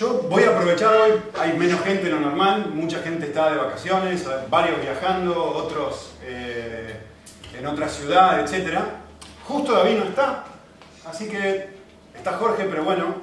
Yo 0.00 0.14
voy 0.30 0.44
a 0.44 0.56
aprovechar 0.56 0.96
hoy, 0.96 1.20
hay 1.38 1.58
menos 1.58 1.82
gente 1.82 2.04
de 2.04 2.10
lo 2.12 2.20
normal, 2.20 2.70
mucha 2.72 3.02
gente 3.02 3.26
está 3.26 3.50
de 3.50 3.58
vacaciones, 3.58 4.24
varios 4.48 4.80
viajando, 4.80 5.38
otros 5.38 6.12
eh, 6.22 6.98
en 7.58 7.66
otra 7.66 7.86
ciudad, 7.86 8.40
etc. 8.40 8.78
Justo 9.46 9.72
David 9.72 9.98
no 9.98 10.04
está, 10.04 10.46
así 11.04 11.28
que 11.28 11.68
está 12.16 12.32
Jorge, 12.38 12.64
pero 12.64 12.82
bueno, 12.82 13.14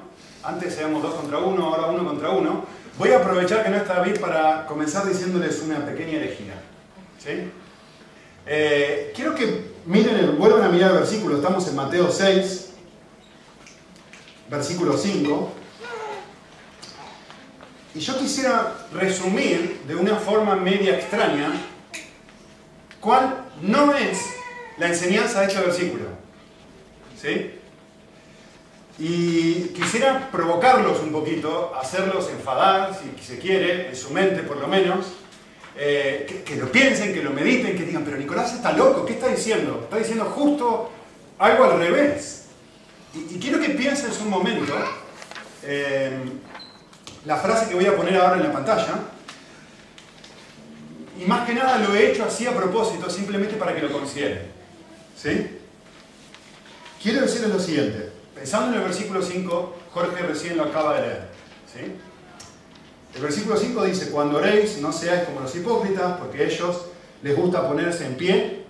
antes 0.44 0.78
éramos 0.78 1.02
dos 1.02 1.16
contra 1.16 1.40
uno, 1.40 1.66
ahora 1.66 1.88
uno 1.88 2.06
contra 2.06 2.30
uno. 2.30 2.66
Voy 3.00 3.10
a 3.10 3.18
aprovechar 3.18 3.64
que 3.64 3.72
no 3.72 3.78
está 3.78 3.96
David 3.96 4.20
para 4.20 4.68
comenzar 4.68 5.08
diciéndoles 5.08 5.64
una 5.64 5.84
pequeña 5.84 6.20
elegía. 6.20 6.62
¿sí? 7.18 7.52
Eh, 8.46 9.12
quiero 9.16 9.34
que 9.34 9.72
miren, 9.88 10.38
vuelvan 10.38 10.62
a 10.62 10.70
mirar 10.70 10.92
el 10.92 10.98
versículo, 10.98 11.38
estamos 11.38 11.68
en 11.68 11.76
Mateo 11.76 12.12
6, 12.12 12.74
versículo 14.48 14.96
5. 14.96 15.57
Y 17.96 18.00
yo 18.00 18.18
quisiera 18.20 18.88
resumir 18.94 19.82
de 19.88 19.96
una 19.96 20.16
forma 20.16 20.56
media 20.56 20.96
extraña 20.96 21.52
cuál 23.00 23.46
no 23.62 23.96
es 23.96 24.20
la 24.78 24.88
enseñanza 24.88 25.42
de 25.42 25.48
este 25.48 25.62
versículo. 25.62 26.06
¿Sí? 27.20 27.52
Y 29.00 29.70
quisiera 29.76 30.30
provocarlos 30.32 31.00
un 31.02 31.12
poquito, 31.12 31.74
hacerlos 31.80 32.30
enfadar, 32.30 32.98
si 32.98 33.24
se 33.24 33.40
quiere, 33.40 33.90
en 33.90 33.96
su 33.96 34.12
mente 34.12 34.42
por 34.42 34.58
lo 34.58 34.68
menos, 34.68 35.06
eh, 35.78 36.44
que, 36.44 36.56
lo 36.56 36.72
piensen, 36.72 37.14
que 37.14 37.22
lo 37.22 37.30
mediten, 37.30 37.78
que 37.78 37.84
digan, 37.84 38.04
pero 38.04 38.18
Nicolás 38.18 38.54
está 38.54 38.74
loco, 38.74 39.06
¿qué 39.06 39.14
está 39.14 39.28
diciendo? 39.28 39.82
Está 39.84 39.98
diciendo 39.98 40.26
justo 40.26 40.90
algo 41.38 41.64
al 41.66 41.80
revés. 41.80 42.46
Y, 43.14 43.38
quiero 43.38 43.60
que 43.60 43.70
pienses 43.70 44.20
un 44.20 44.32
momento, 44.32 44.74
eh, 45.64 46.18
la 47.28 47.36
frase 47.36 47.68
que 47.68 47.76
voy 47.76 47.86
a 47.86 47.96
poner 47.96 48.16
ahora 48.16 48.38
en 48.38 48.44
la 48.44 48.54
pantalla. 48.54 49.00
Y 51.20 51.26
más 51.26 51.46
que 51.46 51.54
nada 51.54 51.78
lo 51.80 51.94
he 51.94 52.12
hecho 52.12 52.24
así 52.24 52.48
a 52.48 52.56
propósito, 52.56 53.10
simplemente 53.10 53.58
para 53.58 53.76
que 53.76 53.82
lo 53.82 53.92
consideren. 53.92 54.44
¿Sí? 55.16 55.60
Quiero 57.04 57.22
decirles 57.22 57.50
lo 57.50 57.60
siguiente. 57.60 58.14
Pensando 58.34 58.70
en 58.70 58.82
el 58.82 58.88
versículo 58.88 59.22
5, 59.22 59.76
Jorge 59.94 60.24
recién 60.24 60.56
lo 60.56 60.64
acaba 60.64 60.96
de 60.96 61.02
leer. 61.02 61.28
¿Sí? 61.72 61.96
El 63.14 63.22
versículo 63.22 63.58
5 63.58 63.84
dice, 63.84 64.10
cuando 64.10 64.38
oréis 64.38 64.80
no 64.80 64.94
seáis 64.94 65.24
como 65.24 65.42
los 65.42 65.54
hipócritas, 65.54 66.18
porque 66.20 66.46
ellos 66.46 66.86
les 67.24 67.36
gusta 67.36 67.68
ponerse 67.68 68.06
en 68.06 68.16
pie 68.16 68.64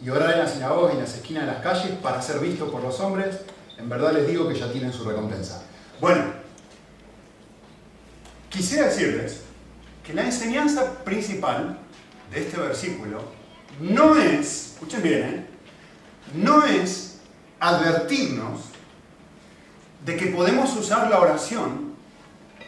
y 0.00 0.08
orar 0.10 0.34
en 0.34 0.38
las 0.38 0.52
sinagogas 0.52 0.92
y 0.92 0.96
en 0.98 1.02
las 1.02 1.14
esquinas 1.14 1.46
de 1.46 1.52
las 1.52 1.62
calles 1.62 1.90
para 2.00 2.22
ser 2.22 2.38
vistos 2.38 2.70
por 2.70 2.80
los 2.80 3.00
hombres. 3.00 3.40
En 3.76 3.88
verdad 3.88 4.12
les 4.12 4.28
digo 4.28 4.46
que 4.46 4.54
ya 4.54 4.70
tienen 4.70 4.92
su 4.92 5.02
recompensa. 5.02 5.64
Bueno, 6.00 6.43
Quisiera 8.54 8.86
decirles 8.86 9.40
que 10.06 10.14
la 10.14 10.22
enseñanza 10.22 11.02
principal 11.02 11.76
de 12.30 12.40
este 12.40 12.56
versículo 12.56 13.24
no 13.80 14.14
es, 14.14 14.74
escuchen 14.74 15.02
bien, 15.02 15.22
¿eh? 15.24 15.46
no 16.34 16.64
es 16.64 17.18
advertirnos 17.58 18.60
de 20.04 20.16
que 20.16 20.26
podemos 20.26 20.72
usar 20.76 21.10
la 21.10 21.18
oración 21.18 21.94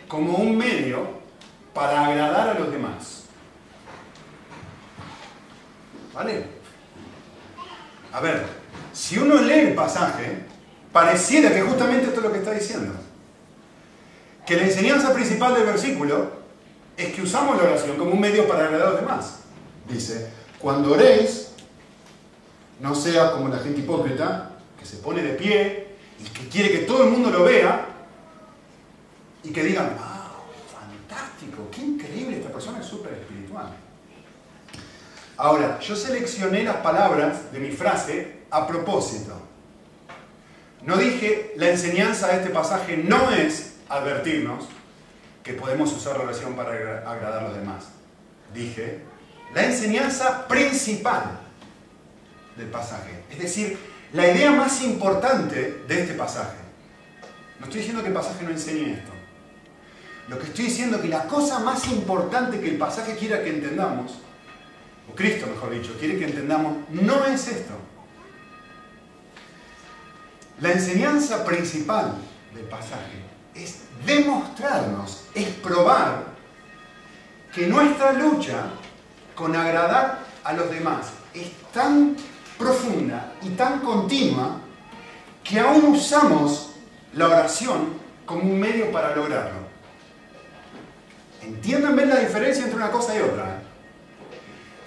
como 0.08 0.38
un 0.38 0.58
medio 0.58 1.20
para 1.72 2.06
agradar 2.06 2.48
a 2.48 2.58
los 2.58 2.72
demás. 2.72 3.22
¿Vale? 6.12 6.46
A 8.12 8.18
ver, 8.18 8.44
si 8.92 9.18
uno 9.18 9.36
lee 9.36 9.68
el 9.68 9.74
pasaje, 9.76 10.46
pareciera 10.90 11.54
que 11.54 11.62
justamente 11.62 12.08
esto 12.08 12.18
es 12.18 12.26
lo 12.26 12.32
que 12.32 12.38
está 12.38 12.50
diciendo 12.50 13.05
que 14.46 14.56
la 14.56 14.62
enseñanza 14.62 15.12
principal 15.12 15.54
del 15.54 15.64
versículo 15.64 16.30
es 16.96 17.12
que 17.12 17.22
usamos 17.22 17.56
la 17.56 17.64
oración 17.64 17.96
como 17.96 18.12
un 18.12 18.20
medio 18.20 18.46
para 18.46 18.66
agradar 18.66 18.86
a 18.86 18.90
los 18.92 19.00
demás. 19.00 19.40
Dice, 19.88 20.30
cuando 20.58 20.92
oréis, 20.92 21.48
no 22.80 22.94
sea 22.94 23.32
como 23.32 23.48
la 23.48 23.58
gente 23.58 23.80
hipócrita, 23.80 24.52
que 24.78 24.86
se 24.86 24.98
pone 24.98 25.22
de 25.22 25.34
pie 25.34 25.88
y 26.20 26.24
que 26.28 26.48
quiere 26.48 26.70
que 26.70 26.78
todo 26.78 27.04
el 27.04 27.10
mundo 27.10 27.30
lo 27.30 27.42
vea 27.42 27.86
y 29.42 29.50
que 29.50 29.64
digan, 29.64 29.96
wow, 29.96 30.44
fantástico, 30.72 31.68
qué 31.72 31.82
increíble, 31.82 32.38
esta 32.38 32.50
persona 32.50 32.78
es 32.80 32.86
súper 32.86 33.14
espiritual. 33.14 33.66
Ahora, 35.36 35.78
yo 35.80 35.96
seleccioné 35.96 36.62
las 36.62 36.76
palabras 36.76 37.52
de 37.52 37.58
mi 37.58 37.70
frase 37.70 38.44
a 38.50 38.66
propósito. 38.66 39.34
No 40.82 40.96
dije, 40.96 41.52
la 41.56 41.70
enseñanza 41.70 42.28
de 42.28 42.36
este 42.36 42.50
pasaje 42.50 42.96
no 42.96 43.30
es 43.32 43.75
advertirnos 43.88 44.68
que 45.42 45.52
podemos 45.52 45.92
usar 45.92 46.16
la 46.16 46.24
oración 46.24 46.54
para 46.54 46.70
agradar 47.08 47.44
a 47.44 47.48
los 47.48 47.56
demás. 47.56 47.84
Dije, 48.52 49.00
la 49.54 49.64
enseñanza 49.64 50.48
principal 50.48 51.38
del 52.56 52.68
pasaje, 52.68 53.22
es 53.30 53.38
decir, 53.38 53.78
la 54.12 54.28
idea 54.28 54.50
más 54.50 54.82
importante 54.82 55.84
de 55.86 56.00
este 56.00 56.14
pasaje. 56.14 56.56
No 57.58 57.66
estoy 57.66 57.80
diciendo 57.80 58.02
que 58.02 58.08
el 58.08 58.14
pasaje 58.14 58.44
no 58.44 58.50
enseñe 58.50 58.94
esto. 58.94 59.12
Lo 60.28 60.38
que 60.38 60.46
estoy 60.46 60.64
diciendo 60.64 60.96
es 60.96 61.02
que 61.02 61.08
la 61.08 61.24
cosa 61.24 61.60
más 61.60 61.86
importante 61.88 62.60
que 62.60 62.70
el 62.70 62.78
pasaje 62.78 63.14
quiera 63.16 63.42
que 63.44 63.50
entendamos, 63.50 64.18
o 65.10 65.14
Cristo 65.14 65.46
mejor 65.46 65.70
dicho, 65.70 65.96
quiere 65.98 66.18
que 66.18 66.24
entendamos, 66.24 66.78
no 66.90 67.24
es 67.26 67.46
esto. 67.46 67.74
La 70.60 70.72
enseñanza 70.72 71.44
principal 71.44 72.14
del 72.54 72.64
pasaje 72.64 73.35
es 73.56 73.80
demostrarnos, 74.04 75.24
es 75.34 75.48
probar 75.48 76.24
que 77.54 77.66
nuestra 77.66 78.12
lucha 78.12 78.64
con 79.34 79.56
agradar 79.56 80.20
a 80.44 80.52
los 80.52 80.70
demás 80.70 81.08
es 81.34 81.50
tan 81.72 82.16
profunda 82.58 83.32
y 83.42 83.50
tan 83.50 83.80
continua 83.80 84.60
que 85.42 85.60
aún 85.60 85.86
usamos 85.86 86.74
la 87.14 87.28
oración 87.28 87.94
como 88.24 88.42
un 88.42 88.58
medio 88.58 88.90
para 88.90 89.14
lograrlo. 89.14 89.66
¿Entienden 91.42 91.94
bien 91.94 92.08
la 92.08 92.20
diferencia 92.20 92.64
entre 92.64 92.76
una 92.76 92.90
cosa 92.90 93.16
y 93.16 93.20
otra? 93.20 93.62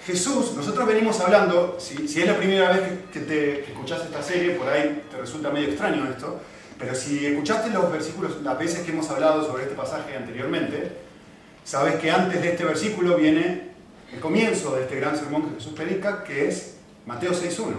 Jesús, 0.04 0.52
nosotros 0.54 0.86
venimos 0.86 1.20
hablando, 1.20 1.76
si, 1.78 2.04
es 2.04 2.26
la 2.26 2.36
primera 2.36 2.72
vez 2.72 2.82
que, 3.12 3.20
te, 3.20 3.70
escuchás 3.70 4.02
esta 4.02 4.22
serie, 4.22 4.52
por 4.52 4.68
ahí 4.68 5.04
te 5.10 5.16
resulta 5.16 5.50
medio 5.50 5.68
extraño 5.68 6.08
esto, 6.10 6.40
pero 6.80 6.94
si 6.94 7.26
escuchaste 7.26 7.68
los 7.68 7.92
versículos, 7.92 8.40
las 8.42 8.58
veces 8.58 8.80
que 8.80 8.90
hemos 8.90 9.08
hablado 9.10 9.46
sobre 9.46 9.64
este 9.64 9.74
pasaje 9.74 10.16
anteriormente, 10.16 10.96
sabes 11.62 11.96
que 11.96 12.10
antes 12.10 12.40
de 12.40 12.52
este 12.52 12.64
versículo 12.64 13.18
viene 13.18 13.68
el 14.10 14.18
comienzo 14.18 14.74
de 14.74 14.84
este 14.84 14.96
gran 14.96 15.14
sermón 15.14 15.50
que 15.50 15.56
Jesús 15.56 15.74
predica, 15.74 16.24
que 16.24 16.48
es 16.48 16.76
Mateo 17.04 17.32
6.1. 17.32 17.74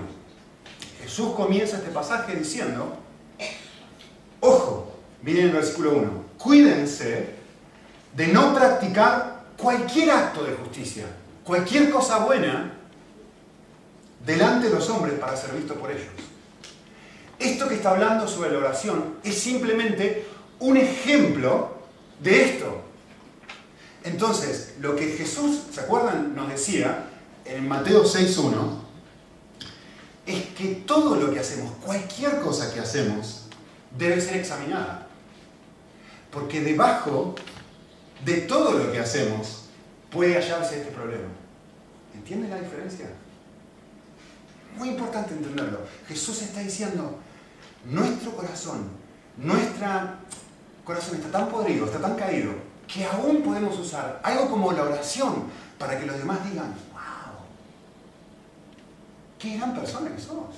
Jesús 1.01 1.33
comienza 1.33 1.77
este 1.77 1.89
pasaje 1.89 2.35
diciendo, 2.35 2.95
ojo, 4.39 4.95
miren 5.23 5.47
el 5.47 5.51
versículo 5.53 5.93
1, 5.95 6.25
cuídense 6.37 7.29
de 8.15 8.27
no 8.27 8.53
practicar 8.53 9.45
cualquier 9.57 10.11
acto 10.11 10.43
de 10.43 10.53
justicia, 10.53 11.05
cualquier 11.43 11.89
cosa 11.89 12.19
buena 12.19 12.73
delante 14.23 14.69
de 14.69 14.75
los 14.75 14.87
hombres 14.91 15.15
para 15.15 15.35
ser 15.35 15.55
visto 15.55 15.73
por 15.73 15.89
ellos. 15.89 16.30
Esto 17.41 17.67
que 17.67 17.75
está 17.75 17.89
hablando 17.89 18.27
sobre 18.27 18.51
la 18.51 18.59
oración 18.59 19.15
es 19.23 19.37
simplemente 19.39 20.27
un 20.59 20.77
ejemplo 20.77 21.75
de 22.19 22.43
esto. 22.43 22.81
Entonces, 24.03 24.75
lo 24.79 24.95
que 24.95 25.07
Jesús, 25.07 25.61
¿se 25.71 25.81
acuerdan? 25.81 26.35
Nos 26.35 26.49
decía 26.49 27.07
en 27.45 27.67
Mateo 27.67 28.03
6.1, 28.03 28.79
es 30.27 30.45
que 30.55 30.83
todo 30.85 31.15
lo 31.15 31.33
que 31.33 31.39
hacemos, 31.39 31.71
cualquier 31.83 32.41
cosa 32.41 32.71
que 32.71 32.79
hacemos, 32.79 33.45
debe 33.97 34.21
ser 34.21 34.37
examinada. 34.37 35.07
Porque 36.29 36.61
debajo 36.61 37.33
de 38.23 38.41
todo 38.41 38.73
lo 38.73 38.91
que 38.91 38.99
hacemos 38.99 39.65
puede 40.11 40.35
hallarse 40.35 40.79
este 40.79 40.91
problema. 40.91 41.27
¿Entienden 42.13 42.51
la 42.51 42.59
diferencia? 42.59 43.07
Muy 44.77 44.89
importante 44.89 45.33
entenderlo. 45.33 45.79
Jesús 46.07 46.41
está 46.43 46.61
diciendo, 46.61 47.19
nuestro 47.85 48.31
corazón, 48.35 48.89
nuestro 49.37 49.87
corazón 50.83 51.15
está 51.15 51.31
tan 51.31 51.49
podrido, 51.49 51.85
está 51.85 51.99
tan 51.99 52.15
caído, 52.15 52.53
que 52.87 53.05
aún 53.05 53.41
podemos 53.41 53.77
usar 53.79 54.19
algo 54.23 54.49
como 54.49 54.71
la 54.71 54.83
oración 54.83 55.45
para 55.77 55.99
que 55.99 56.05
los 56.05 56.17
demás 56.17 56.43
digan, 56.49 56.75
wow, 56.91 57.45
qué 59.39 59.57
gran 59.57 59.73
persona 59.73 60.13
que 60.13 60.21
somos. 60.21 60.55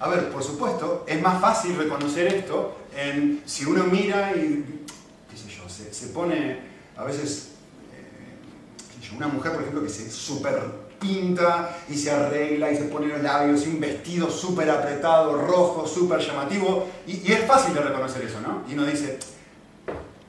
A 0.00 0.08
ver, 0.08 0.30
por 0.30 0.42
supuesto, 0.42 1.04
es 1.06 1.20
más 1.20 1.40
fácil 1.40 1.76
reconocer 1.76 2.26
esto 2.26 2.76
en 2.96 3.42
si 3.44 3.64
uno 3.64 3.84
mira 3.84 4.32
y, 4.36 4.84
qué 5.30 5.36
sé 5.36 5.48
yo, 5.48 5.68
se, 5.68 6.06
pone 6.08 6.58
a 6.96 7.04
veces, 7.04 7.50
eh, 7.92 9.16
una 9.16 9.28
mujer, 9.28 9.52
por 9.52 9.62
ejemplo, 9.62 9.82
que 9.82 9.88
se 9.88 10.10
super 10.10 10.83
pinta 11.00 11.76
y 11.88 11.96
se 11.96 12.10
arregla 12.10 12.70
y 12.70 12.76
se 12.76 12.84
pone 12.84 13.08
los 13.08 13.22
labios 13.22 13.66
un 13.66 13.80
vestido 13.80 14.30
súper 14.30 14.70
apretado, 14.70 15.36
rojo, 15.38 15.86
súper 15.86 16.20
llamativo. 16.20 16.88
Y, 17.06 17.30
es 17.32 17.44
fácil 17.46 17.74
de 17.74 17.80
reconocer 17.80 18.22
eso, 18.22 18.40
¿no? 18.40 18.62
Y 18.68 18.74
uno 18.74 18.86
dice, 18.86 19.18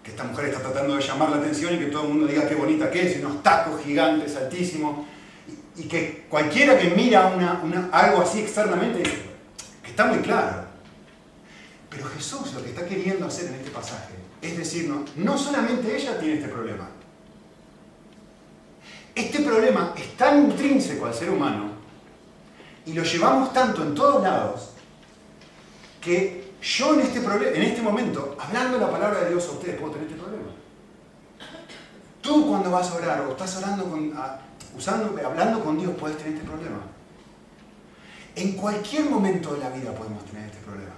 esta 0.03 0.23
mujer 0.23 0.45
está 0.45 0.61
tratando 0.61 0.95
de 0.95 1.01
llamar 1.01 1.29
la 1.29 1.37
atención 1.37 1.73
y 1.75 1.79
que 1.79 1.85
todo 1.87 2.03
el 2.03 2.09
mundo 2.09 2.27
diga 2.27 2.47
qué 2.47 2.55
bonita 2.55 2.89
que 2.89 3.07
es, 3.07 3.17
y 3.17 3.19
unos 3.19 3.43
tacos 3.43 3.81
gigantes, 3.83 4.35
altísimos, 4.35 5.05
y, 5.75 5.83
que 5.83 6.25
cualquiera 6.29 6.77
que 6.77 6.91
mira 6.91 7.33
algo 7.91 8.21
así 8.21 8.39
externamente, 8.39 9.03
que 9.03 9.89
está 9.89 10.05
muy 10.05 10.19
claro. 10.19 10.65
Pero 11.89 12.05
Jesús 12.07 12.53
lo 12.53 12.63
que 12.63 12.69
está 12.69 12.85
queriendo 12.85 13.25
hacer 13.25 13.47
en 13.47 13.55
este 13.55 13.71
pasaje 13.71 14.15
es 14.41 14.57
decirnos, 14.57 15.15
no 15.15 15.37
solamente 15.37 15.95
ella 15.95 16.19
tiene 16.19 16.35
este 16.35 16.49
problema, 16.49 16.89
este 19.15 19.39
problema 19.39 19.93
es 19.95 20.17
tan 20.17 20.51
intrínseco 20.51 21.05
al 21.05 21.13
ser 21.13 21.29
humano 21.29 21.69
y 22.85 22.93
lo 22.93 23.03
llevamos 23.03 23.53
tanto 23.53 23.81
en 23.81 23.95
todos 23.95 24.21
lados 24.21 24.71
que 26.01 26.53
yo 26.61 26.93
en 26.95 27.01
este, 27.01 27.19
en 27.19 27.63
este 27.63 27.81
momento, 27.81 28.35
hablando 28.39 28.77
la 28.77 28.91
palabra 28.91 29.21
de 29.21 29.29
Dios 29.29 29.47
a 29.47 29.51
ustedes, 29.51 29.79
puedo 29.79 29.93
tener 29.93 30.07
este 30.07 30.19
problema. 30.19 30.49
Tú 32.21 32.47
cuando 32.47 32.71
vas 32.71 32.89
a 32.89 32.95
orar 32.95 33.21
o 33.21 33.31
estás 33.31 33.57
orando 33.57 33.85
usando, 34.75 35.15
hablando 35.25 35.63
con 35.63 35.77
Dios 35.77 35.93
puedes 35.99 36.17
tener 36.17 36.33
este 36.33 36.45
problema. 36.45 36.81
En 38.35 38.53
cualquier 38.53 39.09
momento 39.09 39.53
de 39.53 39.59
la 39.59 39.69
vida 39.69 39.93
podemos 39.93 40.25
tener 40.25 40.45
este 40.45 40.57
problema. 40.57 40.91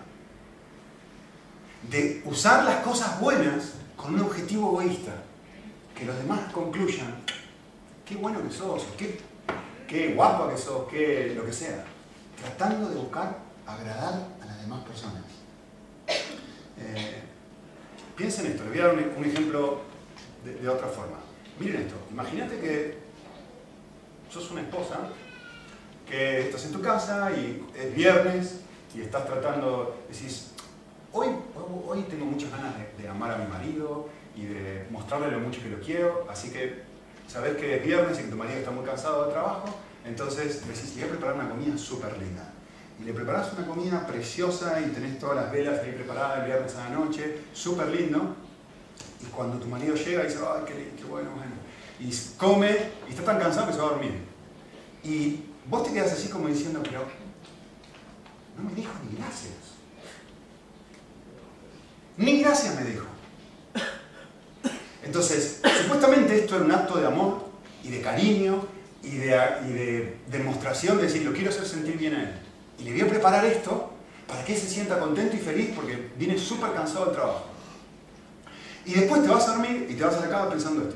De 1.90 2.22
usar 2.25 2.64
las 2.64 2.78
cosas 2.78 3.19
buenas 3.19 3.74
con 3.96 4.16
un 4.16 4.22
objetivo 4.22 4.81
egoísta. 4.81 5.14
Que 5.96 6.06
los 6.06 6.18
demás 6.18 6.52
concluyan, 6.52 7.24
qué 8.07 8.15
bueno 8.15 8.42
que 8.42 8.50
sos, 8.50 8.86
qué, 8.98 9.19
qué 9.88 10.13
guapa 10.13 10.50
que 10.50 10.57
sos, 10.57 10.88
qué 10.89 11.33
lo 11.36 11.45
que 11.45 11.51
sea. 11.51 11.83
Tratando 12.39 12.89
de 12.89 12.95
buscar 12.95 13.38
agradar 13.65 14.27
a 14.42 14.45
las 14.45 14.62
demás 14.62 14.83
personas. 14.86 15.24
Eh, 16.07 17.21
piensen 18.15 18.48
esto, 18.48 18.63
les 18.63 18.74
voy 18.74 18.81
a 18.81 18.88
dar 18.88 18.95
un, 18.95 19.25
ejemplo 19.25 19.81
de, 20.45 20.69
otra 20.69 20.88
forma. 20.88 21.18
Miren 21.59 21.81
esto, 21.81 21.95
imagínate 22.12 22.59
que 22.59 22.98
sos 24.30 24.51
una 24.51 24.62
esposa, 24.62 25.09
que 26.07 26.42
estás 26.42 26.65
en 26.65 26.71
tu 26.71 26.81
casa 26.81 27.31
y 27.31 27.65
es 27.75 27.94
viernes 27.94 28.62
y 28.95 29.01
estás 29.01 29.25
tratando, 29.25 29.98
decís, 30.09 30.51
hoy, 31.12 31.27
hoy 31.88 32.04
tengo 32.04 32.25
muchas 32.25 32.51
ganas 32.51 32.74
de, 32.98 33.09
amar 33.09 33.31
a 33.31 33.38
mi 33.38 33.48
marido 33.48 34.07
y 34.36 34.45
de 34.45 34.86
mostrarle 34.92 35.31
lo 35.31 35.39
mucho 35.39 35.62
que 35.62 35.69
lo 35.69 35.80
quiero, 35.81 36.27
así 36.30 36.51
que 36.51 36.87
sabes 37.27 37.57
que 37.57 37.77
es 37.77 37.85
viernes 37.85 38.19
y 38.19 38.24
que 38.24 38.29
tu 38.29 38.38
marido 38.38 38.59
está 38.59 38.71
muy 38.71 38.85
cansado 38.85 39.25
de 39.25 39.31
trabajo, 39.31 39.79
entonces 40.06 40.65
decís, 40.68 40.94
voy 40.95 41.03
a 41.03 41.07
preparar 41.07 41.35
una 41.35 41.50
comida 41.50 41.77
súper 41.77 42.18
linda 42.18 42.53
y 43.00 43.03
le 43.03 43.13
preparás 43.13 43.53
una 43.53 43.68
comida 43.68 44.07
preciosa 44.07 44.79
y 44.81 44.89
tenés 44.89 45.19
todas 45.19 45.35
las 45.35 45.51
velas 45.51 45.79
ahí 45.79 45.91
preparadas 45.91 46.39
el 46.39 46.45
viernes 46.45 46.75
a 46.75 46.89
la 46.89 46.95
noche, 46.95 47.41
súper 47.53 47.88
lindo. 47.89 48.35
Y 49.21 49.25
cuando 49.25 49.57
tu 49.57 49.68
marido 49.68 49.95
llega 49.95 50.24
y 50.24 50.27
dice, 50.27 50.39
ay, 50.47 50.63
qué, 50.65 50.94
qué 50.97 51.03
bueno, 51.03 51.29
bueno. 51.31 51.53
Y 52.00 52.12
come 52.38 52.75
y 53.07 53.12
está 53.12 53.24
tan 53.24 53.39
cansado 53.39 53.68
que 53.68 53.73
se 53.73 53.80
va 53.80 53.85
a 53.85 53.89
dormir. 53.91 54.23
Y 55.03 55.44
vos 55.68 55.83
te 55.83 55.94
quedas 55.94 56.13
así 56.13 56.30
como 56.30 56.47
diciendo, 56.47 56.81
pero 56.83 57.06
no 58.57 58.63
me 58.68 58.73
dijo 58.73 58.91
ni 59.09 59.18
gracias. 59.18 59.53
Ni 62.18 62.41
gracias 62.41 62.75
me 62.75 62.83
dijo. 62.83 63.06
Entonces, 65.07 65.62
supuestamente 65.83 66.38
esto 66.38 66.57
era 66.57 66.65
un 66.65 66.71
acto 66.71 67.00
de 67.00 67.07
amor 67.07 67.48
y 67.81 67.89
de 67.89 68.01
cariño 68.01 68.62
y 69.01 69.15
de, 69.15 70.18
demostración 70.30 70.98
de 70.98 71.04
decir, 71.04 71.24
lo 71.24 71.31
quiero 71.31 71.50
hacer 71.50 71.65
sentir 71.65 71.98
bien 71.98 72.13
a 72.13 72.24
él. 72.24 72.39
Y 72.77 72.83
le 72.83 72.92
voy 72.92 73.01
a 73.01 73.07
preparar 73.07 73.45
esto 73.45 73.94
para 74.27 74.44
que 74.44 74.54
él 74.54 74.59
se 74.59 74.68
sienta 74.68 75.00
contento 75.00 75.38
y 75.38 75.39
feliz 75.39 75.71
porque 75.74 76.12
viene 76.18 76.38
súper 76.38 76.74
cansado 76.74 77.06
del 77.06 77.15
trabajo. 77.15 77.45
Y 78.86 78.95
después 78.95 79.24
te 79.24 79.30
vas 79.30 79.48
a 79.48 79.51
dormir 79.54 79.88
y 79.89 79.94
te 79.94 80.04
vas 80.04 80.15
a 80.15 80.19
la 80.19 80.30
cama 80.30 80.50
pensando 80.50 80.81
esto. 80.81 80.95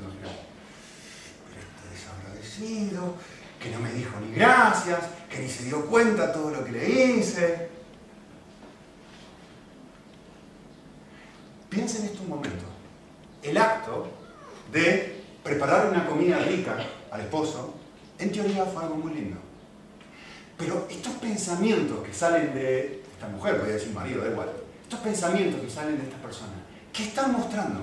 Pero 1.48 1.60
este 1.62 1.88
desagradecido, 1.94 3.14
que 3.58 3.70
no 3.70 3.80
me 3.80 3.92
dijo 3.94 4.20
ni 4.20 4.34
gracias, 4.34 5.00
que 5.30 5.38
ni 5.38 5.48
se 5.48 5.64
dio 5.64 5.86
cuenta 5.86 6.34
todo 6.34 6.50
lo 6.50 6.62
que 6.62 6.72
le 6.72 6.86
hice. 6.86 7.68
Piensa 11.70 11.98
en 12.00 12.04
esto 12.04 12.20
un 12.22 12.28
momento. 12.28 12.71
El 13.42 13.58
acto 13.58 14.08
de 14.70 15.22
preparar 15.42 15.88
una 15.88 16.06
comida 16.06 16.38
rica 16.38 16.76
al 17.10 17.20
esposo, 17.20 17.74
en 18.18 18.30
teoría 18.30 18.64
fue 18.64 18.82
algo 18.82 18.96
muy 18.96 19.12
lindo. 19.12 19.38
Pero 20.56 20.86
estos 20.88 21.14
pensamientos 21.14 22.06
que 22.06 22.14
salen 22.14 22.54
de 22.54 23.02
esta 23.12 23.26
mujer, 23.28 23.58
voy 23.58 23.70
a 23.70 23.74
decir 23.74 23.92
marido, 23.92 24.22
da 24.22 24.30
igual, 24.30 24.48
estos 24.82 25.00
pensamientos 25.00 25.60
que 25.60 25.68
salen 25.68 25.98
de 25.98 26.04
esta 26.04 26.16
persona, 26.18 26.52
¿qué 26.92 27.02
están 27.04 27.32
mostrando? 27.32 27.80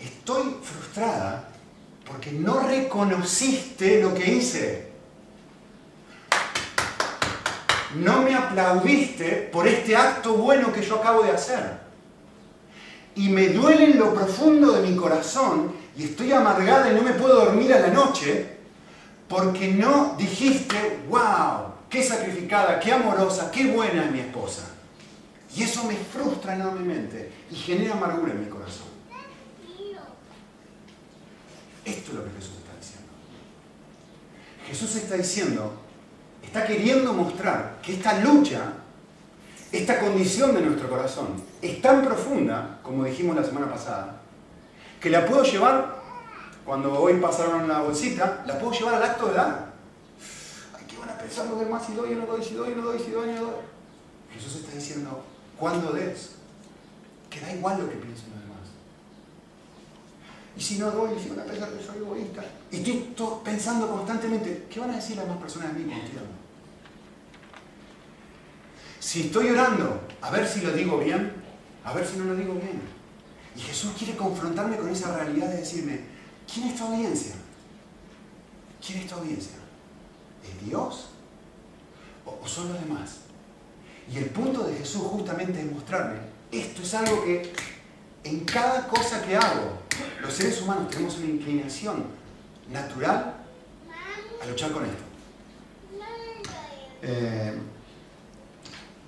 Estoy 0.00 0.56
frustrada 0.62 1.48
porque 2.06 2.32
no 2.32 2.60
reconociste 2.60 4.00
lo 4.02 4.14
que 4.14 4.34
hice. 4.34 4.92
No 7.96 8.22
me 8.22 8.34
aplaudiste 8.34 9.50
por 9.52 9.68
este 9.68 9.94
acto 9.94 10.34
bueno 10.34 10.72
que 10.72 10.82
yo 10.82 10.96
acabo 10.96 11.22
de 11.22 11.32
hacer. 11.32 11.91
Y 13.14 13.28
me 13.28 13.48
duele 13.48 13.84
en 13.84 13.98
lo 13.98 14.14
profundo 14.14 14.72
de 14.72 14.88
mi 14.88 14.96
corazón 14.96 15.72
y 15.96 16.04
estoy 16.04 16.32
amargada 16.32 16.90
y 16.90 16.94
no 16.94 17.02
me 17.02 17.12
puedo 17.12 17.44
dormir 17.44 17.72
a 17.74 17.80
la 17.80 17.88
noche 17.88 18.56
porque 19.28 19.68
no 19.68 20.14
dijiste, 20.18 21.00
wow, 21.08 21.72
qué 21.88 22.02
sacrificada, 22.02 22.80
qué 22.80 22.92
amorosa, 22.92 23.50
qué 23.50 23.70
buena 23.72 24.04
es 24.06 24.12
mi 24.12 24.20
esposa. 24.20 24.68
Y 25.54 25.62
eso 25.62 25.84
me 25.84 25.96
frustra 25.96 26.54
enormemente 26.54 27.30
y 27.50 27.54
genera 27.54 27.92
amargura 27.92 28.32
en 28.32 28.40
mi 28.40 28.46
corazón. 28.46 28.92
Esto 31.84 32.12
es 32.12 32.16
lo 32.16 32.24
que 32.24 32.30
Jesús 32.30 32.54
está 32.58 32.76
diciendo. 32.78 33.12
Jesús 34.66 34.96
está 34.96 35.14
diciendo, 35.16 35.72
está 36.42 36.64
queriendo 36.64 37.12
mostrar 37.12 37.78
que 37.82 37.94
esta 37.94 38.20
lucha, 38.20 38.72
esta 39.72 39.98
condición 40.00 40.54
de 40.54 40.60
nuestro 40.60 40.88
corazón 40.88 41.28
es 41.62 41.80
tan 41.80 42.04
profunda, 42.04 42.78
como 42.82 43.04
dijimos 43.04 43.34
la 43.34 43.42
semana 43.42 43.70
pasada, 43.70 44.20
que 45.00 45.08
la 45.08 45.26
puedo 45.26 45.42
llevar 45.42 46.02
cuando 46.64 47.00
hoy 47.00 47.14
pasaron 47.14 47.62
una 47.62 47.80
bolsita, 47.80 48.44
la 48.46 48.58
puedo 48.58 48.72
llevar 48.72 48.94
al 48.94 49.02
acto 49.02 49.28
de 49.28 49.34
dar. 49.34 49.72
Ay, 50.78 50.84
¿qué 50.86 50.98
van 50.98 51.08
a 51.08 51.18
pensar 51.18 51.46
los 51.46 51.58
demás 51.58 51.84
si 51.86 51.94
doy 51.94 52.12
o 52.12 52.16
no 52.16 52.26
doy, 52.26 52.44
si 52.44 52.54
doy 52.54 52.72
o 52.72 52.76
no 52.76 52.82
doy, 52.82 52.98
si 52.98 53.10
doy 53.10 53.28
o 53.30 53.32
no 53.32 53.40
doy? 53.40 53.54
Jesús 54.34 54.56
está 54.56 54.76
diciendo, 54.76 55.24
¿cuándo 55.58 55.90
des? 55.92 56.32
Que 57.30 57.40
da 57.40 57.52
igual 57.52 57.80
lo 57.80 57.88
que 57.88 57.96
piensen 57.96 58.30
los 58.30 58.40
demás. 58.42 58.68
Y 60.54 60.60
si 60.60 60.78
no 60.78 60.90
doy, 60.90 61.18
si 61.18 61.30
van 61.30 61.40
a 61.40 61.44
pensar 61.44 61.70
que 61.70 61.82
soy 61.82 61.96
egoísta. 61.96 62.44
Y 62.70 62.76
estoy 62.76 63.30
pensando 63.42 63.88
constantemente, 63.88 64.66
¿qué 64.70 64.80
van 64.80 64.90
a 64.90 64.96
decir 64.96 65.16
las 65.16 65.24
demás 65.24 65.40
personas 65.40 65.72
de 65.72 65.80
mí 65.80 65.90
cuando 65.90 66.42
Si 69.02 69.22
estoy 69.22 69.50
orando, 69.50 70.00
a 70.20 70.30
ver 70.30 70.46
si 70.46 70.60
lo 70.60 70.70
digo 70.70 70.96
bien, 70.98 71.32
a 71.84 71.92
ver 71.92 72.06
si 72.06 72.18
no 72.18 72.26
lo 72.26 72.36
digo 72.36 72.54
bien. 72.54 72.80
Y 73.56 73.60
Jesús 73.60 73.94
quiere 73.98 74.16
confrontarme 74.16 74.76
con 74.76 74.88
esa 74.88 75.16
realidad 75.16 75.48
de 75.48 75.56
decirme, 75.56 76.00
¿Quién 76.46 76.68
es 76.68 76.76
tu 76.76 76.84
audiencia? 76.84 77.34
¿Quién 78.84 79.00
es 79.00 79.08
tu 79.08 79.16
audiencia? 79.16 79.56
¿Es 80.44 80.64
Dios? 80.64 81.08
¿O 82.24 82.46
son 82.46 82.72
los 82.72 82.80
demás? 82.80 83.16
Y 84.08 84.18
el 84.18 84.26
punto 84.26 84.62
de 84.62 84.76
Jesús 84.76 85.02
justamente 85.02 85.60
es 85.60 85.72
mostrarme, 85.72 86.20
esto 86.52 86.82
es 86.82 86.94
algo 86.94 87.24
que 87.24 87.52
en 88.22 88.44
cada 88.44 88.86
cosa 88.86 89.20
que 89.24 89.34
hago, 89.34 89.80
los 90.20 90.32
seres 90.32 90.62
humanos 90.62 90.90
tenemos 90.90 91.16
una 91.18 91.26
inclinación 91.26 92.04
natural 92.70 93.34
a 94.40 94.46
luchar 94.46 94.70
con 94.70 94.84
esto. 94.84 95.02
Eh, 97.02 97.58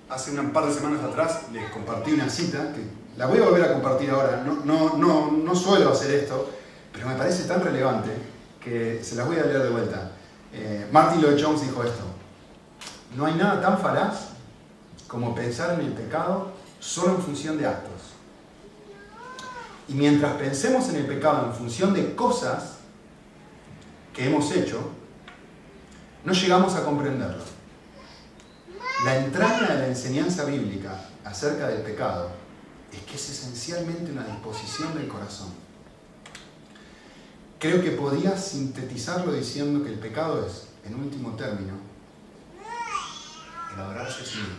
hace 0.09 0.37
un 0.39 0.51
par 0.51 0.65
de 0.65 0.73
semanas 0.73 1.03
atrás 1.03 1.41
les 1.51 1.69
compartí 1.71 2.13
una 2.13 2.29
cita, 2.29 2.71
que 2.73 2.83
la 3.17 3.25
voy 3.27 3.39
a 3.39 3.45
volver 3.45 3.63
a 3.63 3.73
compartir 3.73 4.09
ahora, 4.09 4.43
no, 4.45 4.65
no, 4.65 4.97
no, 4.97 5.31
no 5.31 5.55
suelo 5.55 5.91
hacer 5.91 6.11
esto, 6.11 6.49
pero 6.91 7.07
me 7.07 7.15
parece 7.15 7.43
tan 7.45 7.61
relevante 7.61 8.11
que 8.63 9.01
se 9.03 9.15
las 9.15 9.27
voy 9.27 9.37
a 9.37 9.45
leer 9.45 9.63
de 9.63 9.69
vuelta. 9.69 10.11
Eh, 10.53 10.87
Martin 10.91 11.21
Lloyd 11.21 11.41
Jones 11.41 11.61
dijo 11.61 11.83
esto, 11.83 12.03
no 13.15 13.25
hay 13.25 13.35
nada 13.35 13.61
tan 13.61 13.79
falaz 13.79 14.29
como 15.07 15.33
pensar 15.33 15.79
en 15.79 15.87
el 15.87 15.93
pecado 15.93 16.51
solo 16.79 17.15
en 17.15 17.21
función 17.21 17.57
de 17.57 17.67
actos. 17.67 18.13
Y 19.87 19.93
mientras 19.93 20.33
pensemos 20.33 20.89
en 20.89 20.97
el 20.97 21.05
pecado 21.05 21.47
en 21.47 21.53
función 21.53 21.93
de 21.93 22.15
cosas 22.15 22.77
que 24.13 24.25
hemos 24.25 24.51
hecho, 24.51 24.79
no 26.23 26.33
llegamos 26.33 26.73
a 26.75 26.83
comprenderlo. 26.83 27.54
La 29.03 29.17
entraña 29.17 29.73
de 29.73 29.79
la 29.79 29.87
enseñanza 29.87 30.45
bíblica 30.45 30.95
acerca 31.23 31.67
del 31.67 31.81
pecado 31.81 32.29
es 32.93 33.01
que 33.01 33.15
es 33.15 33.29
esencialmente 33.29 34.11
una 34.11 34.23
disposición 34.23 34.95
del 34.95 35.07
corazón. 35.07 35.49
Creo 37.59 37.81
que 37.81 37.91
podía 37.91 38.37
sintetizarlo 38.37 39.33
diciendo 39.33 39.83
que 39.83 39.91
el 39.91 39.99
pecado 39.99 40.45
es, 40.47 40.67
en 40.85 40.95
último 40.95 41.31
término, 41.35 41.73
el 43.73 43.81
adorarse 43.81 44.21
a 44.21 44.25
sí 44.25 44.37
mismo, 44.37 44.55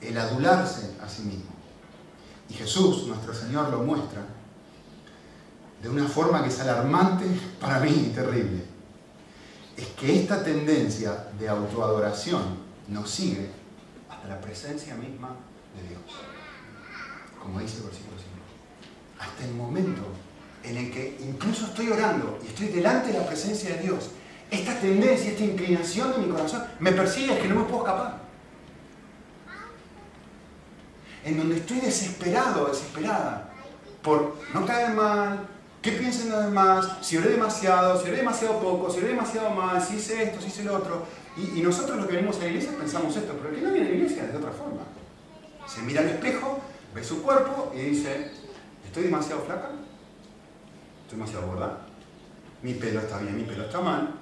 el 0.00 0.18
adularse 0.18 0.96
a 1.00 1.08
sí 1.08 1.22
mismo. 1.22 1.52
Y 2.48 2.54
Jesús, 2.54 3.06
nuestro 3.06 3.32
Señor, 3.32 3.70
lo 3.70 3.82
muestra 3.82 4.22
de 5.82 5.88
una 5.88 6.08
forma 6.08 6.42
que 6.42 6.48
es 6.48 6.60
alarmante 6.60 7.26
para 7.60 7.78
mí 7.78 8.08
y 8.10 8.14
terrible. 8.14 8.64
Es 9.76 9.86
que 9.88 10.20
esta 10.20 10.42
tendencia 10.42 11.28
de 11.38 11.48
autoadoración 11.48 12.73
nos 12.88 13.10
sigue 13.10 13.48
hasta 14.08 14.28
la 14.28 14.40
presencia 14.40 14.94
misma 14.94 15.36
de 15.76 15.88
Dios. 15.88 16.02
Como 17.40 17.60
dice 17.60 17.78
el 17.78 17.84
versículo 17.84 18.16
5. 18.16 18.30
Hasta 19.20 19.44
el 19.44 19.54
momento 19.54 20.02
en 20.62 20.76
el 20.76 20.90
que 20.90 21.18
incluso 21.20 21.66
estoy 21.66 21.90
orando 21.90 22.38
y 22.42 22.48
estoy 22.48 22.68
delante 22.68 23.12
de 23.12 23.18
la 23.18 23.26
presencia 23.26 23.76
de 23.76 23.82
Dios, 23.82 24.10
esta 24.50 24.78
tendencia, 24.78 25.30
esta 25.30 25.44
inclinación 25.44 26.12
de 26.12 26.18
mi 26.18 26.28
corazón 26.30 26.64
me 26.78 26.92
persigue, 26.92 27.34
es 27.34 27.40
que 27.40 27.48
no 27.48 27.56
me 27.56 27.64
puedo 27.64 27.84
escapar. 27.84 28.24
En 31.24 31.38
donde 31.38 31.56
estoy 31.56 31.80
desesperado, 31.80 32.66
desesperada, 32.66 33.50
por 34.02 34.36
no 34.52 34.66
caer 34.66 34.90
mal, 34.90 35.48
qué 35.80 35.92
piensen 35.92 36.30
los 36.30 36.44
demás, 36.44 36.86
si 37.00 37.16
oré 37.16 37.30
demasiado, 37.30 38.00
si 38.00 38.08
oré 38.08 38.18
demasiado 38.18 38.60
poco, 38.60 38.90
si 38.90 38.98
oré 38.98 39.08
demasiado 39.08 39.50
mal, 39.50 39.82
si 39.82 39.96
hice 39.96 40.22
esto, 40.22 40.40
si 40.40 40.48
hice 40.48 40.64
lo 40.64 40.76
otro. 40.76 41.06
Y, 41.36 41.60
nosotros 41.60 41.96
los 41.96 42.06
que 42.06 42.16
venimos 42.16 42.36
a 42.36 42.40
la 42.40 42.46
iglesia 42.46 42.70
pensamos 42.78 43.16
esto, 43.16 43.32
pero 43.36 43.48
el 43.48 43.56
que 43.56 43.62
no 43.62 43.72
viene 43.72 43.88
a 43.88 43.90
la 43.90 43.96
iglesia 43.96 44.26
de 44.26 44.36
otra 44.36 44.52
forma. 44.52 44.82
Se 45.66 45.82
mira 45.82 46.00
al 46.00 46.08
espejo, 46.08 46.60
ve 46.94 47.02
su 47.02 47.22
cuerpo 47.22 47.72
y 47.74 47.80
dice, 47.80 48.30
¿estoy 48.84 49.04
demasiado 49.04 49.42
flaca? 49.42 49.70
¿Estoy 51.02 51.18
demasiado 51.18 51.46
gorda? 51.48 51.86
Mi 52.62 52.74
pelo 52.74 53.00
está 53.00 53.18
bien, 53.18 53.36
mi 53.36 53.42
pelo 53.42 53.64
está 53.64 53.80
mal. 53.80 54.14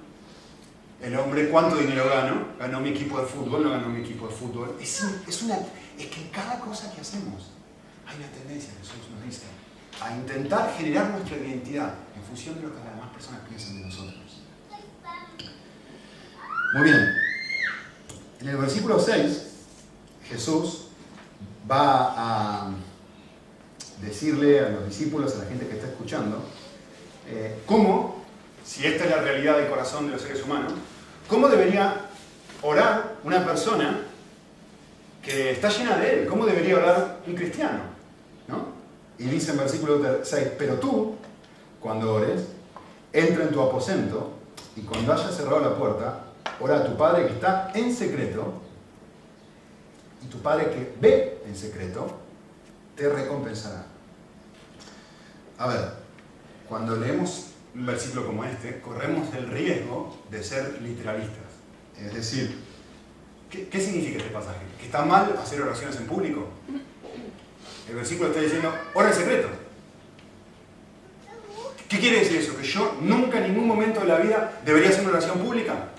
El 1.01 1.15
hombre, 1.17 1.49
¿cuánto 1.49 1.75
dinero 1.75 2.09
gano? 2.09 2.47
Ganó 2.57 2.79
mi 2.79 2.89
equipo 2.89 3.19
de 3.19 3.25
fútbol, 3.25 3.63
no 3.63 3.69
ganó 3.69 3.89
mi 3.89 4.01
equipo 4.01 4.27
de 4.27 4.33
fútbol. 4.33 4.77
Es, 4.81 5.03
es, 5.27 5.43
es 5.99 6.07
que 6.07 6.21
en 6.21 6.29
cada 6.29 6.59
cosa 6.59 6.91
que 6.93 7.01
hacemos 7.01 7.51
hay 8.07 8.17
una 8.17 8.27
tendencia, 8.27 8.73
Jesús 8.79 9.09
nos 9.13 9.23
dice, 9.23 9.45
a 10.01 10.15
intentar 10.15 10.73
generar 10.75 11.11
nuestra 11.11 11.37
identidad 11.37 11.93
en 12.15 12.23
función 12.23 12.55
de 12.55 12.63
lo 12.63 12.69
que 12.69 12.79
las 12.79 12.95
demás 12.95 13.09
personas 13.13 13.41
piensan 13.47 13.75
de 13.77 13.85
nosotros. 13.85 14.12
Muy 16.73 16.85
bien. 16.85 17.15
En 18.41 18.49
el 18.49 18.57
versículo 18.57 18.99
6, 18.99 19.43
Jesús 20.27 20.87
va 21.69 22.15
a 22.17 22.71
decirle 24.01 24.59
a 24.59 24.69
los 24.69 24.87
discípulos, 24.87 25.35
a 25.35 25.43
la 25.43 25.45
gente 25.45 25.67
que 25.67 25.75
está 25.75 25.85
escuchando, 25.85 26.41
eh, 27.29 27.61
cómo, 27.67 28.23
si 28.65 28.87
esta 28.87 29.03
es 29.03 29.11
la 29.11 29.21
realidad 29.21 29.57
del 29.57 29.69
corazón 29.69 30.07
de 30.07 30.13
los 30.13 30.23
seres 30.23 30.43
humanos, 30.43 30.73
cómo 31.27 31.47
debería 31.47 32.07
orar 32.63 33.17
una 33.23 33.45
persona 33.45 33.99
que 35.21 35.51
está 35.51 35.69
llena 35.69 35.97
de 35.97 36.21
él, 36.23 36.27
cómo 36.27 36.47
debería 36.47 36.77
orar 36.77 37.19
un 37.27 37.35
cristiano. 37.35 37.81
¿no? 38.47 38.69
Y 39.19 39.25
dice 39.25 39.51
en 39.51 39.59
versículo 39.59 40.01
6, 40.23 40.47
pero 40.57 40.79
tú, 40.79 41.17
cuando 41.79 42.15
ores, 42.15 42.41
entra 43.13 43.43
en 43.43 43.51
tu 43.51 43.61
aposento 43.61 44.33
y 44.75 44.81
cuando 44.81 45.13
hayas 45.13 45.37
cerrado 45.37 45.59
la 45.59 45.75
puerta, 45.75 46.32
ora 46.59 46.85
tu 46.85 46.95
Padre 46.97 47.27
que 47.27 47.33
está 47.33 47.71
en 47.73 47.93
secreto 47.93 48.61
y 50.23 50.27
tu 50.27 50.41
Padre 50.41 50.69
que 50.69 50.93
ve 50.99 51.41
en 51.45 51.55
secreto, 51.55 52.19
te 52.95 53.09
recompensará. 53.09 53.85
A 55.57 55.67
ver, 55.67 55.93
cuando 56.67 56.95
leemos 56.95 57.47
un 57.75 57.85
versículo 57.85 58.27
como 58.27 58.43
este, 58.43 58.79
corremos 58.81 59.33
el 59.35 59.47
riesgo 59.47 60.17
de 60.29 60.43
ser 60.43 60.81
literalistas. 60.81 61.37
Es 61.99 62.13
decir, 62.13 62.59
¿qué, 63.49 63.67
¿qué 63.67 63.79
significa 63.79 64.19
este 64.19 64.29
pasaje? 64.29 64.59
¿Que 64.79 64.85
está 64.85 65.03
mal 65.05 65.35
hacer 65.41 65.61
oraciones 65.61 65.95
en 65.97 66.05
público? 66.05 66.47
El 67.89 67.95
versículo 67.95 68.29
está 68.29 68.41
diciendo, 68.41 68.73
ora 68.93 69.09
en 69.09 69.15
secreto. 69.15 69.49
¿Qué 71.89 71.99
quiere 71.99 72.19
decir 72.19 72.37
eso? 72.37 72.57
¿Que 72.57 72.63
yo 72.63 72.97
nunca 73.01 73.37
en 73.37 73.53
ningún 73.53 73.67
momento 73.67 73.99
de 73.99 74.07
la 74.07 74.17
vida 74.17 74.61
debería 74.65 74.89
hacer 74.89 75.01
una 75.01 75.11
oración 75.11 75.39
pública? 75.39 75.92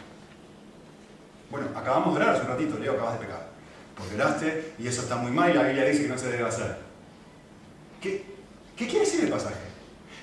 Bueno, 1.51 1.69
acabamos 1.75 2.15
de 2.15 2.23
orar 2.23 2.35
hace 2.35 2.43
un 2.43 2.49
ratito, 2.49 2.79
Leo, 2.79 2.93
acabas 2.93 3.21
de 3.21 3.27
pecar. 3.27 3.49
Porque 3.97 4.15
oraste 4.15 4.75
y 4.79 4.89
eso 4.89 5.03
está 5.03 5.17
muy 5.17 5.31
mal 5.31 5.51
y 5.51 5.55
la 5.55 5.63
Biblia 5.63 5.85
dice 5.85 6.03
que 6.03 6.09
no 6.09 6.19
se 6.19 6.31
debe 6.31 6.49
hacer. 6.49 6.77
¿Qué, 8.01 8.25
qué 8.77 8.87
quiere 8.87 9.05
decir 9.05 9.25
el 9.25 9.31
pasaje? 9.31 9.55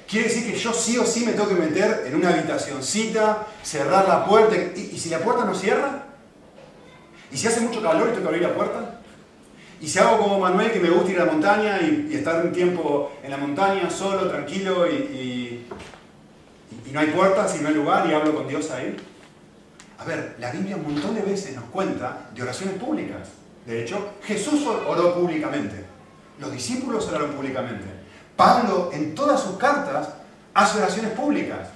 Quiere 0.07 0.27
decir 0.27 0.51
que 0.51 0.57
yo 0.57 0.73
sí 0.73 0.97
o 0.97 1.05
sí 1.05 1.25
me 1.25 1.31
tengo 1.31 1.47
que 1.47 1.55
meter 1.55 2.03
en 2.05 2.15
una 2.15 2.29
habitacioncita, 2.29 3.47
cerrar 3.63 4.07
la 4.07 4.25
puerta. 4.25 4.55
¿Y, 4.55 4.91
y 4.93 4.99
si 4.99 5.09
la 5.09 5.19
puerta 5.19 5.45
no 5.45 5.55
cierra? 5.55 6.03
¿Y 7.31 7.37
si 7.37 7.47
hace 7.47 7.61
mucho 7.61 7.81
calor 7.81 8.09
y 8.09 8.11
tengo 8.11 8.23
que 8.23 8.27
abrir 8.27 8.41
la 8.43 8.53
puerta? 8.53 9.01
Y 9.81 9.87
si 9.87 9.97
hago 9.97 10.19
como 10.19 10.39
Manuel, 10.39 10.71
que 10.71 10.79
me 10.79 10.91
gusta 10.91 11.11
ir 11.11 11.19
a 11.19 11.25
la 11.25 11.31
montaña 11.31 11.81
y, 11.81 12.13
estar 12.13 12.45
un 12.45 12.51
tiempo 12.51 13.11
en 13.23 13.31
la 13.31 13.37
montaña, 13.37 13.89
solo, 13.89 14.29
tranquilo, 14.29 14.87
y, 14.87 15.65
y, 16.85 16.91
no 16.91 16.99
hay 16.99 17.07
puertas 17.07 17.55
y 17.57 17.63
no 17.63 17.69
hay 17.69 17.73
lugar, 17.73 18.07
y 18.07 18.13
hablo 18.13 18.35
con 18.35 18.47
Dios 18.47 18.69
ahí. 18.69 18.95
A 20.01 20.03
ver, 20.03 20.35
la 20.39 20.49
Biblia 20.51 20.77
un 20.77 20.95
montón 20.95 21.13
de 21.13 21.21
veces 21.21 21.55
nos 21.55 21.65
cuenta 21.65 22.29
de 22.33 22.41
oraciones 22.41 22.75
públicas. 22.77 23.27
De 23.67 23.83
hecho, 23.83 24.13
Jesús 24.23 24.65
oró 24.65 25.13
públicamente. 25.13 25.75
Los 26.39 26.51
discípulos 26.51 27.07
oraron 27.07 27.33
públicamente. 27.33 27.85
Pablo, 28.35 28.89
en 28.93 29.13
todas 29.13 29.39
sus 29.39 29.57
cartas, 29.57 30.09
hace 30.55 30.79
oraciones 30.79 31.11
públicas. 31.11 31.67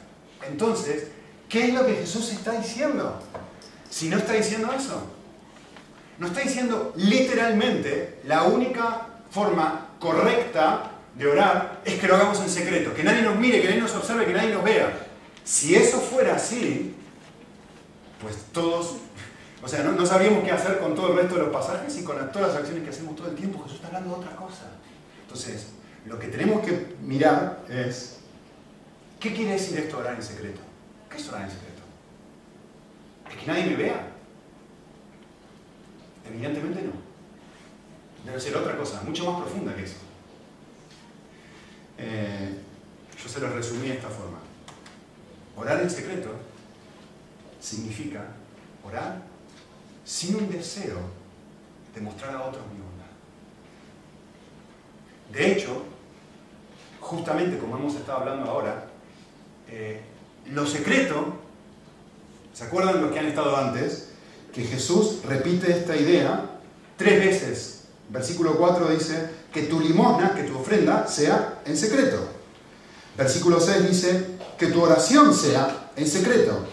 Entonces, 0.50 1.10
¿qué 1.48 1.68
es 1.68 1.74
lo 1.76 1.86
que 1.86 1.94
Jesús 1.98 2.32
está 2.32 2.54
diciendo? 2.54 3.20
Si 3.92 4.10
no 4.10 4.18
está 4.18 4.34
diciendo 4.34 4.74
eso, 4.76 5.04
no 6.18 6.26
está 6.26 6.40
diciendo 6.40 6.94
literalmente 6.96 8.22
la 8.26 8.44
única 8.44 9.06
forma 9.30 9.90
correcta 10.00 10.94
de 11.14 11.28
orar 11.28 11.82
es 11.86 12.00
que 12.00 12.08
lo 12.08 12.16
hagamos 12.16 12.40
en 12.40 12.50
secreto, 12.50 12.92
que 12.96 13.04
nadie 13.04 13.22
nos 13.22 13.38
mire, 13.38 13.62
que 13.62 13.68
nadie 13.68 13.82
nos 13.82 13.94
observe, 13.94 14.26
que 14.26 14.34
nadie 14.34 14.52
nos 14.52 14.64
vea. 14.64 14.98
Si 15.44 15.76
eso 15.76 16.00
fuera 16.00 16.38
así, 16.38 16.96
pues 18.22 18.38
todos, 18.52 18.98
o 19.62 19.68
sea, 19.68 19.84
no, 19.84 20.06
sabíamos 20.06 20.44
qué 20.44 20.52
hacer 20.52 20.80
con 20.80 20.96
todo 20.96 21.10
el 21.10 21.18
resto 21.18 21.36
de 21.36 21.42
los 21.42 21.54
pasajes 21.54 21.98
y 21.98 22.04
con 22.04 22.16
todas 22.32 22.50
las 22.50 22.58
acciones 22.58 22.84
que 22.84 22.90
hacemos 22.90 23.16
todo 23.16 23.30
el 23.30 23.36
tiempo. 23.36 23.62
Jesús 23.64 23.76
está 23.76 23.88
hablando 23.88 24.16
de 24.16 24.16
otra 24.22 24.36
cosa. 24.36 24.72
Entonces, 25.22 25.68
lo 26.06 26.20
que 26.20 26.28
tenemos 26.28 26.64
que 26.66 26.96
mirar 27.02 27.64
es, 27.70 28.18
¿qué 29.20 29.34
quiere 29.34 29.54
decir 29.54 29.80
esto 29.80 29.98
orar 29.98 30.16
en 30.16 30.24
secreto? 30.24 30.62
¿Qué 31.10 31.18
es 31.18 31.30
orar 31.30 31.44
en 31.44 31.52
secreto? 31.52 31.82
¿Es 33.30 33.36
que 33.38 33.48
nadie 33.48 33.66
me 33.66 33.76
vea? 33.76 34.08
Evidentemente 36.28 36.82
no. 36.82 36.92
Debe 38.26 38.40
ser 38.40 38.58
otra 38.58 38.78
cosa, 38.78 39.02
mucho 39.02 39.32
más 39.32 39.42
profunda 39.42 39.76
que 39.76 39.84
eso. 39.84 39.98
Eh, 41.98 42.58
yo 43.22 43.30
se 43.30 43.40
lo 43.40 43.50
resumí 43.50 43.88
de 43.88 43.96
esta 43.96 44.10
forma. 44.10 44.40
Orar 45.56 45.82
en 45.82 45.90
secreto 45.90 46.32
significa 47.66 48.26
orar 48.86 49.22
sin 50.04 50.36
un 50.36 50.52
deseo 50.52 51.00
de 51.94 52.02
mostrar 52.02 52.36
a 52.36 52.44
otros 52.44 52.64
mi 52.68 52.80
bondad. 52.80 53.06
De 55.32 55.52
hecho, 55.52 55.84
justamente 57.00 57.58
como 57.58 57.78
hemos 57.78 57.96
estado 57.96 58.20
hablando 58.20 58.52
ahora, 58.52 58.88
eh, 59.68 60.02
lo 60.52 60.68
secreto, 60.68 61.34
¿se 62.54 62.66
acuerdan 62.66 63.02
los 63.02 63.12
que 63.12 63.20
han 63.20 63.26
estado 63.26 63.58
antes? 63.58 64.10
que 64.56 64.64
Jesús 64.64 65.18
repite 65.28 65.70
esta 65.70 65.98
idea 65.98 66.50
tres 66.96 67.20
veces. 67.20 67.80
Versículo 68.08 68.56
4 68.58 68.88
dice 68.88 69.30
que 69.52 69.64
tu 69.64 69.82
limosna, 69.82 70.34
que 70.34 70.44
tu 70.44 70.58
ofrenda 70.58 71.06
sea 71.08 71.62
en 71.66 71.76
secreto. 71.76 72.26
Versículo 73.18 73.60
6 73.60 73.90
dice 73.90 74.26
que 74.58 74.68
tu 74.68 74.82
oración 74.82 75.34
sea 75.34 75.92
en 75.98 76.08
secreto. 76.08 76.66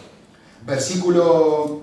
Versículo 0.64 1.83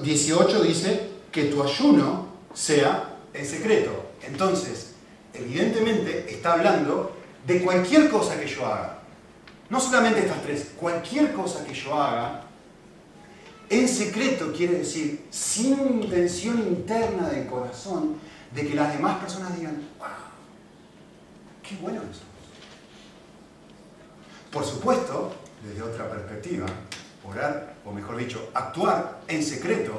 18 0.00 0.64
eh, 0.64 0.66
dice 0.66 1.10
que 1.30 1.44
tu 1.44 1.62
ayuno 1.62 2.28
sea 2.54 3.16
en 3.32 3.46
secreto. 3.46 3.90
Entonces, 4.22 4.92
evidentemente 5.32 6.26
está 6.32 6.54
hablando 6.54 7.16
de 7.46 7.62
cualquier 7.62 8.08
cosa 8.08 8.40
que 8.40 8.46
yo 8.46 8.64
haga. 8.66 8.98
No 9.68 9.80
solamente 9.80 10.20
estas 10.20 10.42
tres, 10.42 10.72
cualquier 10.78 11.32
cosa 11.32 11.64
que 11.64 11.74
yo 11.74 11.94
haga 11.94 12.44
en 13.68 13.88
secreto 13.88 14.52
quiere 14.52 14.78
decir 14.78 15.26
sin 15.30 16.02
intención 16.02 16.58
interna 16.60 17.28
del 17.28 17.46
corazón 17.46 18.16
de 18.54 18.66
que 18.66 18.74
las 18.74 18.92
demás 18.92 19.18
personas 19.18 19.56
digan, 19.56 19.76
wow, 19.98 20.08
qué 21.62 21.76
bueno 21.76 22.00
eso. 22.02 22.22
Por 24.52 24.64
supuesto, 24.64 25.32
desde 25.66 25.82
otra 25.82 26.10
perspectiva, 26.10 26.66
orar, 27.24 27.74
o 27.84 27.92
mejor 27.92 28.16
dicho, 28.16 28.50
actuar 28.54 29.20
en 29.28 29.42
secreto 29.42 29.92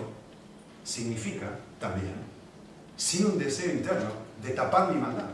significa 0.83 1.47
también, 1.79 2.13
sin 2.95 3.25
un 3.25 3.37
deseo 3.37 3.71
interno, 3.71 4.09
de 4.41 4.51
tapar 4.51 4.91
mi 4.91 5.01
maldad. 5.01 5.25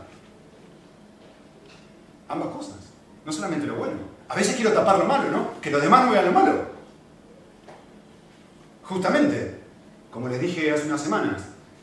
Ambas 2.28 2.48
cosas, 2.48 2.76
no 3.24 3.32
solamente 3.32 3.66
lo 3.66 3.76
bueno. 3.76 3.98
A 4.28 4.34
veces 4.34 4.56
quiero 4.56 4.72
tapar 4.72 4.98
lo 4.98 5.04
malo, 5.04 5.30
¿no? 5.30 5.60
Que 5.60 5.70
los 5.70 5.82
demás 5.82 6.06
no 6.06 6.12
vean 6.12 6.24
lo 6.24 6.32
malo. 6.32 6.72
Justamente, 8.84 9.58
como 10.10 10.28
les 10.28 10.40
dije 10.40 10.72
hace 10.72 10.86
unas 10.86 11.02
semanas, 11.02 11.42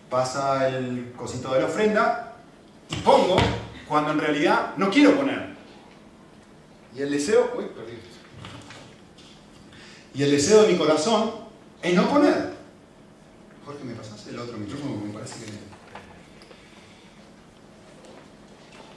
pasa 0.10 0.68
el 0.68 1.12
cosito 1.16 1.54
de 1.54 1.60
la 1.60 1.68
ofrenda 1.68 2.34
y 2.90 2.96
pongo 2.98 3.38
cuando 3.88 4.12
en 4.12 4.20
realidad 4.20 4.74
no 4.78 4.90
quiero 4.90 5.16
poner. 5.16 5.50
Y 6.96 7.02
el 7.02 7.12
deseo, 7.12 7.52
uy, 7.56 7.66
perdí. 7.66 8.09
Y 10.20 10.24
el 10.24 10.32
deseo 10.32 10.64
de 10.64 10.74
mi 10.74 10.78
corazón 10.78 11.32
es 11.82 11.96
no 11.96 12.10
poner. 12.10 12.52
Jorge, 13.66 13.86
¿me 13.86 13.94
pasas 13.94 14.28
el 14.28 14.38
otro 14.38 14.58
micrófono? 14.58 14.98
Me 14.98 15.14
parece 15.14 15.46
que... 15.46 15.52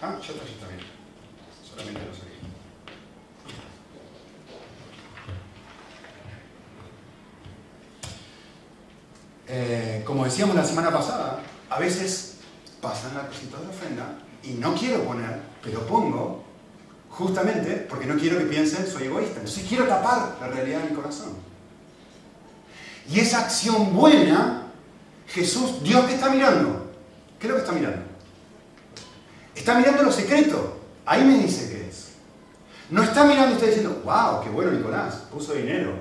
Ah, 0.00 0.18
ya 0.20 0.32
está, 0.32 0.44
ya 0.44 0.50
está 0.50 0.66
bien. 0.66 0.80
Solamente 1.62 2.00
lo 2.00 2.12
saqué. 2.12 2.32
Eh, 9.46 10.02
como 10.04 10.24
decíamos 10.24 10.56
la 10.56 10.64
semana 10.64 10.90
pasada, 10.90 11.40
a 11.70 11.78
veces 11.78 12.38
pasan 12.80 13.14
la 13.14 13.28
cosita 13.28 13.60
de 13.60 13.68
ofrenda 13.68 14.18
y 14.42 14.54
no 14.54 14.74
quiero 14.74 15.04
poner, 15.04 15.40
pero 15.62 15.86
pongo 15.86 16.41
justamente 17.12 17.86
porque 17.88 18.06
no 18.06 18.16
quiero 18.16 18.38
que 18.38 18.44
piensen 18.46 18.86
soy 18.86 19.04
egoísta. 19.04 19.38
Entonces 19.38 19.64
quiero 19.68 19.86
tapar 19.86 20.36
la 20.40 20.48
realidad 20.48 20.82
de 20.82 20.90
mi 20.90 20.96
corazón. 20.96 21.30
Y 23.08 23.20
esa 23.20 23.40
acción 23.40 23.94
buena, 23.94 24.68
Jesús, 25.28 25.82
Dios 25.82 26.04
que 26.06 26.14
está 26.14 26.30
mirando. 26.30 26.90
¿Qué 27.38 27.46
es 27.46 27.50
lo 27.50 27.56
que 27.56 27.62
está 27.62 27.72
mirando? 27.72 28.02
Está 29.54 29.74
mirando 29.74 30.02
lo 30.02 30.12
secreto. 30.12 30.80
Ahí 31.04 31.24
me 31.24 31.38
dice 31.38 31.68
que 31.68 31.88
es. 31.88 32.12
No 32.90 33.02
está 33.02 33.24
mirando 33.24 33.54
está 33.54 33.66
diciendo, 33.66 34.02
wow, 34.04 34.42
qué 34.42 34.50
bueno 34.50 34.72
Nicolás, 34.72 35.24
puso 35.30 35.54
dinero. 35.54 35.94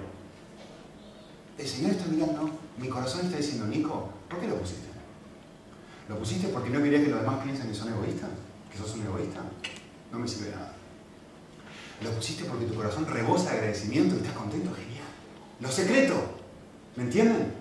El 1.58 1.68
Señor 1.68 1.92
está 1.92 2.06
mirando 2.06 2.52
mi 2.78 2.88
corazón 2.90 3.26
está 3.26 3.38
diciendo, 3.38 3.68
Nico, 3.68 4.10
¿por 4.28 4.40
qué 4.40 4.48
lo 4.48 4.56
pusiste? 4.56 4.88
¿Lo 6.10 6.18
pusiste 6.18 6.48
porque 6.48 6.70
no 6.70 6.82
querías 6.82 7.04
que 7.04 7.12
los 7.12 7.22
demás 7.22 7.44
piensen 7.44 7.68
que 7.68 7.76
son 7.76 7.94
egoístas? 7.94 8.30
¿Que 8.72 8.78
sos 8.78 8.96
un 8.96 9.06
egoísta? 9.06 9.42
No 10.12 10.20
me 10.20 10.28
sirve 10.28 10.52
nada. 10.52 10.74
Lo 12.02 12.10
pusiste 12.12 12.46
porque 12.46 12.66
tu 12.66 12.76
corazón 12.76 13.06
rebosa 13.06 13.52
de 13.52 13.58
agradecimiento 13.58 14.16
y 14.16 14.20
estás 14.20 14.34
contento, 14.34 14.72
genial. 14.74 15.06
Lo 15.60 15.72
secreto, 15.72 16.16
¿me 16.96 17.04
entienden? 17.04 17.54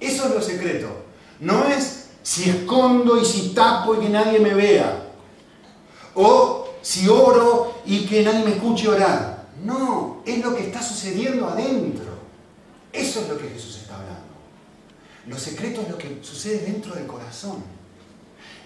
Eso 0.00 0.26
es 0.26 0.34
lo 0.34 0.42
secreto. 0.42 0.88
No 1.40 1.64
es 1.66 2.08
si 2.22 2.50
escondo 2.50 3.20
y 3.20 3.24
si 3.24 3.50
tapo 3.50 3.94
y 3.94 4.00
que 4.00 4.08
nadie 4.08 4.40
me 4.40 4.54
vea. 4.54 5.12
O 6.14 6.68
si 6.82 7.08
oro 7.08 7.80
y 7.86 8.06
que 8.06 8.22
nadie 8.22 8.44
me 8.44 8.52
escuche 8.52 8.88
orar. 8.88 9.46
No, 9.62 10.22
es 10.26 10.44
lo 10.44 10.54
que 10.54 10.64
está 10.64 10.82
sucediendo 10.82 11.46
adentro. 11.46 12.12
Eso 12.92 13.20
es 13.20 13.28
lo 13.28 13.38
que 13.38 13.48
Jesús 13.48 13.76
está 13.76 13.94
hablando. 13.94 14.22
Lo 15.28 15.38
secreto 15.38 15.82
es 15.82 15.88
lo 15.88 15.96
que 15.96 16.18
sucede 16.22 16.58
dentro 16.58 16.94
del 16.94 17.06
corazón. 17.06 17.62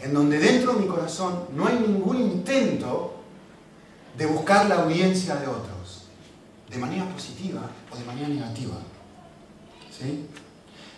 En 0.02 0.14
donde 0.14 0.38
dentro 0.38 0.74
de 0.74 0.80
mi 0.80 0.86
corazón 0.86 1.46
no 1.54 1.66
hay 1.66 1.78
ningún 1.78 2.20
intento 2.20 3.17
de 4.18 4.26
buscar 4.26 4.66
la 4.68 4.82
audiencia 4.82 5.36
de 5.36 5.46
otros, 5.46 6.08
de 6.68 6.76
manera 6.76 7.08
positiva 7.08 7.62
o 7.90 7.96
de 7.96 8.04
manera 8.04 8.28
negativa. 8.28 8.74
¿Sí? 9.96 10.26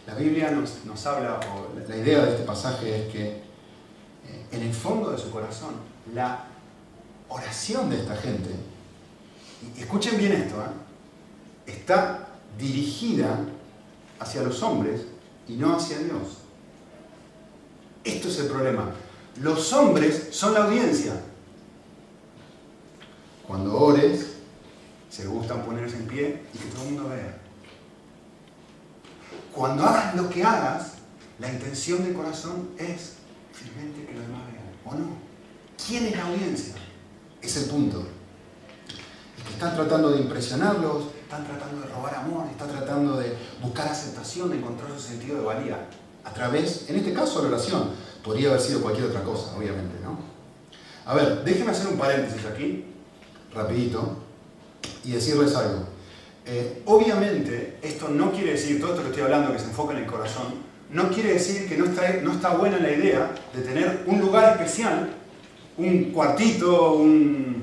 La 0.06 0.14
Biblia 0.14 0.50
nos, 0.50 1.06
habla, 1.06 1.38
o 1.38 1.78
la 1.86 1.96
idea 1.96 2.24
de 2.24 2.30
este 2.30 2.44
pasaje 2.44 3.04
es 3.04 3.12
que 3.12 3.26
eh, 3.28 4.46
en 4.50 4.62
el 4.62 4.72
fondo 4.72 5.10
de 5.10 5.18
su 5.18 5.30
corazón, 5.30 5.74
la 6.14 6.46
oración 7.28 7.90
de 7.90 8.00
esta 8.00 8.16
gente, 8.16 8.50
y 9.76 9.80
escuchen 9.82 10.16
bien 10.16 10.32
esto, 10.32 10.56
¿eh? 10.56 11.72
está 11.72 12.26
dirigida 12.58 13.38
hacia 14.18 14.42
los 14.42 14.62
hombres 14.62 15.02
y 15.46 15.56
no 15.56 15.76
hacia 15.76 15.98
Dios. 15.98 16.38
Esto 18.02 18.28
es 18.28 18.38
el 18.38 18.46
problema. 18.46 18.90
Los 19.42 19.72
hombres 19.74 20.28
son 20.32 20.54
la 20.54 20.64
audiencia. 20.64 21.12
Cuando 23.50 23.76
ores, 23.76 24.34
se 25.10 25.26
gustan 25.26 25.64
ponerse 25.64 25.96
en 25.96 26.06
pie 26.06 26.40
y 26.54 26.56
que 26.56 26.66
todo 26.66 26.84
el 26.84 26.92
mundo 26.92 27.08
vea. 27.08 27.36
Cuando 29.52 29.82
hagas 29.82 30.14
lo 30.14 30.30
que 30.30 30.44
hagas, 30.44 30.92
la 31.40 31.52
intención 31.52 32.04
del 32.04 32.14
corazón 32.14 32.68
es 32.78 33.14
firmemente 33.52 34.06
que 34.06 34.12
los 34.14 34.22
demás 34.22 34.42
vean. 34.52 34.70
¿O 34.84 34.94
no? 34.94 35.16
¿Quién 35.84 36.06
es 36.06 36.16
la 36.16 36.26
audiencia? 36.26 36.74
Es 37.42 37.56
el 37.56 37.64
punto. 37.64 38.06
Es 39.36 39.42
que 39.42 39.52
están 39.54 39.74
tratando 39.74 40.12
de 40.12 40.20
impresionarlos, 40.20 41.06
están 41.20 41.44
tratando 41.44 41.80
de 41.80 41.88
robar 41.88 42.14
amor, 42.14 42.46
están 42.52 42.68
tratando 42.68 43.16
de 43.16 43.36
buscar 43.60 43.88
aceptación, 43.88 44.50
de 44.50 44.58
encontrar 44.58 44.92
su 44.92 45.00
sentido 45.00 45.38
de 45.38 45.44
valía. 45.44 45.88
A 46.22 46.32
través, 46.32 46.88
en 46.88 46.94
este 46.94 47.12
caso, 47.12 47.42
la 47.42 47.48
oración. 47.48 47.90
Podría 48.22 48.50
haber 48.50 48.60
sido 48.60 48.80
cualquier 48.80 49.06
otra 49.06 49.24
cosa, 49.24 49.56
obviamente, 49.56 49.98
¿no? 50.04 50.20
A 51.04 51.16
ver, 51.16 51.42
déjenme 51.42 51.72
hacer 51.72 51.88
un 51.88 51.98
paréntesis 51.98 52.46
aquí, 52.46 52.89
rapidito, 53.54 54.16
y 55.04 55.12
decirles 55.12 55.54
algo. 55.54 55.84
Eh, 56.46 56.82
obviamente, 56.86 57.78
esto 57.82 58.08
no 58.08 58.32
quiere 58.32 58.52
decir, 58.52 58.80
todo 58.80 58.90
esto 58.90 59.02
que 59.02 59.10
estoy 59.10 59.24
hablando, 59.24 59.52
que 59.52 59.58
se 59.58 59.66
enfoca 59.66 59.92
en 59.92 60.00
el 60.00 60.06
corazón, 60.06 60.70
no 60.90 61.08
quiere 61.10 61.34
decir 61.34 61.68
que 61.68 61.76
no 61.76 61.84
está, 61.84 62.14
no 62.22 62.32
está 62.32 62.56
buena 62.56 62.78
la 62.78 62.90
idea 62.90 63.30
de 63.54 63.62
tener 63.62 64.04
un 64.06 64.20
lugar 64.20 64.52
especial, 64.52 65.10
un 65.78 66.04
cuartito, 66.12 66.94
un, 66.94 67.62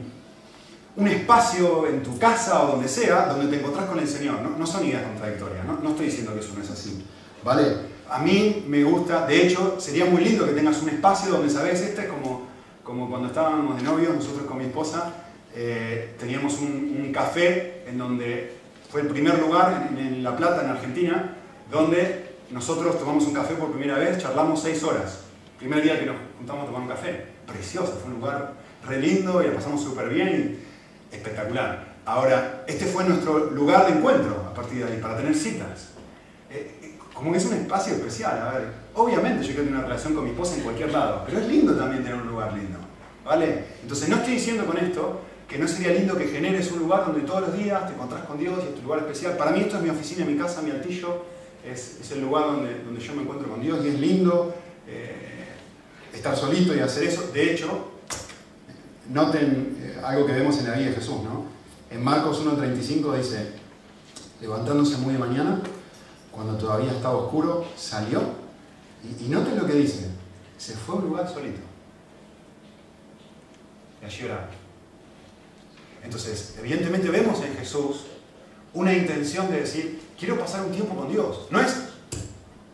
un 0.96 1.08
espacio 1.08 1.88
en 1.88 2.02
tu 2.02 2.18
casa 2.18 2.64
o 2.64 2.72
donde 2.72 2.88
sea, 2.88 3.28
donde 3.28 3.48
te 3.48 3.60
encontrás 3.60 3.86
con 3.86 4.00
el 4.00 4.08
Señor. 4.08 4.40
No, 4.42 4.66
son 4.66 4.86
ideas 4.86 5.04
contradictorias, 5.04 5.66
¿no? 5.66 5.90
estoy 5.90 6.06
diciendo 6.06 6.34
que 6.34 6.40
eso 6.40 6.54
no 6.56 6.64
es 6.64 6.70
así. 6.70 7.04
¿Vale? 7.44 7.98
A 8.10 8.20
mí 8.20 8.64
me 8.68 8.84
gusta, 8.84 9.28
de 9.28 9.46
hecho, 9.46 9.76
sería 9.80 10.06
muy 10.06 10.24
lindo 10.24 10.46
que 10.46 10.54
tengas 10.54 10.82
un 10.82 10.90
espacio 10.90 11.32
donde, 11.32 11.50
¿sabes? 11.50 11.82
Este 11.82 12.04
es 12.04 12.08
como, 12.08 12.48
como 12.84 13.10
cuando 13.10 13.28
estábamos 13.28 13.76
de 13.76 13.84
novios, 13.84 14.16
nosotros 14.16 14.46
con 14.48 14.58
mi 14.58 14.66
esposa, 14.66 15.14
eh, 15.60 16.14
teníamos 16.20 16.60
un, 16.60 17.12
café 17.12 17.82
en 17.88 17.98
donde 17.98 18.54
fue 18.92 19.02
el 19.02 19.08
primer 19.08 19.40
lugar 19.40 19.90
en, 19.98 20.24
La 20.24 20.38
Plata, 20.38 20.64
en 20.64 20.70
Argentina, 20.70 21.36
donde 21.72 22.36
nosotros 22.52 23.00
tomamos 23.00 23.26
un 23.26 23.34
café 23.34 23.56
por 23.56 23.72
primera 23.72 23.98
vez, 23.98 24.20
charlamos 24.20 24.62
seis 24.62 24.84
horas. 24.84 25.22
Primer 25.58 25.82
día 25.82 26.00
que 26.00 26.06
nos 26.06 26.16
juntamos 26.38 26.64
a 26.64 26.66
tomar 26.68 26.82
un 26.84 26.88
café. 26.88 27.26
Precioso, 27.48 27.98
fue 28.00 28.12
un 28.12 28.20
lugar 28.20 28.54
re 28.86 29.02
lindo 29.02 29.42
y 29.42 29.48
la 29.48 29.56
pasamos 29.56 29.82
súper 29.82 30.10
bien 30.10 30.60
espectacular. 31.12 31.96
Ahora, 32.06 32.64
este 32.68 32.86
fue 32.86 33.06
nuestro 33.06 33.50
lugar 33.50 33.88
de 33.88 33.94
encuentro 33.94 34.46
a 34.52 34.54
partir 34.54 34.86
de 34.86 34.94
ahí, 34.94 35.02
para 35.02 35.18
tener 35.18 35.34
citas. 35.34 35.94
Eh, 36.52 36.98
como 37.16 37.32
que 37.32 37.40
es 37.40 37.46
un 37.46 37.54
espacio 37.54 37.96
especial, 37.96 38.40
a 38.40 38.60
ver, 38.60 38.68
obviamente 38.94 39.42
yo 39.42 39.48
quiero 39.48 39.64
tener 39.64 39.80
una 39.80 39.88
relación 39.88 40.14
con 40.14 40.24
mi 40.24 40.30
esposa 40.30 40.56
en 40.56 40.62
cualquier 40.62 40.92
lado, 40.92 41.24
pero 41.26 41.40
es 41.40 41.48
lindo 41.48 41.76
también 41.76 42.04
tener 42.04 42.22
un 42.22 42.28
lugar 42.28 42.54
lindo, 42.54 42.78
¿vale? 43.26 43.64
Entonces 43.82 44.08
no 44.08 44.18
estoy 44.18 44.36
diciendo 44.36 44.64
con 44.68 44.78
esto 44.78 45.22
que 45.48 45.58
no 45.58 45.68
sería 45.68 45.94
lindo 45.94 46.18
que 46.18 46.28
generes 46.28 46.72
un 46.72 46.80
lugar 46.80 47.06
donde 47.06 47.22
todos 47.22 47.42
los 47.42 47.58
días 47.58 47.88
te 47.88 47.94
encontrás 47.94 48.26
con 48.26 48.38
Dios 48.38 48.60
y 48.64 48.68
es 48.68 48.76
tu 48.76 48.82
lugar 48.82 49.00
especial. 49.00 49.38
Para 49.38 49.52
mí 49.52 49.62
esto 49.62 49.78
es 49.78 49.84
mi 49.84 49.90
oficina, 49.90 50.26
mi 50.26 50.38
casa, 50.38 50.62
mi 50.62 50.72
altillo, 50.72 51.24
es, 51.66 52.00
es 52.02 52.12
el 52.12 52.22
lugar 52.22 52.48
donde, 52.48 52.84
donde 52.84 53.00
yo 53.00 53.14
me 53.14 53.22
encuentro 53.22 53.50
con 53.50 53.62
Dios 53.62 53.80
y 53.84 53.88
es 53.90 54.00
lindo 54.00 54.54
eh, 54.88 55.46
estar 56.14 56.36
solito 56.36 56.76
y 56.76 56.80
hacer 56.80 57.06
eso. 57.06 57.30
De 57.34 57.54
hecho, 57.54 57.98
Noten 59.10 59.78
eh, 59.80 60.02
algo 60.04 60.26
que 60.26 60.34
vemos 60.34 60.58
en 60.60 60.66
la 60.70 60.76
vida 60.76 60.90
de 60.90 60.96
Jesús, 60.96 61.24
¿no? 61.24 61.46
En 61.90 62.04
Marcos 62.04 62.46
1.35 62.46 63.18
dice, 63.18 63.54
levantándose 64.42 64.98
muy 64.98 65.14
de 65.14 65.20
mañana, 65.20 65.62
cuando 66.32 66.58
todavía 66.58 66.92
estaba 66.92 67.16
oscuro, 67.16 67.66
salió, 67.78 68.22
y, 69.22 69.30
noten 69.30 69.58
lo 69.58 69.66
que 69.66 69.74
dice, 69.74 70.10
se 70.58 70.74
fue 70.74 70.96
a 70.96 70.98
un 70.98 71.06
lugar 71.06 71.30
solito. 71.30 71.62
Y 74.02 74.06
allí 74.06 74.26
oraba. 74.26 74.50
Entonces, 76.08 76.56
evidentemente 76.58 77.10
vemos 77.10 77.44
en 77.44 77.54
Jesús 77.58 78.06
una 78.74 78.94
intención 78.94 79.52
de 79.52 79.60
decir, 79.60 80.00
quiero 80.18 80.40
pasar 80.40 80.64
un 80.64 80.72
tiempo 80.72 80.96
con 80.96 81.12
Dios. 81.12 81.48
No 81.52 81.60
es, 81.60 81.76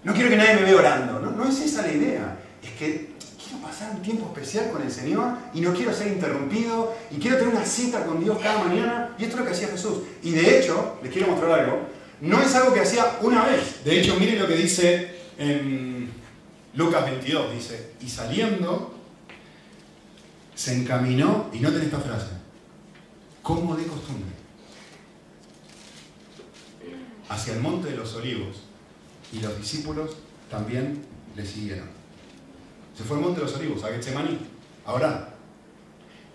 no 0.03 0.13
quiero 0.13 0.29
que 0.29 0.35
nadie 0.35 0.53
me 0.53 0.61
vea 0.61 0.75
orando, 0.75 1.19
no, 1.19 1.31
no 1.31 1.49
es 1.49 1.59
esa 1.59 1.81
la 1.81 1.91
idea. 1.91 2.39
Es 2.61 2.71
que 2.73 3.11
pasar 3.59 3.91
un 3.95 4.03
tiempo 4.03 4.25
especial 4.27 4.69
con 4.69 4.83
el 4.83 4.91
Señor 4.91 5.33
y 5.53 5.61
no 5.61 5.73
quiero 5.73 5.93
ser 5.93 6.07
interrumpido 6.07 6.95
y 7.09 7.17
quiero 7.17 7.37
tener 7.37 7.55
una 7.55 7.65
cita 7.65 8.05
con 8.05 8.23
Dios 8.23 8.37
cada 8.39 8.63
mañana. 8.65 9.15
Y 9.17 9.23
esto 9.23 9.35
es 9.35 9.39
lo 9.39 9.45
que 9.47 9.53
hacía 9.53 9.67
Jesús. 9.69 9.99
Y 10.21 10.31
de 10.31 10.59
hecho, 10.59 10.99
les 11.01 11.11
quiero 11.11 11.29
mostrar 11.29 11.59
algo, 11.59 11.87
no 12.21 12.39
es 12.39 12.53
algo 12.53 12.71
que 12.71 12.81
hacía 12.81 13.17
una 13.21 13.45
vez. 13.45 13.83
De 13.83 13.99
hecho, 13.99 14.15
miren 14.19 14.37
lo 14.37 14.47
que 14.47 14.55
dice 14.55 15.15
en 15.39 16.11
Lucas 16.75 17.03
22, 17.05 17.51
dice, 17.51 17.93
y 17.99 18.07
saliendo, 18.07 18.93
se 20.53 20.75
encaminó, 20.75 21.49
y 21.51 21.59
noten 21.59 21.81
esta 21.81 21.99
frase, 21.99 22.42
como 23.43 23.75
de 23.75 23.85
costumbre, 23.85 24.31
hacia 27.29 27.53
el 27.53 27.59
monte 27.59 27.91
de 27.91 27.97
los 27.97 28.15
olivos, 28.15 28.63
y 29.31 29.39
los 29.39 29.57
discípulos 29.57 30.17
también 30.49 31.03
le 31.35 31.45
siguieron. 31.45 31.89
Se 32.95 33.03
fue 33.03 33.17
al 33.17 33.23
Monte 33.23 33.39
de 33.39 33.47
los 33.47 33.55
Olivos, 33.55 33.83
a 33.83 33.87
Getsemaní, 33.87 34.37
a 34.85 34.93
orar. 34.93 35.33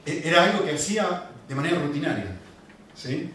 E, 0.05 0.23
era 0.25 0.45
algo 0.45 0.65
que 0.65 0.73
hacía 0.73 1.31
de 1.49 1.55
manera 1.55 1.81
rutinaria. 1.81 2.37
¿sí? 2.95 3.31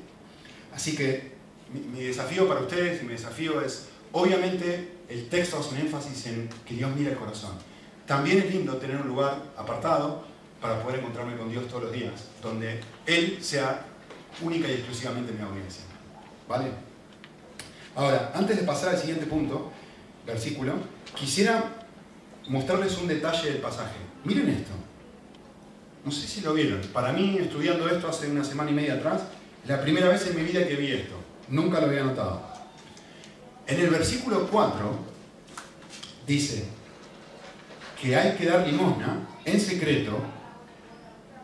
Así 0.74 0.96
que 0.96 1.34
mi, 1.72 2.04
desafío 2.04 2.48
para 2.48 2.62
ustedes 2.62 3.02
y 3.02 3.06
mi 3.06 3.14
desafío 3.14 3.62
es, 3.62 3.88
obviamente, 4.12 4.98
el 5.08 5.30
texto 5.30 5.60
hace 5.60 5.76
un 5.76 5.82
énfasis 5.82 6.28
en 6.28 6.50
que 6.66 6.76
Dios 6.76 6.94
mira 6.96 7.12
el 7.12 7.18
corazón. 7.18 7.52
También 8.06 8.40
es 8.40 8.54
lindo 8.54 8.76
tener 8.78 8.98
un 8.98 9.08
lugar 9.08 9.42
apartado 9.58 10.26
para 10.64 10.82
poder 10.82 11.00
encontrarme 11.00 11.36
con 11.36 11.50
Dios 11.50 11.68
todos 11.68 11.84
los 11.84 11.92
días, 11.92 12.14
donde 12.42 12.80
Él 13.06 13.38
sea 13.42 13.86
única 14.42 14.70
y 14.70 14.76
exclusivamente 14.76 15.34
mi 15.34 15.42
audiencia. 15.42 15.84
¿Vale? 16.48 16.68
Ahora, 17.94 18.32
antes 18.34 18.56
de 18.56 18.64
pasar 18.64 18.92
al 18.92 18.98
siguiente 18.98 19.26
punto, 19.26 19.74
versículo, 20.26 20.76
quisiera 21.16 21.66
mostrarles 22.48 22.98
un 22.98 23.10
detalle 23.10 23.52
del 23.52 23.62
pasaje. 23.62 23.98
Miren 24.24 24.48
esto. 24.48 24.72
No 26.06 26.12
sé 26.14 26.26
si 26.28 26.40
lo 26.40 26.54
vieron. 26.54 26.80
Para 26.94 27.12
mí, 27.12 27.38
estudiando 27.42 27.90
esto 27.90 28.08
hace 28.08 28.32
una 28.32 28.46
semana 28.46 28.72
y 28.72 28.74
media 28.74 28.94
atrás, 28.94 29.24
la 29.68 29.82
primera 29.82 30.08
vez 30.08 30.26
en 30.28 30.38
mi 30.38 30.44
vida 30.44 30.66
que 30.66 30.78
vi 30.78 30.94
esto. 30.94 31.16
Nunca 31.50 31.82
lo 31.82 31.88
había 31.88 32.06
notado. 32.06 32.42
En 33.68 33.82
el 33.82 33.90
versículo 33.90 34.48
4 34.48 34.98
dice 36.26 36.64
que 38.02 38.16
hay 38.16 38.38
que 38.38 38.46
dar 38.46 38.66
limosna 38.66 39.28
en 39.44 39.60
secreto 39.60 40.33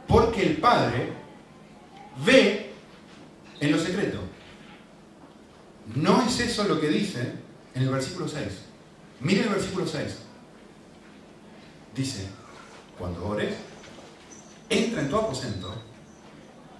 porque 0.09 0.41
el 0.41 0.57
Padre 0.57 1.13
ve 2.25 2.71
en 3.59 3.71
lo 3.71 3.77
secreto. 3.77 4.17
No 5.95 6.23
es 6.23 6.39
eso 6.39 6.63
lo 6.63 6.81
que 6.81 6.89
dice 6.89 7.31
en 7.75 7.83
el 7.83 7.89
versículo 7.89 8.27
6. 8.27 8.43
Miren 9.21 9.43
el 9.45 9.49
versículo 9.51 9.87
6. 9.87 10.17
Dice, 11.95 12.27
cuando 12.97 13.27
ores, 13.27 13.53
entra 14.67 15.01
en 15.01 15.09
tu 15.09 15.17
aposento 15.17 15.73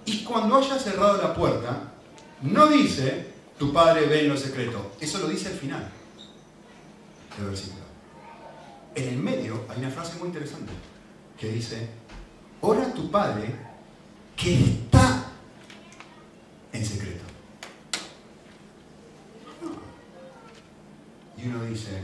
y 0.04 0.24
cuando 0.24 0.56
hayas 0.56 0.82
cerrado 0.82 1.22
la 1.22 1.32
puerta, 1.32 1.92
no 2.42 2.66
dice, 2.66 3.26
tu 3.58 3.72
padre 3.72 4.06
ve 4.06 4.22
en 4.22 4.28
lo 4.30 4.36
secreto. 4.36 4.92
Eso 5.00 5.18
lo 5.18 5.28
dice 5.28 5.48
al 5.48 5.54
final 5.54 5.88
del 7.36 7.46
versículo. 7.46 7.84
En 8.96 9.08
el 9.08 9.16
medio 9.18 9.66
hay 9.68 9.78
una 9.78 9.90
frase 9.90 10.18
muy 10.18 10.28
interesante 10.28 10.72
que 11.38 11.48
dice, 11.48 11.99
ora 12.60 12.92
tu 12.92 13.10
padre 13.10 13.54
que 14.36 14.54
está 14.54 15.24
en 16.72 16.84
secreto. 16.84 17.24
Y 21.36 21.48
uno 21.48 21.64
dice, 21.64 22.02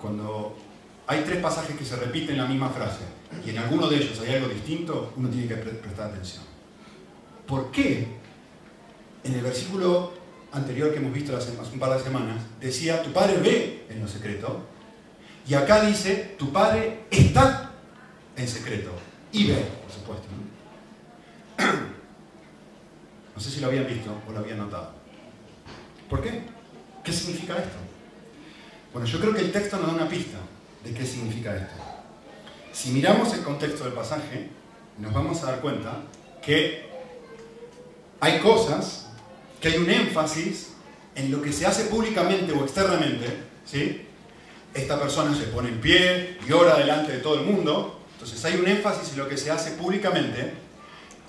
cuando 0.00 0.56
hay 1.06 1.22
tres 1.22 1.40
pasajes 1.42 1.76
que 1.76 1.84
se 1.84 1.96
repiten 1.96 2.36
la 2.36 2.46
misma 2.46 2.70
frase 2.70 3.04
y 3.44 3.50
en 3.50 3.58
alguno 3.58 3.88
de 3.88 3.96
ellos 3.96 4.20
hay 4.20 4.34
algo 4.34 4.48
distinto, 4.48 5.12
uno 5.16 5.28
tiene 5.28 5.48
que 5.48 5.56
prestar 5.56 6.10
atención. 6.10 6.44
¿Por 7.46 7.70
qué 7.70 8.06
en 9.24 9.34
el 9.34 9.40
versículo 9.40 10.12
anterior 10.52 10.92
que 10.92 10.98
hemos 10.98 11.12
visto 11.12 11.36
hace 11.36 11.52
un 11.72 11.78
par 11.78 11.96
de 11.96 12.04
semanas 12.04 12.42
decía, 12.60 13.02
tu 13.02 13.12
padre 13.12 13.38
ve 13.38 13.86
en 13.88 14.00
lo 14.00 14.08
secreto? 14.08 14.60
Y 15.46 15.54
acá 15.54 15.82
dice, 15.84 16.36
tu 16.38 16.52
padre 16.52 17.04
está 17.10 17.72
en 18.36 18.46
secreto. 18.46 18.92
Y 19.32 19.46
ve, 19.46 19.66
por 19.82 19.92
supuesto. 19.92 20.28
No 23.34 23.44
sé 23.44 23.52
si 23.52 23.60
lo 23.60 23.68
habían 23.68 23.86
visto 23.86 24.10
o 24.28 24.32
lo 24.32 24.40
habían 24.40 24.58
notado. 24.58 24.90
¿Por 26.10 26.20
qué? 26.20 26.42
¿Qué 27.04 27.12
significa 27.12 27.56
esto? 27.56 27.76
Bueno, 28.92 29.06
yo 29.06 29.20
creo 29.20 29.32
que 29.32 29.42
el 29.42 29.52
texto 29.52 29.76
nos 29.76 29.86
da 29.86 29.92
una 29.92 30.08
pista 30.08 30.38
de 30.82 30.92
qué 30.92 31.06
significa 31.06 31.54
esto. 31.54 31.74
Si 32.72 32.90
miramos 32.90 33.32
el 33.34 33.42
contexto 33.42 33.84
del 33.84 33.92
pasaje, 33.92 34.48
nos 34.98 35.12
vamos 35.12 35.40
a 35.44 35.52
dar 35.52 35.60
cuenta 35.60 36.02
que 36.44 36.88
hay 38.20 38.40
cosas, 38.40 39.06
que 39.60 39.68
hay 39.68 39.76
un 39.76 39.88
énfasis 39.88 40.72
en 41.14 41.30
lo 41.30 41.40
que 41.40 41.52
se 41.52 41.66
hace 41.66 41.84
públicamente 41.84 42.52
o 42.52 42.64
externamente, 42.64 43.26
¿sí? 43.64 44.02
Esta 44.74 45.00
persona 45.00 45.32
se 45.36 45.44
pone 45.44 45.68
en 45.68 45.80
pie 45.80 46.38
y 46.48 46.52
ora 46.52 46.76
delante 46.76 47.12
de 47.12 47.18
todo 47.18 47.40
el 47.40 47.46
mundo, 47.46 47.97
entonces 48.18 48.44
hay 48.44 48.56
un 48.58 48.66
énfasis 48.66 49.12
en 49.12 49.18
lo 49.18 49.28
que 49.28 49.36
se 49.36 49.48
hace 49.48 49.70
públicamente 49.72 50.52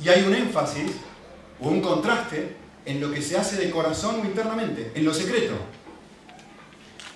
y 0.04 0.10
hay 0.10 0.24
un 0.24 0.34
énfasis 0.34 0.90
o 1.60 1.68
un 1.68 1.82
contraste 1.82 2.56
en 2.84 3.00
lo 3.00 3.12
que 3.12 3.22
se 3.22 3.38
hace 3.38 3.58
de 3.58 3.70
corazón 3.70 4.22
o 4.22 4.26
internamente, 4.26 4.92
en 4.96 5.06
lo 5.06 5.14
secreto. 5.14 5.54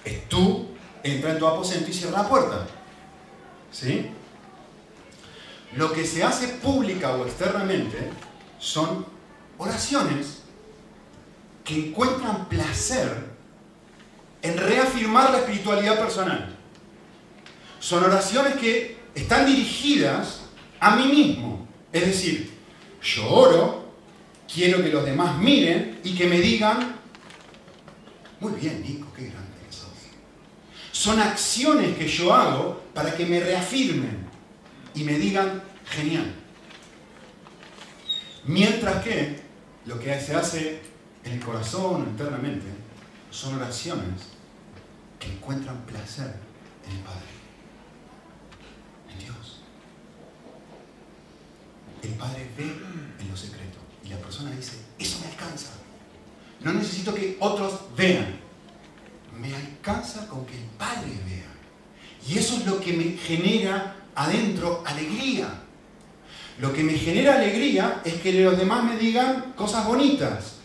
Es 0.05 0.29
tú, 0.29 0.67
entra 1.01 1.31
en 1.31 1.39
tu 1.39 1.47
aposento 1.47 1.89
y 1.89 1.93
cierra 1.93 2.21
la 2.21 2.29
puerta. 2.29 2.67
¿Sí? 3.71 4.11
Lo 5.75 5.91
que 5.91 6.05
se 6.05 6.23
hace 6.23 6.49
pública 6.49 7.15
o 7.15 7.25
externamente 7.25 7.97
son 8.59 9.07
oraciones 9.57 10.43
que 11.63 11.87
encuentran 11.87 12.47
placer 12.47 13.25
en 14.43 14.55
reafirmar 14.55 15.31
la 15.31 15.39
espiritualidad 15.39 15.97
personal. 15.97 16.55
Son 17.79 18.03
oraciones 18.03 18.53
que 18.57 18.92
están 19.15 19.45
dirigidas 19.45 20.41
a 20.79 20.95
mí 20.95 21.07
mismo. 21.07 21.67
Es 21.91 22.05
decir, 22.05 22.51
yo 23.01 23.29
oro, 23.29 23.93
quiero 24.51 24.81
que 24.81 24.89
los 24.89 25.05
demás 25.05 25.37
miren 25.39 25.99
y 26.03 26.15
que 26.15 26.27
me 26.27 26.39
digan, 26.39 26.95
muy 28.39 28.53
bien, 28.53 28.81
Nico, 28.81 29.07
qué 29.15 29.23
grande 29.23 29.57
que 29.65 29.73
sos. 29.73 29.89
Son 30.91 31.19
acciones 31.19 31.97
que 31.97 32.07
yo 32.07 32.33
hago 32.33 32.83
para 32.93 33.15
que 33.15 33.25
me 33.25 33.39
reafirmen 33.39 34.27
y 34.95 35.03
me 35.03 35.17
digan, 35.17 35.63
genial. 35.85 36.33
Mientras 38.45 39.03
que 39.03 39.39
lo 39.85 39.99
que 39.99 40.19
se 40.19 40.35
hace 40.35 40.81
en 41.23 41.33
el 41.33 41.39
corazón 41.39 42.03
internamente 42.03 42.65
son 43.31 43.55
oraciones 43.55 44.21
que 45.19 45.31
encuentran 45.31 45.85
placer 45.85 46.35
en 46.85 46.97
el 46.97 47.03
Padre, 47.03 47.19
en 49.11 49.19
Dios. 49.19 49.61
El 52.01 52.12
Padre 52.23 52.47
ve 52.57 52.63
en 53.19 53.29
lo 53.29 53.35
secreto 53.35 53.79
y 54.05 54.07
la 54.07 54.17
persona 54.17 54.49
dice, 54.51 54.77
eso 54.97 55.19
me 55.19 55.27
alcanza. 55.29 55.71
No 56.61 56.71
necesito 56.71 57.13
que 57.13 57.35
otros 57.41 57.81
vean. 57.97 58.39
Me 59.37 59.53
alcanza 59.53 60.25
con 60.29 60.45
que 60.45 60.55
el 60.55 60.63
Padre 60.77 61.11
vea. 61.27 61.51
Y 62.25 62.37
eso 62.37 62.55
es 62.55 62.65
lo 62.65 62.79
que 62.79 62.93
me 62.93 63.17
genera 63.17 63.97
adentro 64.15 64.83
alegría. 64.85 65.63
Lo 66.59 66.71
que 66.71 66.83
me 66.83 66.93
genera 66.93 67.35
alegría 67.35 68.01
es 68.05 68.13
que 68.21 68.31
los 68.41 68.57
demás 68.57 68.85
me 68.85 68.95
digan 68.95 69.53
cosas 69.57 69.85
bonitas. 69.85 70.59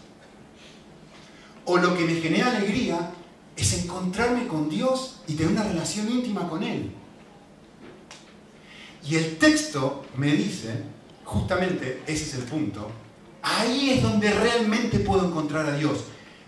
O 1.65 1.77
lo 1.77 1.97
que 1.97 2.05
me 2.05 2.21
genera 2.21 2.57
alegría 2.57 3.11
es 3.57 3.83
encontrarme 3.83 4.47
con 4.47 4.71
Dios 4.71 5.23
y 5.27 5.35
tener 5.35 5.51
una 5.51 5.65
relación 5.65 6.09
íntima 6.09 6.49
con 6.49 6.63
Él. 6.63 6.93
Y 9.05 9.17
el 9.17 9.39
texto 9.39 10.05
me 10.17 10.31
dice, 10.33 10.98
justamente 11.29 12.03
ese 12.07 12.25
es 12.25 12.35
el 12.37 12.45
punto, 12.45 12.91
ahí 13.43 13.91
es 13.91 14.03
donde 14.03 14.31
realmente 14.31 14.99
puedo 15.01 15.27
encontrar 15.27 15.67
a 15.67 15.77
Dios. 15.77 16.05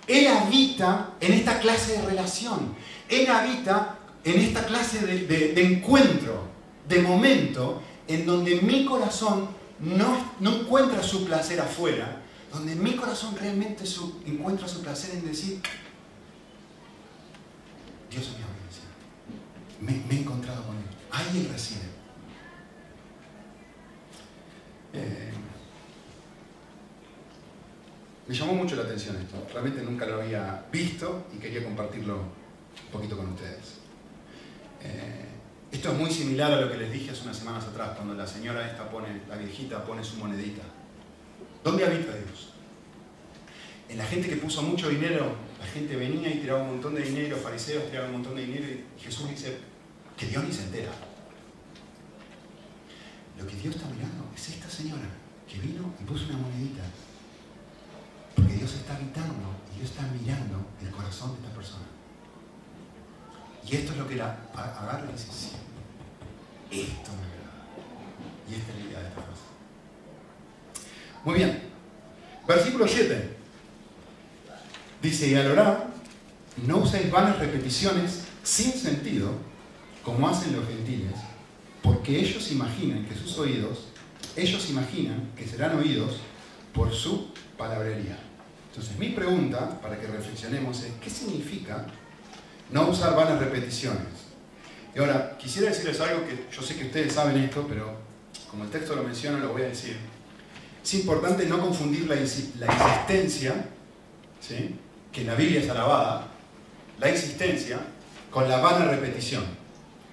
Él 0.06 0.26
habita 0.26 1.16
en 1.20 1.34
esta 1.34 1.60
clase 1.60 1.98
de 1.98 2.02
relación. 2.02 2.74
Él 3.06 3.28
habita 3.28 3.98
en 4.24 4.40
esta 4.40 4.64
clase 4.64 5.04
de, 5.06 5.62
encuentro, 5.62 6.44
de 6.88 7.02
momento, 7.02 7.82
en 8.08 8.24
donde 8.24 8.62
mi 8.62 8.86
corazón 8.86 9.50
no, 9.80 10.16
encuentra 10.40 11.02
su 11.02 11.26
placer 11.26 11.60
afuera, 11.60 12.22
donde 12.50 12.74
mi 12.74 12.96
corazón 12.96 13.36
realmente 13.36 13.84
encuentra 14.24 14.66
su 14.66 14.80
placer 14.80 15.14
en 15.14 15.26
decir, 15.26 15.60
Dios 18.10 18.22
es 18.22 18.30
mi 18.30 18.42
audiencia, 18.42 18.84
me, 19.80 19.92
me, 20.08 20.18
he 20.18 20.22
encontrado 20.22 20.64
con 20.64 20.76
Él, 20.76 20.84
ahí 21.10 21.40
Él 21.40 21.50
reside. 21.52 21.89
Eh, 24.92 25.30
me 28.26 28.34
llamó 28.34 28.54
mucho 28.54 28.76
la 28.76 28.82
atención 28.82 29.16
esto, 29.16 29.46
realmente 29.52 29.82
nunca 29.82 30.06
lo 30.06 30.22
había 30.22 30.64
visto 30.70 31.26
y 31.34 31.38
quería 31.38 31.64
compartirlo 31.64 32.16
un 32.16 32.92
poquito 32.92 33.16
con 33.16 33.32
ustedes. 33.32 33.78
Eh, 34.82 35.24
esto 35.72 35.92
es 35.92 35.98
muy 35.98 36.10
similar 36.10 36.52
a 36.52 36.60
lo 36.60 36.70
que 36.70 36.76
les 36.76 36.92
dije 36.92 37.10
hace 37.10 37.22
unas 37.22 37.36
semanas 37.36 37.64
atrás, 37.64 37.90
cuando 37.96 38.14
la 38.14 38.26
señora 38.26 38.66
esta 38.66 38.88
pone, 38.88 39.22
la 39.28 39.36
viejita 39.36 39.84
pone 39.84 40.02
su 40.02 40.16
monedita. 40.16 40.62
¿Dónde 41.62 41.84
habita 41.84 42.12
Dios? 42.14 42.50
En 43.88 43.98
la 43.98 44.04
gente 44.04 44.28
que 44.28 44.36
puso 44.36 44.62
mucho 44.62 44.88
dinero, 44.88 45.34
la 45.58 45.66
gente 45.66 45.96
venía 45.96 46.30
y 46.30 46.38
tiraba 46.38 46.62
un 46.62 46.70
montón 46.70 46.94
de 46.94 47.02
dinero, 47.02 47.36
fariseos 47.36 47.88
tiraban 47.90 48.10
un 48.10 48.22
montón 48.22 48.36
de 48.36 48.46
dinero 48.46 48.64
y 48.64 49.00
Jesús 49.00 49.28
dice 49.28 49.58
que 50.16 50.26
Dios 50.26 50.44
ni 50.44 50.52
se 50.52 50.62
entera. 50.62 50.92
Lo 53.40 53.46
que 53.46 53.56
Dios 53.56 53.74
está 53.74 53.88
mirando 53.88 54.30
es 54.36 54.48
esta 54.50 54.68
señora 54.68 55.08
que 55.48 55.58
vino 55.58 55.94
y 55.98 56.04
puso 56.04 56.26
una 56.26 56.38
monedita. 56.38 56.82
Porque 58.36 58.54
Dios 58.54 58.74
está 58.74 58.96
habitando 58.96 59.56
y 59.72 59.78
Dios 59.78 59.90
está 59.90 60.02
mirando 60.02 60.66
el 60.80 60.90
corazón 60.90 61.32
de 61.32 61.38
esta 61.38 61.54
persona. 61.54 61.86
Y 63.66 63.76
esto 63.76 63.92
es 63.92 63.98
lo 63.98 64.06
que 64.06 64.16
la 64.16 64.36
agarra 64.54 65.06
y 65.08 65.12
dice, 65.12 65.28
sí, 65.32 65.52
esto 66.70 67.10
me 67.12 67.26
agrada. 67.26 67.50
Y 68.48 68.54
esta 68.54 68.72
es 68.72 68.78
la 68.78 68.90
idea 68.90 69.00
de 69.00 69.08
esta 69.08 69.22
frase. 69.22 69.42
Muy 71.24 71.34
bien. 71.34 71.62
Versículo 72.46 72.86
7. 72.86 73.36
Dice, 75.00 75.28
y 75.28 75.34
al 75.34 75.50
orar, 75.52 75.86
no 76.66 76.78
uséis 76.78 77.10
vanas 77.10 77.38
repeticiones 77.38 78.24
sin 78.42 78.72
sentido, 78.72 79.32
como 80.04 80.28
hacen 80.28 80.54
los 80.54 80.66
gentiles, 80.66 81.14
porque 81.82 82.18
ellos 82.18 82.50
imaginan 82.50 83.06
que 83.06 83.14
sus 83.14 83.38
oídos, 83.38 83.86
ellos 84.36 84.68
imaginan 84.70 85.30
que 85.36 85.46
serán 85.46 85.78
oídos 85.78 86.18
por 86.72 86.92
su 86.92 87.28
palabrería. 87.56 88.18
Entonces, 88.70 88.96
mi 88.98 89.10
pregunta, 89.10 89.80
para 89.80 89.98
que 89.98 90.06
reflexionemos, 90.06 90.82
es, 90.82 90.92
¿qué 91.02 91.10
significa 91.10 91.86
no 92.70 92.88
usar 92.88 93.16
vanas 93.16 93.40
repeticiones? 93.40 94.30
Y 94.94 94.98
ahora, 94.98 95.36
quisiera 95.38 95.68
decirles 95.68 96.00
algo 96.00 96.26
que 96.26 96.46
yo 96.54 96.62
sé 96.62 96.76
que 96.76 96.84
ustedes 96.86 97.12
saben 97.12 97.36
esto, 97.38 97.66
pero 97.68 97.96
como 98.50 98.64
el 98.64 98.70
texto 98.70 98.94
lo 98.94 99.02
menciona, 99.02 99.38
lo 99.38 99.52
voy 99.52 99.62
a 99.62 99.66
decir. 99.66 99.96
Es 100.82 100.94
importante 100.94 101.46
no 101.46 101.60
confundir 101.60 102.08
la, 102.08 102.16
insistencia, 102.16 103.66
¿sí? 104.40 104.76
que 105.12 105.20
en 105.22 105.26
la 105.26 105.34
Biblia 105.34 105.60
es 105.60 105.68
alabada, 105.68 106.28
la 106.98 107.10
insistencia 107.10 107.80
con 108.30 108.48
la 108.48 108.58
vana 108.58 108.86
repetición. 108.86 109.44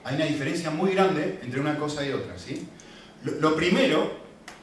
Hay 0.08 0.16
una 0.16 0.26
diferencia 0.26 0.70
muy 0.70 0.92
grande 0.94 1.40
entre 1.44 1.60
una 1.60 1.78
cosa 1.78 2.06
y 2.06 2.14
otra. 2.14 2.40
¿sí? 2.40 2.66
Lo, 3.26 3.54
primero, 3.58 4.10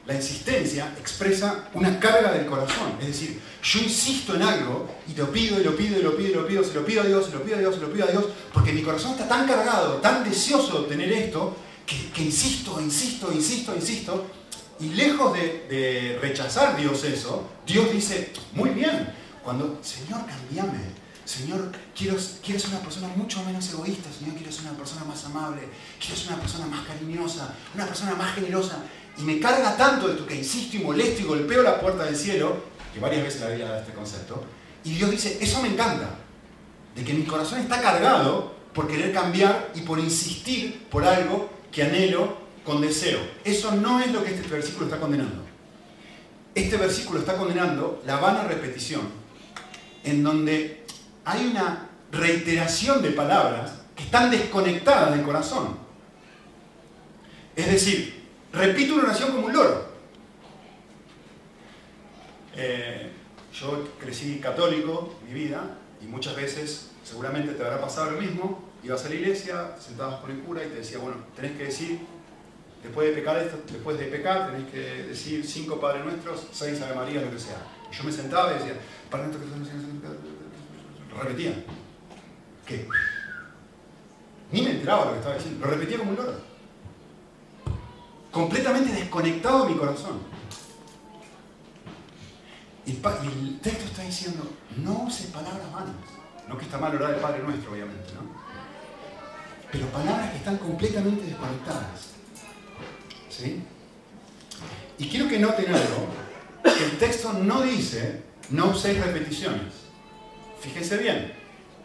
la 0.07 0.15
insistencia 0.15 0.91
expresa 0.99 1.69
una 1.75 1.99
carga 1.99 2.31
del 2.31 2.47
corazón. 2.47 2.93
Es 2.99 3.07
decir, 3.07 3.39
yo 3.61 3.79
insisto 3.79 4.33
en 4.33 4.41
algo 4.41 4.89
y 5.07 5.13
lo 5.13 5.31
pido 5.31 5.61
y 5.61 5.63
lo 5.63 5.75
pido 5.77 5.99
y 5.99 6.01
lo 6.01 6.17
pido 6.17 6.29
y 6.29 6.33
lo 6.33 6.47
pido, 6.47 6.63
se 6.63 6.73
lo 6.73 6.83
pido 6.83 7.03
a 7.03 7.05
Dios, 7.05 7.27
se 7.27 7.31
lo 7.31 7.43
pido 7.43 7.57
a 7.57 7.59
Dios, 7.59 7.75
se 7.75 7.81
lo 7.81 7.93
pido 7.93 8.05
a 8.05 8.11
Dios, 8.11 8.25
porque 8.51 8.73
mi 8.73 8.81
corazón 8.81 9.11
está 9.11 9.27
tan 9.27 9.47
cargado, 9.47 9.97
tan 9.97 10.23
deseoso 10.23 10.81
de 10.81 10.87
tener 10.87 11.11
esto, 11.11 11.55
que, 11.85 12.23
insisto, 12.23 12.81
insisto, 12.81 13.31
insisto, 13.31 13.75
insisto, 13.75 14.25
y 14.79 14.89
lejos 14.89 15.31
de, 15.33 16.17
rechazar 16.19 16.75
Dios 16.75 17.03
eso, 17.03 17.47
Dios 17.67 17.91
dice, 17.91 18.33
muy 18.53 18.71
bien, 18.71 19.13
cuando, 19.43 19.77
Señor, 19.83 20.21
cambiame, 20.25 21.04
Señor, 21.25 21.71
quiero, 21.97 22.19
ser 22.19 22.69
una 22.69 22.79
persona 22.79 23.07
mucho 23.15 23.43
menos 23.43 23.67
egoísta, 23.73 24.09
Señor, 24.17 24.35
quiero 24.35 24.51
ser 24.51 24.65
una 24.65 24.77
persona 24.77 25.03
más 25.05 25.25
amable, 25.25 25.61
quiero 25.99 26.15
ser 26.15 26.27
una 26.33 26.41
persona 26.41 26.67
más 26.67 26.85
cariñosa, 26.85 27.55
una 27.73 27.87
persona 27.87 28.13
más 28.13 28.35
generosa, 28.35 28.83
y 29.17 29.23
me 29.23 29.39
carga 29.39 29.75
tanto 29.75 30.07
de 30.07 30.15
tu 30.15 30.25
que 30.27 30.35
insisto 30.35 30.77
y 30.77 30.81
molesto 30.81 31.21
y 31.21 31.25
golpeo 31.25 31.63
la 31.63 31.81
puerta 31.81 32.03
del 32.03 32.15
cielo, 32.15 32.57
que 32.93 32.99
varias 32.99 33.23
veces 33.23 33.41
la 33.41 33.47
Biblia 33.47 33.69
da 33.69 33.79
este 33.79 33.93
concepto, 33.93 34.43
y 34.83 34.93
Dios 34.93 35.09
dice, 35.09 35.39
eso 35.41 35.61
me 35.63 35.69
encanta, 35.69 36.09
de 36.95 37.03
que 37.03 37.13
mi 37.13 37.23
corazón 37.23 37.59
está 37.59 37.81
cargado 37.81 38.53
por 38.73 38.87
querer 38.87 39.11
cambiar 39.11 39.71
y 39.73 39.81
por 39.81 39.97
insistir 39.97 40.87
por 40.91 41.03
algo 41.05 41.49
que 41.71 41.81
anhelo 41.81 42.37
con 42.63 42.81
deseo. 42.81 43.19
Eso 43.43 43.71
no 43.71 43.99
es 43.99 44.11
lo 44.11 44.23
que 44.23 44.35
este 44.35 44.47
versículo 44.47 44.85
está 44.85 44.99
condenando. 44.99 45.43
Este 46.53 46.77
versículo 46.77 47.19
está 47.19 47.35
condenando 47.35 48.01
la 48.05 48.17
vana 48.17 48.43
repetición, 48.43 49.01
en 50.03 50.23
donde 50.23 50.84
hay 51.25 51.47
una 51.47 51.89
reiteración 52.11 53.01
de 53.01 53.11
palabras 53.11 53.73
que 53.95 54.03
están 54.03 54.31
desconectadas 54.31 55.11
del 55.11 55.23
corazón. 55.23 55.77
Es 57.55 57.67
decir, 57.67 58.23
repito 58.53 58.95
una 58.95 59.03
oración 59.03 59.31
como 59.31 59.47
un 59.47 59.53
loro. 59.53 59.95
Eh, 62.55 63.11
yo 63.53 63.89
crecí 63.99 64.39
católico, 64.39 65.15
mi 65.27 65.33
vida, 65.33 65.77
y 66.01 66.05
muchas 66.05 66.35
veces 66.35 66.91
seguramente 67.03 67.53
te 67.53 67.63
habrá 67.63 67.81
pasado 67.81 68.11
lo 68.11 68.21
mismo. 68.21 68.69
Ibas 68.83 69.05
a 69.05 69.09
la 69.09 69.15
iglesia, 69.15 69.75
sentabas 69.79 70.21
con 70.21 70.31
el 70.31 70.39
cura 70.39 70.63
y 70.63 70.69
te 70.69 70.75
decía, 70.75 70.99
bueno, 70.99 71.17
tenés 71.35 71.57
que 71.57 71.63
decir 71.65 71.99
Después 72.85 73.07
de 73.07 73.15
pecar, 73.15 73.51
después 73.71 73.97
de 73.97 74.05
pecar 74.05 74.51
tenéis 74.51 74.69
que 74.69 75.07
decir 75.09 75.43
cinco 75.43 75.79
Padres 75.79 76.05
Nuestros, 76.05 76.45
seis 76.51 76.79
Ave 76.83 76.93
María, 76.93 77.19
lo 77.19 77.31
que 77.31 77.39
sea. 77.39 77.57
Yo 77.91 78.03
me 78.03 78.11
sentaba 78.11 78.51
y 78.51 78.59
decía, 78.59 78.73
Padre 79.09 79.29
Nuestro 79.29 79.43
que 79.43 80.34
repetía. 81.23 81.63
¿Qué? 82.65 82.87
Ni 84.51 84.61
me 84.61 84.71
enteraba 84.71 85.05
lo 85.05 85.11
que 85.11 85.17
estaba 85.17 85.35
diciendo. 85.35 85.65
Lo 85.65 85.71
repetía 85.71 85.97
como 85.97 86.11
un 86.11 86.17
loro. 86.17 86.41
Completamente 88.31 88.91
desconectado 88.91 89.65
de 89.65 89.73
mi 89.73 89.77
corazón. 89.77 90.19
El 92.85 93.59
texto 93.59 93.85
está 93.85 94.03
diciendo, 94.03 94.51
no 94.77 95.03
uses 95.03 95.27
palabras 95.27 95.71
vanas. 95.71 95.95
No 96.47 96.57
que 96.57 96.65
está 96.65 96.77
mal 96.77 96.95
orar 96.95 97.15
el 97.15 97.19
Padre 97.19 97.41
Nuestro, 97.41 97.71
obviamente, 97.71 98.13
¿no? 98.13 98.21
Pero 99.71 99.87
palabras 99.87 100.31
que 100.31 100.37
están 100.37 100.57
completamente 100.57 101.25
desconectadas. 101.25 102.11
Y 104.97 105.09
quiero 105.09 105.27
que 105.27 105.39
noten 105.39 105.73
algo, 105.73 106.07
el 106.63 106.97
texto 106.97 107.33
no 107.33 107.61
dice 107.61 108.23
no 108.49 108.71
uséis 108.71 109.03
repeticiones. 109.03 109.84
Fíjense 110.65 110.97
bien, 110.97 111.33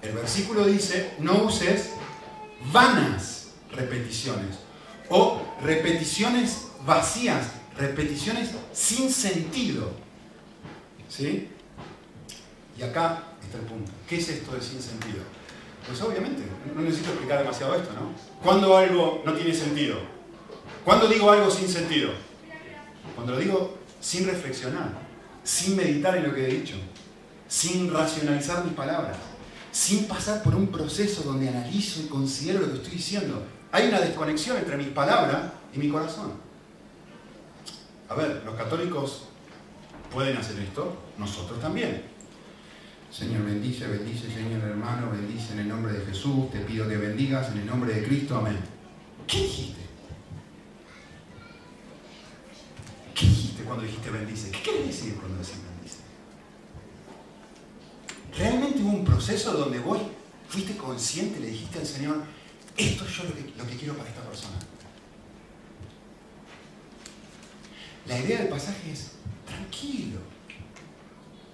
el 0.03 0.13
versículo 0.13 0.67
dice 0.67 1.13
no 1.19 1.45
uses 1.45 1.91
vanas 2.73 3.53
repeticiones 3.73 4.59
o 5.09 5.43
repeticiones 5.63 6.69
vacías, 6.85 7.49
repeticiones 7.77 8.51
sin 8.73 9.11
sentido. 9.11 9.93
¿Sí? 11.09 11.49
Y 12.79 12.83
acá 12.83 13.25
está 13.43 13.59
el 13.59 13.65
punto. 13.65 13.93
¿Qué 14.09 14.17
es 14.17 14.29
esto 14.29 14.53
de 14.53 14.63
sin 14.63 14.81
sentido? 14.81 15.23
Pues 15.87 16.01
obviamente, 16.03 16.43
no 16.75 16.83
necesito 16.83 17.11
explicar 17.11 17.39
demasiado 17.39 17.75
esto, 17.75 17.93
¿no? 17.95 18.13
Cuando 18.43 18.77
algo 18.77 19.23
no 19.25 19.33
tiene 19.35 19.53
sentido, 19.53 19.99
¿Cuándo 20.85 21.09
digo 21.09 21.31
algo 21.31 21.51
sin 21.51 21.69
sentido? 21.69 22.11
Cuando 23.15 23.35
lo 23.35 23.39
digo 23.39 23.79
sin 24.01 24.27
reflexionar, 24.27 24.91
sin 25.45 25.77
meditar 25.77 26.17
en 26.17 26.25
lo 26.25 26.35
que 26.35 26.45
he 26.45 26.49
dicho, 26.49 26.77
sin 27.51 27.93
racionalizar 27.93 28.65
mis 28.65 28.75
palabras, 28.75 29.17
sin 29.73 30.07
pasar 30.07 30.41
por 30.45 30.55
un 30.55 30.69
proceso 30.69 31.23
donde 31.23 31.49
analizo 31.49 32.01
y 32.01 32.07
considero 32.07 32.61
lo 32.61 32.69
que 32.69 32.77
estoy 32.77 32.93
diciendo. 32.93 33.43
Hay 33.73 33.89
una 33.89 34.01
desconexión 34.01 34.57
entre 34.57 34.77
mis 34.77 34.87
palabras 34.89 35.51
y 35.75 35.79
mi 35.79 35.89
corazón. 35.89 36.33
A 38.09 38.15
ver, 38.15 38.43
los 38.47 38.55
católicos 38.55 39.25
pueden 40.13 40.37
hacer 40.37 40.61
esto, 40.61 40.97
nosotros 41.19 41.61
también. 41.61 42.05
Señor, 43.11 43.45
bendice, 43.45 43.89
bendice, 43.89 44.33
Señor 44.33 44.63
hermano, 44.63 45.11
bendice 45.11 45.53
en 45.55 45.61
el 45.61 45.69
nombre 45.69 45.93
de 45.93 46.07
Jesús, 46.07 46.53
te 46.53 46.61
pido 46.61 46.89
que 46.89 46.97
bendigas 46.97 47.51
en 47.51 47.59
el 47.59 47.67
nombre 47.67 47.93
de 47.93 48.05
Cristo, 48.05 48.37
amén. 48.37 48.59
¿Qué 49.27 49.39
dijiste? 49.39 49.81
¿Qué 53.13 53.27
dijiste 53.27 53.65
cuando 53.65 53.85
dijiste 53.85 54.09
bendice? 54.09 54.51
¿Qué 54.53 54.63
quieres 54.63 54.87
decir 54.87 55.17
cuando 55.17 55.35
bendice? 55.39 55.70
¿Realmente 58.37 58.83
hubo 58.83 58.91
un 58.91 59.05
proceso 59.05 59.53
donde 59.53 59.79
vos 59.79 59.99
fuiste 60.49 60.77
consciente, 60.77 61.41
le 61.41 61.49
dijiste 61.49 61.79
al 61.79 61.87
Señor, 61.87 62.23
esto 62.77 63.05
es 63.05 63.17
yo 63.17 63.25
lo 63.25 63.67
que, 63.67 63.77
quiero 63.77 63.97
para 63.97 64.09
esta 64.09 64.23
persona? 64.23 64.57
La 68.07 68.19
idea 68.19 68.39
del 68.39 68.49
pasaje 68.49 68.93
es, 68.93 69.13
tranquilo, 69.47 70.21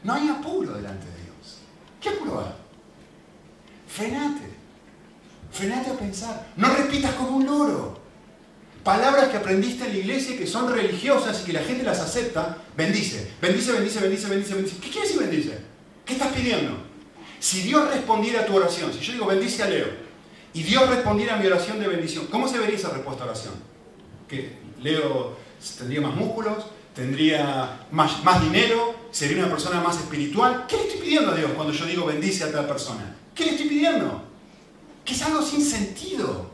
no 0.04 0.14
hay 0.14 0.28
apuro 0.28 0.74
delante 0.74 1.06
de 1.06 1.22
Dios. 1.22 1.58
¿Qué 2.00 2.10
apuro 2.10 2.40
hay? 2.40 2.52
Frenate, 3.88 4.50
frenate 5.50 5.90
a 5.90 5.98
pensar, 5.98 6.52
no 6.56 6.68
repitas 6.74 7.14
como 7.14 7.36
un 7.36 7.46
loro 7.46 8.06
palabras 8.86 9.30
que 9.30 9.36
aprendiste 9.36 9.84
en 9.84 9.94
la 9.94 9.98
iglesia 9.98 10.38
que 10.38 10.46
son 10.46 10.72
religiosas 10.72 11.40
y 11.42 11.46
que 11.46 11.52
la 11.54 11.64
gente 11.64 11.82
las 11.82 11.98
acepta, 11.98 12.58
bendice, 12.76 13.32
bendice, 13.42 13.72
bendice, 13.72 13.98
bendice, 13.98 14.28
bendice, 14.28 14.54
bendice. 14.54 14.76
¿Qué 14.76 14.90
quiere 14.90 15.08
decir 15.08 15.20
bendice? 15.20 15.58
¿Qué 16.06 16.12
estás 16.12 16.32
pidiendo? 16.32 16.78
Si 17.40 17.62
Dios 17.62 17.88
respondiera 17.92 18.42
a 18.42 18.46
tu 18.46 18.56
oración, 18.56 18.92
si 18.92 19.00
yo 19.00 19.12
digo 19.12 19.26
bendice 19.26 19.62
a 19.64 19.68
Leo, 19.68 19.88
y 20.54 20.62
Dios 20.62 20.88
respondiera 20.88 21.34
a 21.34 21.36
mi 21.36 21.46
oración 21.46 21.78
de 21.80 21.88
bendición, 21.88 22.28
¿cómo 22.28 22.48
se 22.48 22.58
vería 22.58 22.76
esa 22.76 22.90
respuesta 22.90 23.24
a 23.24 23.26
oración? 23.26 23.54
Que 24.26 24.56
Leo 24.80 25.36
tendría 25.76 26.00
más 26.00 26.14
músculos, 26.14 26.66
tendría 26.94 27.86
más, 27.90 28.24
más 28.24 28.40
dinero, 28.40 28.94
sería 29.10 29.38
una 29.38 29.50
persona 29.50 29.80
más 29.80 29.96
espiritual. 29.96 30.64
¿Qué 30.66 30.76
le 30.76 30.82
estoy 30.84 31.00
pidiendo 31.00 31.32
a 31.32 31.34
Dios 31.34 31.50
cuando 31.54 31.72
yo 31.72 31.84
digo 31.84 32.06
bendice 32.06 32.44
a 32.44 32.52
tal 32.52 32.66
persona? 32.66 33.16
¿Qué 33.34 33.44
le 33.44 33.50
estoy 33.50 33.68
pidiendo? 33.68 34.22
Que 35.04 35.12
es 35.12 35.22
algo 35.22 35.42
sin 35.42 35.62
sentido. 35.62 36.50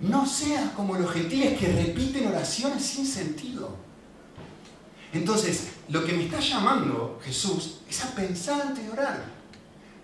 No 0.00 0.26
seas 0.26 0.70
como 0.72 0.96
los 0.96 1.10
gentiles 1.12 1.58
que 1.58 1.68
repiten 1.68 2.26
oraciones 2.26 2.84
sin 2.84 3.06
sentido. 3.06 3.76
Entonces, 5.12 5.68
lo 5.88 6.04
que 6.04 6.12
me 6.12 6.24
está 6.24 6.40
llamando 6.40 7.20
Jesús 7.24 7.78
es 7.88 8.04
a 8.04 8.14
pensar 8.14 8.60
antes 8.60 8.84
de 8.84 8.90
orar. 8.90 9.24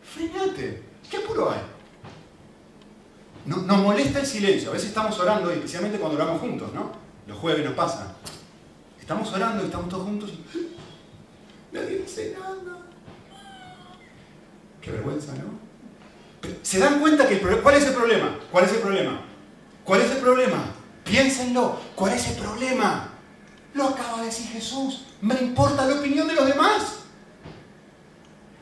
Frenate. 0.02 0.82
¿Qué 1.10 1.16
apuro 1.18 1.50
hay? 1.50 1.60
nos 3.44 3.78
molesta 3.78 4.20
el 4.20 4.26
silencio. 4.26 4.70
A 4.70 4.74
veces 4.74 4.88
estamos 4.88 5.18
orando, 5.18 5.50
especialmente 5.50 5.98
cuando 5.98 6.16
oramos 6.16 6.40
juntos, 6.40 6.72
¿no? 6.72 6.92
Los 7.26 7.38
jueves 7.38 7.64
nos 7.64 7.74
pasa. 7.74 8.14
Estamos 9.00 9.32
orando 9.32 9.62
y 9.62 9.66
estamos 9.66 9.88
todos 9.88 10.04
juntos 10.04 10.30
y 10.30 11.74
nadie 11.74 11.98
dice 11.98 12.36
nada. 12.38 12.78
Qué 14.80 14.92
vergüenza, 14.92 15.32
¿no? 15.34 15.62
¿Se 16.62 16.78
dan 16.78 17.00
cuenta 17.00 17.26
que 17.26 17.34
el 17.34 17.62
¿Cuál 17.62 17.76
es 17.76 17.86
el 17.86 17.94
problema? 17.94 18.38
¿Cuál 18.50 18.64
es 18.64 18.72
el 18.72 18.78
problema? 18.78 19.20
¿Cuál 19.84 20.00
es 20.00 20.10
el 20.10 20.18
problema? 20.18 20.64
Piénsenlo. 21.04 21.78
¿Cuál 21.94 22.12
es 22.12 22.28
el 22.28 22.36
problema? 22.36 23.11
Lo 23.74 23.88
acaba 23.88 24.20
de 24.20 24.26
decir 24.26 24.46
Jesús. 24.48 25.04
Me 25.20 25.34
importa 25.40 25.86
la 25.86 25.96
opinión 25.96 26.28
de 26.28 26.34
los 26.34 26.46
demás. 26.46 27.02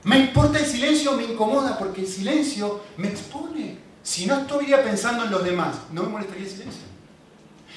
Me 0.05 0.19
importa 0.19 0.59
el 0.59 0.67
silencio, 0.67 1.13
me 1.13 1.25
incomoda 1.25 1.79
porque 1.79 2.03
el 2.03 2.07
silencio 2.07 2.83
me 2.97 3.09
expone. 3.09 3.79
Si 4.03 4.27
no 4.27 4.41
estuviera 4.41 4.83
pensando 4.83 5.25
en 5.25 5.31
los 5.31 5.45
demás, 5.45 5.77
no 5.93 6.05
me 6.05 6.09
molestaría 6.09 6.45
el 6.45 6.51
silencio. 6.51 6.83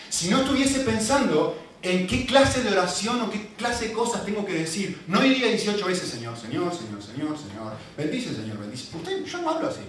Si 0.09 0.29
no 0.29 0.39
estuviese 0.39 0.81
pensando 0.81 1.57
en 1.81 2.07
qué 2.07 2.25
clase 2.25 2.63
de 2.63 2.71
oración 2.71 3.21
o 3.21 3.29
qué 3.29 3.53
clase 3.57 3.89
de 3.89 3.93
cosas 3.93 4.23
tengo 4.23 4.45
que 4.45 4.53
decir, 4.53 5.03
no 5.07 5.19
diría 5.19 5.47
18 5.47 5.85
veces 5.85 6.09
Señor, 6.09 6.37
Señor, 6.37 6.73
Señor, 6.73 7.03
Señor, 7.03 7.37
Señor. 7.37 7.73
Bendice, 7.97 8.33
Señor, 8.33 8.57
bendice. 8.57 8.95
Usted, 8.95 9.25
yo 9.25 9.37
no 9.39 9.49
hablo 9.49 9.67
así. 9.67 9.81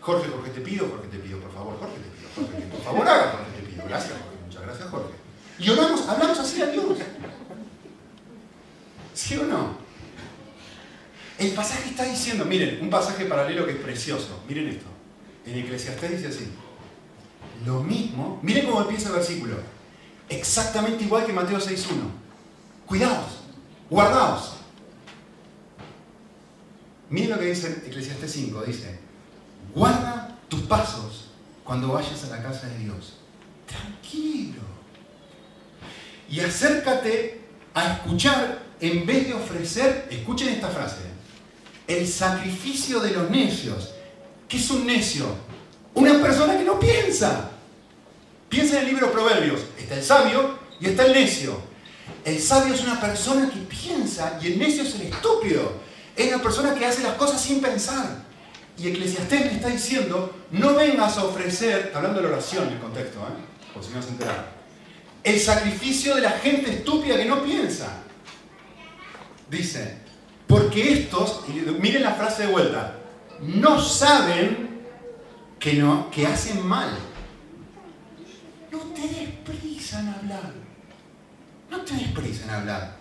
Jorge, 0.00 0.28
Jorge, 0.28 0.50
te 0.50 0.60
pido, 0.62 0.88
Jorge, 0.88 1.08
te 1.08 1.18
pido, 1.18 1.38
por 1.38 1.52
favor, 1.52 1.78
Jorge, 1.78 1.94
te 1.96 2.10
pido, 2.10 2.70
por 2.70 2.82
favor, 2.82 3.08
haga, 3.08 3.32
Jorge, 3.32 3.60
te 3.60 3.62
pido. 3.70 3.84
Gracias, 3.86 4.12
Jorge, 4.12 4.36
muchas 4.46 4.62
gracias, 4.62 4.88
Jorge. 4.88 5.27
Y 5.58 5.70
oramos, 5.70 6.08
hablamos 6.08 6.38
así 6.38 6.62
a 6.62 6.66
Dios. 6.66 6.98
¿Sí 9.14 9.36
o 9.36 9.44
no? 9.44 9.76
El 11.38 11.52
pasaje 11.52 11.90
está 11.90 12.04
diciendo, 12.04 12.44
miren, 12.44 12.78
un 12.80 12.90
pasaje 12.90 13.24
paralelo 13.24 13.66
que 13.66 13.72
es 13.72 13.78
precioso. 13.78 14.42
Miren 14.48 14.68
esto. 14.68 14.86
En 15.46 15.58
Eclesiastés 15.58 16.10
dice 16.10 16.28
así. 16.28 16.48
Lo 17.66 17.82
mismo, 17.82 18.38
miren 18.42 18.66
cómo 18.66 18.82
empieza 18.82 19.08
el 19.08 19.16
versículo. 19.16 19.56
Exactamente 20.28 21.04
igual 21.04 21.26
que 21.26 21.32
Mateo 21.32 21.58
6.1. 21.58 21.86
Cuidaos, 22.86 23.40
guardaos. 23.90 24.56
Miren 27.10 27.30
lo 27.30 27.38
que 27.38 27.46
dice 27.46 27.82
Eclesiastés 27.86 28.32
5. 28.32 28.62
Dice, 28.62 28.98
guarda 29.74 30.38
tus 30.48 30.60
pasos 30.62 31.30
cuando 31.64 31.88
vayas 31.92 32.24
a 32.24 32.36
la 32.36 32.42
casa 32.42 32.68
de 32.68 32.78
Dios. 32.78 33.14
Tranquilo. 33.66 34.77
Y 36.28 36.40
acércate 36.40 37.40
a 37.74 37.94
escuchar 37.94 38.58
en 38.80 39.06
vez 39.06 39.26
de 39.28 39.34
ofrecer, 39.34 40.08
escuchen 40.10 40.48
esta 40.48 40.68
frase, 40.68 41.02
el 41.86 42.06
sacrificio 42.06 43.00
de 43.00 43.10
los 43.12 43.30
necios. 43.30 43.94
¿Qué 44.48 44.58
es 44.58 44.70
un 44.70 44.86
necio? 44.86 45.26
Una 45.94 46.20
persona 46.20 46.56
que 46.56 46.64
no 46.64 46.78
piensa. 46.78 47.50
Piensa 48.48 48.76
en 48.76 48.82
el 48.82 48.88
libro 48.88 49.12
Proverbios. 49.12 49.60
Está 49.78 49.96
el 49.96 50.04
sabio 50.04 50.58
y 50.80 50.86
está 50.86 51.06
el 51.06 51.12
necio. 51.12 51.60
El 52.24 52.40
sabio 52.40 52.74
es 52.74 52.82
una 52.82 53.00
persona 53.00 53.50
que 53.50 53.60
piensa 53.60 54.38
y 54.42 54.48
el 54.48 54.58
necio 54.58 54.82
es 54.82 54.94
el 54.94 55.02
estúpido. 55.02 55.72
Es 56.16 56.32
una 56.32 56.42
persona 56.42 56.74
que 56.74 56.86
hace 56.86 57.02
las 57.02 57.14
cosas 57.14 57.40
sin 57.40 57.60
pensar. 57.60 58.24
Y 58.76 58.88
Eclesiastés 58.88 59.46
me 59.46 59.52
está 59.52 59.68
diciendo, 59.68 60.34
no 60.52 60.74
vengas 60.74 61.16
a 61.18 61.24
ofrecer, 61.24 61.92
hablando 61.94 62.20
de 62.20 62.28
la 62.28 62.34
oración 62.34 62.68
en 62.68 62.74
el 62.74 62.80
contexto, 62.80 63.18
¿eh? 63.20 63.72
por 63.74 63.82
si 63.82 63.90
no 63.90 64.00
se 64.00 64.10
enteraron, 64.10 64.44
el 65.24 65.40
sacrificio 65.40 66.14
de 66.14 66.22
la 66.22 66.30
gente 66.32 66.70
estúpida 66.70 67.16
que 67.16 67.24
no 67.24 67.42
piensa. 67.42 68.02
Dice, 69.50 69.98
porque 70.46 70.92
estos, 70.92 71.44
miren 71.80 72.02
la 72.02 72.14
frase 72.14 72.46
de 72.46 72.52
vuelta, 72.52 72.96
no 73.40 73.80
saben 73.80 74.80
que, 75.58 75.74
no, 75.74 76.10
que 76.10 76.26
hacen 76.26 76.66
mal. 76.66 76.96
No 78.70 78.78
te 78.78 79.02
des 79.02 79.28
prisa 79.44 80.00
en 80.00 80.08
hablar. 80.08 80.52
No 81.70 81.80
te 81.82 81.94
des 81.94 82.08
prisa 82.08 82.44
en 82.44 82.50
hablar. 82.50 82.96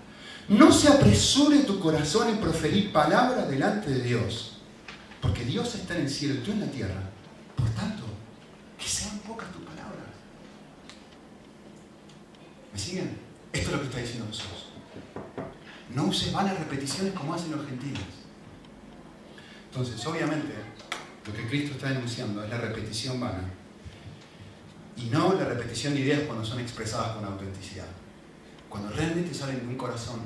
No 0.49 0.71
se 0.71 0.87
apresure 0.87 1.59
tu 1.59 1.79
corazón 1.79 2.29
en 2.29 2.37
proferir 2.37 2.91
palabras 2.91 3.49
delante 3.49 3.89
de 3.89 4.01
Dios. 4.01 4.59
Porque 5.21 5.43
Dios 5.43 5.75
está 5.75 5.95
en 5.95 6.01
el 6.01 6.09
cielo 6.09 6.35
y 6.35 6.37
tú 6.37 6.51
en 6.51 6.61
la 6.61 6.67
tierra. 6.67 7.01
Por 7.55 7.69
tanto, 7.71 8.03
que 8.77 8.87
sean 8.87 9.17
pocas 9.19 9.51
tus 9.51 9.61
palabras. 9.61 9.76
¿Me 12.77 12.83
siguen? 12.83 13.17
Esto 13.51 13.69
es 13.69 13.73
lo 13.73 13.79
que 13.79 13.87
está 13.87 13.97
diciendo 13.97 14.27
Jesús. 14.27 14.67
No 15.95 16.03
uses 16.03 16.31
vanas 16.31 16.59
repeticiones 16.59 17.11
como 17.13 17.33
hacen 17.33 17.49
los 17.49 17.65
gentiles. 17.65 18.03
Entonces, 19.71 20.05
obviamente, 20.05 20.53
lo 21.25 21.33
que 21.33 21.47
Cristo 21.47 21.71
está 21.71 21.89
denunciando 21.89 22.43
es 22.43 22.51
la 22.51 22.59
repetición 22.59 23.19
vana. 23.19 23.49
Y 24.95 25.05
no 25.05 25.33
la 25.33 25.45
repetición 25.45 25.95
de 25.95 26.01
ideas 26.01 26.21
cuando 26.27 26.45
son 26.45 26.59
expresadas 26.59 27.15
con 27.15 27.25
autenticidad. 27.25 27.87
Cuando 28.69 28.91
realmente 28.91 29.33
salen 29.33 29.57
de 29.61 29.65
un 29.65 29.75
corazón 29.75 30.19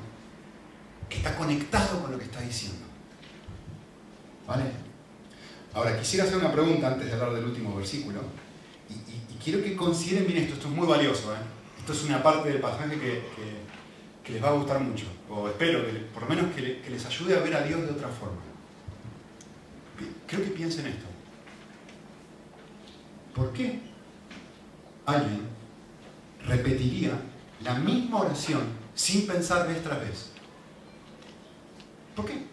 que 1.08 1.16
está 1.16 1.34
conectado 1.34 2.02
con 2.02 2.12
lo 2.12 2.18
que 2.18 2.24
está 2.24 2.42
diciendo. 2.42 2.84
¿Vale? 4.46 4.64
Ahora, 5.72 5.98
quisiera 5.98 6.26
hacer 6.26 6.36
una 6.36 6.52
pregunta 6.52 6.88
antes 6.88 7.06
de 7.06 7.14
hablar 7.14 7.32
del 7.32 7.46
último 7.46 7.74
versículo. 7.74 8.20
Y, 8.90 9.42
quiero 9.42 9.64
que 9.64 9.74
consideren 9.74 10.26
bien 10.26 10.40
esto. 10.40 10.52
Esto 10.52 10.68
es 10.68 10.74
muy 10.74 10.86
valioso. 10.86 11.32
¿eh? 11.32 11.61
Esto 11.82 11.92
es 11.92 12.04
una 12.04 12.22
parte 12.22 12.48
del 12.48 12.60
pasaje 12.60 12.98
que 12.98 13.22
que 14.22 14.34
les 14.34 14.42
va 14.42 14.48
a 14.48 14.52
gustar 14.52 14.80
mucho, 14.80 15.06
o 15.28 15.48
espero 15.48 15.84
que 15.84 15.92
por 16.14 16.22
lo 16.22 16.28
menos 16.28 16.54
que, 16.54 16.82
les 16.88 17.06
ayude 17.06 17.36
a 17.36 17.40
ver 17.40 17.54
a 17.56 17.62
Dios 17.62 17.82
de 17.82 17.90
otra 17.90 18.08
forma. 18.08 18.40
Creo 20.26 20.44
que 20.44 20.50
piensen 20.50 20.86
esto. 20.86 21.06
¿Por 23.34 23.52
qué 23.52 23.80
alguien 25.06 25.42
repetiría 26.46 27.20
la 27.62 27.74
misma 27.74 28.20
oración 28.20 28.62
sin 28.94 29.26
pensar 29.26 29.66
vez 29.66 29.82
tras 29.82 30.00
vez? 30.00 30.30
¿Por 32.14 32.26
qué? 32.26 32.46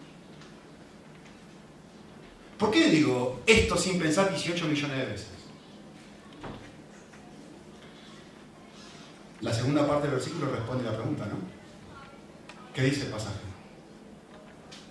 ¿Por 2.58 2.72
qué 2.72 2.90
digo 2.90 3.42
esto 3.46 3.78
sin 3.78 4.00
pensar 4.00 4.30
18 4.30 4.66
millones 4.66 4.98
de 4.98 5.06
veces? 5.06 5.39
La 9.42 9.54
segunda 9.54 9.88
parte 9.88 10.08
del 10.08 10.18
versículo 10.18 10.52
responde 10.52 10.84
la 10.84 10.98
pregunta, 10.98 11.26
¿no? 11.26 11.38
¿Qué 12.74 12.84
dice 12.84 13.06
el 13.06 13.12
pasaje? 13.12 13.40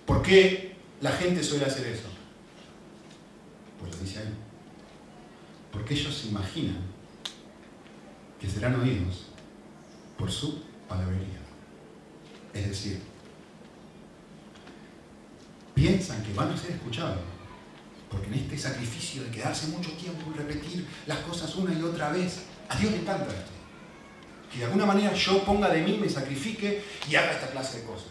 ¿Por 0.05 0.23
qué 0.23 0.75
la 1.01 1.11
gente 1.11 1.43
suele 1.43 1.65
hacer 1.65 1.85
eso? 1.87 2.07
Pues 3.79 3.95
lo 3.95 4.03
dice 4.03 4.19
ahí. 4.19 4.33
Porque 5.71 5.93
ellos 5.93 6.15
se 6.15 6.29
imaginan 6.29 6.81
que 8.39 8.49
serán 8.49 8.79
oídos 8.79 9.27
por 10.17 10.31
su 10.31 10.63
palabrería. 10.87 11.39
Es 12.53 12.69
decir, 12.69 13.01
piensan 15.75 16.23
que 16.23 16.33
van 16.33 16.51
a 16.51 16.57
ser 16.57 16.71
escuchados. 16.71 17.19
Porque 18.09 18.25
en 18.27 18.33
este 18.33 18.57
sacrificio 18.57 19.23
de 19.23 19.29
quedarse 19.29 19.67
mucho 19.67 19.91
tiempo 19.91 20.31
y 20.33 20.37
repetir 20.39 20.87
las 21.05 21.19
cosas 21.19 21.55
una 21.55 21.71
y 21.71 21.83
otra 21.83 22.11
vez, 22.11 22.45
a 22.67 22.75
Dios 22.75 22.91
le 22.91 23.01
encanta 23.01 23.27
esto 23.27 23.58
que 24.51 24.59
de 24.59 24.65
alguna 24.65 24.85
manera 24.85 25.13
yo 25.13 25.43
ponga 25.43 25.69
de 25.69 25.81
mí, 25.81 25.97
me 25.97 26.09
sacrifique 26.09 26.83
y 27.09 27.15
haga 27.15 27.31
esta 27.31 27.47
clase 27.47 27.79
de 27.79 27.85
cosas. 27.85 28.07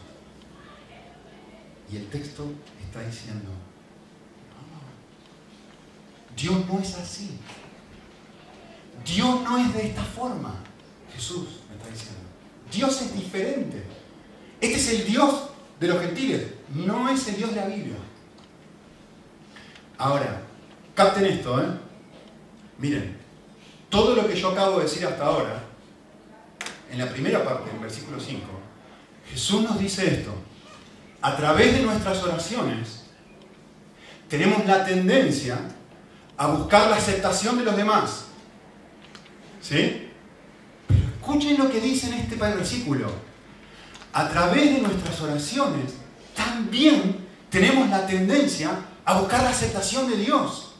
Y 1.90 1.96
el 1.96 2.08
texto 2.08 2.44
está 2.80 3.00
diciendo, 3.02 3.50
Dios 6.36 6.66
no 6.66 6.78
es 6.78 6.94
así. 6.94 7.38
Dios 9.04 9.42
no 9.42 9.58
es 9.58 9.74
de 9.74 9.86
esta 9.88 10.04
forma. 10.04 10.54
Jesús 11.14 11.60
me 11.68 11.76
está 11.76 11.88
diciendo. 11.88 12.20
Dios 12.70 13.02
es 13.02 13.14
diferente. 13.14 13.82
Este 14.60 14.76
es 14.76 14.88
el 14.90 15.06
Dios 15.06 15.50
de 15.80 15.88
los 15.88 16.00
gentiles, 16.00 16.42
no 16.74 17.08
es 17.08 17.26
el 17.28 17.36
Dios 17.36 17.50
de 17.50 17.56
la 17.56 17.66
Biblia. 17.66 17.96
Ahora, 19.96 20.42
capten 20.94 21.24
esto, 21.26 21.62
¿eh? 21.62 21.66
Miren, 22.78 23.16
todo 23.88 24.14
lo 24.14 24.28
que 24.28 24.36
yo 24.36 24.50
acabo 24.50 24.78
de 24.78 24.84
decir 24.84 25.06
hasta 25.06 25.24
ahora 25.24 25.67
en 26.90 26.98
la 26.98 27.08
primera 27.08 27.44
parte, 27.44 27.70
en 27.70 27.80
versículo 27.80 28.18
5, 28.18 28.40
Jesús 29.30 29.62
nos 29.62 29.78
dice 29.78 30.06
esto. 30.06 30.34
A 31.20 31.36
través 31.36 31.74
de 31.74 31.82
nuestras 31.82 32.22
oraciones 32.22 33.04
tenemos 34.28 34.64
la 34.66 34.84
tendencia 34.84 35.58
a 36.36 36.46
buscar 36.48 36.88
la 36.88 36.96
aceptación 36.96 37.58
de 37.58 37.64
los 37.64 37.76
demás. 37.76 38.26
¿Sí? 39.60 40.08
Pero 40.86 41.00
escuchen 41.06 41.58
lo 41.58 41.70
que 41.70 41.80
dice 41.80 42.06
en 42.06 42.14
este 42.14 42.36
versículo. 42.36 43.10
A 44.12 44.28
través 44.28 44.74
de 44.74 44.80
nuestras 44.80 45.20
oraciones 45.20 45.94
también 46.34 47.26
tenemos 47.50 47.88
la 47.88 48.06
tendencia 48.06 48.70
a 49.04 49.18
buscar 49.18 49.42
la 49.42 49.50
aceptación 49.50 50.08
de 50.08 50.16
Dios. 50.16 50.74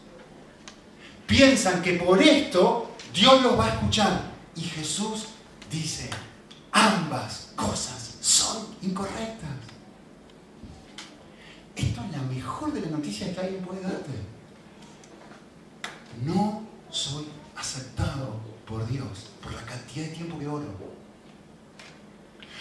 Piensan 1.26 1.82
que 1.82 1.94
por 1.94 2.22
esto 2.22 2.92
Dios 3.12 3.42
los 3.42 3.58
va 3.58 3.66
a 3.66 3.74
escuchar. 3.74 4.22
Y 4.54 4.62
Jesús 4.62 5.26
dice, 5.70 6.10
ambas 6.72 7.52
cosas 7.56 8.16
son 8.20 8.66
incorrectas. 8.82 9.50
Esto 11.76 12.00
es 12.04 12.10
la 12.10 12.22
mejor 12.22 12.72
de 12.72 12.80
las 12.80 12.90
noticias 12.90 13.34
que 13.34 13.40
alguien 13.40 13.62
puede 13.62 13.82
darte. 13.82 14.10
No 16.24 16.62
soy 16.90 17.26
aceptado 17.56 18.40
por 18.66 18.86
Dios 18.88 19.30
por 19.42 19.52
la 19.52 19.62
cantidad 19.62 20.06
de 20.06 20.12
tiempo 20.12 20.38
que 20.38 20.48
oro. 20.48 20.88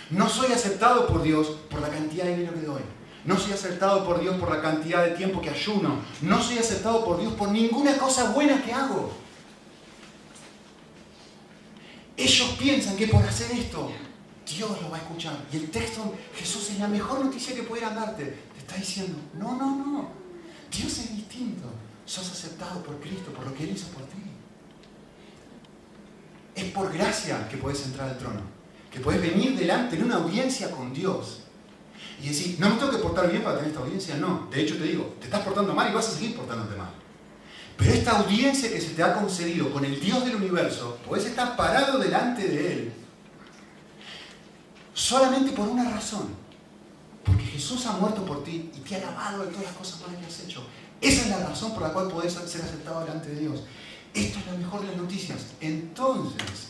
No 0.09 0.29
soy 0.29 0.51
aceptado 0.51 1.07
por 1.07 1.21
Dios 1.21 1.47
por 1.69 1.81
la 1.81 1.89
cantidad 1.89 2.25
de 2.25 2.37
dinero 2.37 2.53
que 2.53 2.61
doy. 2.61 2.81
No 3.25 3.37
soy 3.37 3.51
aceptado 3.51 4.05
por 4.05 4.21
Dios 4.21 4.37
por 4.37 4.49
la 4.49 4.61
cantidad 4.61 5.03
de 5.03 5.11
tiempo 5.11 5.41
que 5.41 5.49
ayuno. 5.49 5.99
No 6.21 6.41
soy 6.41 6.59
aceptado 6.59 7.03
por 7.03 7.19
Dios 7.19 7.33
por 7.33 7.49
ninguna 7.49 7.97
cosa 7.97 8.31
buena 8.31 8.63
que 8.63 8.71
hago. 8.71 9.11
Ellos 12.15 12.46
piensan 12.57 12.95
que 12.95 13.07
por 13.07 13.23
hacer 13.23 13.51
esto 13.51 13.91
Dios 14.55 14.81
lo 14.81 14.89
va 14.89 14.97
a 14.97 14.99
escuchar. 15.01 15.37
Y 15.51 15.57
el 15.57 15.69
texto, 15.69 16.15
Jesús 16.35 16.69
es 16.71 16.79
la 16.79 16.87
mejor 16.87 17.23
noticia 17.23 17.55
que 17.55 17.63
pudieran 17.63 17.95
darte. 17.95 18.23
Te 18.25 18.59
está 18.59 18.75
diciendo, 18.75 19.17
no, 19.33 19.55
no, 19.55 19.75
no. 19.75 20.09
Dios 20.71 20.97
es 20.99 21.15
distinto. 21.15 21.67
Sos 22.05 22.31
aceptado 22.31 22.81
por 22.83 22.99
Cristo, 22.99 23.31
por 23.33 23.45
lo 23.45 23.53
que 23.53 23.63
Él 23.63 23.71
hizo 23.75 23.87
por 23.87 24.03
ti. 24.03 24.17
Es 26.55 26.71
por 26.71 26.91
gracia 26.91 27.47
que 27.49 27.57
puedes 27.57 27.85
entrar 27.85 28.09
al 28.09 28.17
trono. 28.17 28.41
Que 28.91 28.99
puedes 28.99 29.21
venir 29.21 29.57
delante, 29.57 29.97
en 29.97 30.05
una 30.05 30.15
audiencia 30.15 30.71
con 30.71 30.93
Dios. 30.93 31.41
Y 32.21 32.29
decir, 32.29 32.57
no 32.59 32.69
me 32.69 32.75
tengo 32.77 32.91
que 32.91 32.97
portar 32.97 33.29
bien 33.29 33.43
para 33.43 33.57
tener 33.57 33.71
esta 33.71 33.83
audiencia. 33.83 34.15
No. 34.15 34.47
De 34.49 34.61
hecho 34.61 34.77
te 34.77 34.85
digo, 34.85 35.15
te 35.19 35.25
estás 35.25 35.41
portando 35.41 35.73
mal 35.73 35.91
y 35.91 35.93
vas 35.93 36.07
a 36.07 36.11
seguir 36.11 36.35
portándote 36.35 36.75
mal. 36.75 36.89
Pero 37.77 37.91
esta 37.91 38.19
audiencia 38.19 38.71
que 38.71 38.81
se 38.81 38.89
te 38.89 39.03
ha 39.03 39.13
concedido 39.13 39.71
con 39.71 39.85
el 39.85 39.99
Dios 39.99 40.25
del 40.25 40.35
universo, 40.35 40.97
puedes 41.07 41.25
estar 41.25 41.55
parado 41.55 41.99
delante 41.99 42.47
de 42.47 42.73
Él 42.73 42.93
solamente 44.97 45.51
por 45.51 45.67
una 45.67 45.89
razón. 45.91 46.35
Porque 47.23 47.43
Jesús 47.43 47.85
ha 47.85 47.93
muerto 47.93 48.25
por 48.25 48.43
ti 48.43 48.71
y 48.75 48.79
te 48.79 48.95
ha 48.95 48.99
lavado 48.99 49.45
de 49.45 49.51
todas 49.51 49.65
las 49.65 49.75
cosas 49.75 50.01
malas 50.01 50.19
que 50.19 50.25
has 50.25 50.39
hecho. 50.41 50.63
Esa 50.99 51.21
es 51.21 51.29
la 51.29 51.47
razón 51.47 51.73
por 51.73 51.83
la 51.83 51.93
cual 51.93 52.07
podés 52.07 52.33
ser 52.33 52.61
aceptado 52.61 53.01
delante 53.01 53.29
de 53.29 53.41
Dios. 53.41 53.63
Esto 54.13 54.39
es 54.39 54.45
la 54.47 54.53
mejor 54.53 54.81
de 54.81 54.87
las 54.87 54.97
noticias. 54.97 55.47
Entonces, 55.61 56.69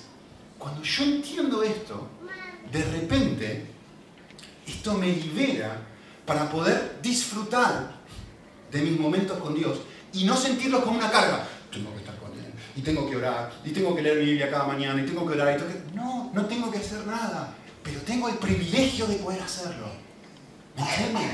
cuando 0.59 0.83
yo 0.83 1.03
entiendo 1.03 1.63
esto, 1.63 2.07
de 2.71 2.83
repente, 2.83 3.67
esto 4.65 4.95
me 4.95 5.07
libera 5.07 5.79
para 6.25 6.49
poder 6.49 6.99
disfrutar 7.01 7.95
de 8.69 8.81
mis 8.81 8.99
momentos 8.99 9.37
con 9.37 9.55
Dios 9.55 9.77
y 10.13 10.25
no 10.25 10.35
sentirlos 10.35 10.83
como 10.83 10.97
una 10.97 11.11
carga. 11.11 11.47
Tengo 11.71 11.91
que 11.93 11.99
estar 11.99 12.15
con 12.17 12.31
Él, 12.31 12.53
y 12.75 12.81
tengo 12.81 13.09
que 13.09 13.15
orar, 13.15 13.51
y 13.63 13.71
tengo 13.71 13.95
que 13.95 14.01
leer 14.01 14.19
mi 14.19 14.25
Biblia 14.25 14.49
cada 14.49 14.65
mañana, 14.65 15.01
y 15.01 15.05
tengo 15.05 15.25
que 15.27 15.33
orar, 15.33 15.55
y 15.55 15.57
tengo 15.57 15.71
que... 15.71 15.95
No, 15.95 16.31
no 16.33 16.45
tengo 16.45 16.71
que 16.71 16.77
hacer 16.79 17.05
nada, 17.05 17.53
pero 17.83 17.99
tengo 18.01 18.29
el 18.29 18.35
privilegio 18.35 19.05
de 19.07 19.15
poder 19.15 19.41
hacerlo. 19.41 19.87
¿Me 20.75 20.83
entienden? 20.83 21.31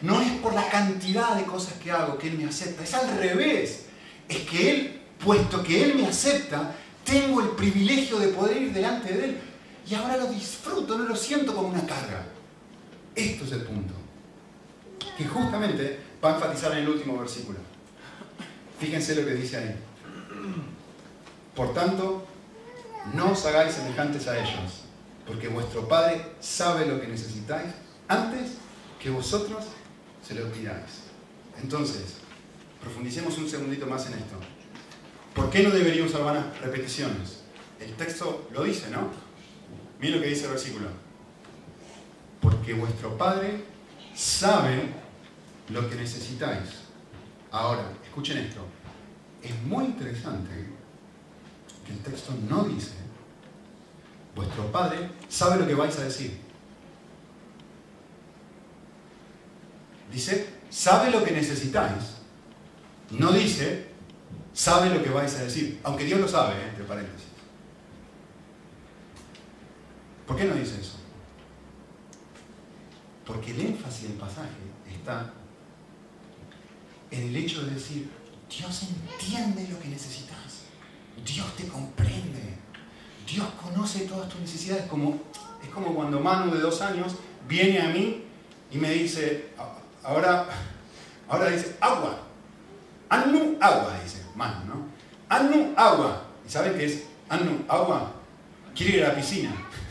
No 0.00 0.20
es 0.20 0.30
por 0.40 0.54
la 0.54 0.68
cantidad 0.68 1.34
de 1.34 1.44
cosas 1.44 1.74
que 1.74 1.90
hago 1.90 2.18
que 2.18 2.28
Él 2.28 2.38
me 2.38 2.44
acepta, 2.44 2.84
es 2.84 2.94
al 2.94 3.18
revés. 3.18 3.86
Es 4.28 4.38
que 4.42 4.70
Él, 4.70 5.00
puesto 5.24 5.62
que 5.62 5.84
Él 5.84 5.94
me 5.96 6.06
acepta, 6.06 6.74
tengo 7.04 7.40
el 7.40 7.50
privilegio 7.50 8.18
de 8.18 8.28
poder 8.28 8.62
ir 8.62 8.72
delante 8.72 9.12
de 9.12 9.24
Él. 9.24 9.38
Y 9.88 9.94
ahora 9.94 10.16
lo 10.18 10.26
disfruto, 10.26 10.98
no 10.98 11.04
lo 11.04 11.16
siento 11.16 11.54
como 11.54 11.68
una 11.68 11.80
carga. 11.86 12.26
Esto 13.14 13.44
es 13.44 13.52
el 13.52 13.62
punto. 13.62 13.94
Que 15.16 15.24
justamente 15.24 15.98
va 16.22 16.32
a 16.32 16.34
enfatizar 16.34 16.72
en 16.72 16.78
el 16.78 16.88
último 16.88 17.18
versículo. 17.18 17.58
Fíjense 18.78 19.14
lo 19.14 19.26
que 19.26 19.34
dice 19.34 19.56
ahí. 19.56 19.76
Por 21.54 21.74
tanto, 21.74 22.24
no 23.14 23.32
os 23.32 23.44
hagáis 23.46 23.74
semejantes 23.74 24.28
a 24.28 24.38
ellos, 24.38 24.84
porque 25.26 25.48
vuestro 25.48 25.88
Padre 25.88 26.24
sabe 26.40 26.86
lo 26.86 27.00
que 27.00 27.08
necesitáis 27.08 27.72
antes 28.06 28.52
que 29.00 29.10
vosotros 29.10 29.64
se 30.26 30.34
lo 30.34 30.50
pidáis. 30.52 31.08
Entonces, 31.60 32.18
profundicemos 32.80 33.36
un 33.38 33.48
segundito 33.48 33.86
más 33.86 34.06
en 34.06 34.14
esto. 34.14 34.36
¿Por 35.34 35.50
qué 35.50 35.62
no 35.62 35.70
deberíamos 35.70 36.14
usar 36.14 36.52
repeticiones? 36.62 37.40
El 37.80 37.94
texto 37.94 38.48
lo 38.52 38.64
dice, 38.64 38.90
¿no? 38.90 39.10
Miren 40.00 40.16
lo 40.16 40.22
que 40.22 40.30
dice 40.30 40.44
el 40.44 40.50
versículo. 40.50 40.88
Porque 42.40 42.74
vuestro 42.74 43.16
Padre 43.16 43.64
sabe 44.14 44.92
lo 45.70 45.88
que 45.88 45.96
necesitáis. 45.96 46.87
Ahora, 47.50 47.92
escuchen 48.04 48.38
esto. 48.38 48.60
Es 49.42 49.62
muy 49.62 49.86
interesante 49.86 50.50
que 51.86 51.92
el 51.92 51.98
texto 52.00 52.34
no 52.48 52.64
dice, 52.64 52.94
vuestro 54.34 54.70
Padre 54.70 55.10
sabe 55.28 55.58
lo 55.60 55.66
que 55.66 55.74
vais 55.74 55.96
a 55.98 56.04
decir. 56.04 56.38
Dice, 60.12 60.54
sabe 60.70 61.10
lo 61.10 61.22
que 61.22 61.32
necesitáis. 61.32 62.18
No 63.10 63.32
dice, 63.32 63.88
sabe 64.52 64.90
lo 64.90 65.02
que 65.02 65.10
vais 65.10 65.34
a 65.36 65.44
decir. 65.44 65.80
Aunque 65.84 66.04
Dios 66.04 66.20
lo 66.20 66.28
sabe, 66.28 66.54
¿eh? 66.54 66.68
entre 66.68 66.84
paréntesis. 66.84 67.28
¿Por 70.26 70.36
qué 70.36 70.44
no 70.44 70.54
dice 70.54 70.80
eso? 70.80 70.96
Porque 73.24 73.52
el 73.52 73.60
énfasis 73.60 74.08
del 74.08 74.18
pasaje 74.18 74.48
está 74.90 75.32
en 77.10 77.22
el 77.28 77.36
hecho 77.36 77.64
de 77.64 77.74
decir, 77.74 78.10
Dios 78.50 78.82
entiende 78.82 79.68
lo 79.70 79.78
que 79.80 79.88
necesitas. 79.88 80.64
Dios 81.24 81.54
te 81.56 81.66
comprende. 81.68 82.56
Dios 83.30 83.46
conoce 83.62 84.00
todas 84.00 84.28
tus 84.28 84.40
necesidades. 84.40 84.86
Como, 84.86 85.20
es 85.62 85.68
como 85.70 85.94
cuando 85.94 86.20
Manu 86.20 86.54
de 86.54 86.60
dos 86.60 86.80
años 86.80 87.14
viene 87.46 87.80
a 87.80 87.88
mí 87.88 88.24
y 88.70 88.78
me 88.78 88.90
dice, 88.90 89.50
ahora, 90.02 90.46
ahora 91.28 91.50
dice, 91.50 91.76
agua. 91.80 92.24
Anu 93.10 93.56
agua, 93.60 93.98
dice 94.04 94.22
Manu, 94.34 94.66
¿no? 94.66 94.86
Anu 95.28 95.72
agua. 95.76 96.24
¿Y 96.46 96.50
saben 96.50 96.74
qué 96.76 96.84
es 96.84 97.04
Anu 97.28 97.64
agua? 97.68 98.12
Quiere 98.74 98.98
ir 98.98 99.04
a 99.04 99.08
la 99.08 99.14
piscina. 99.14 99.50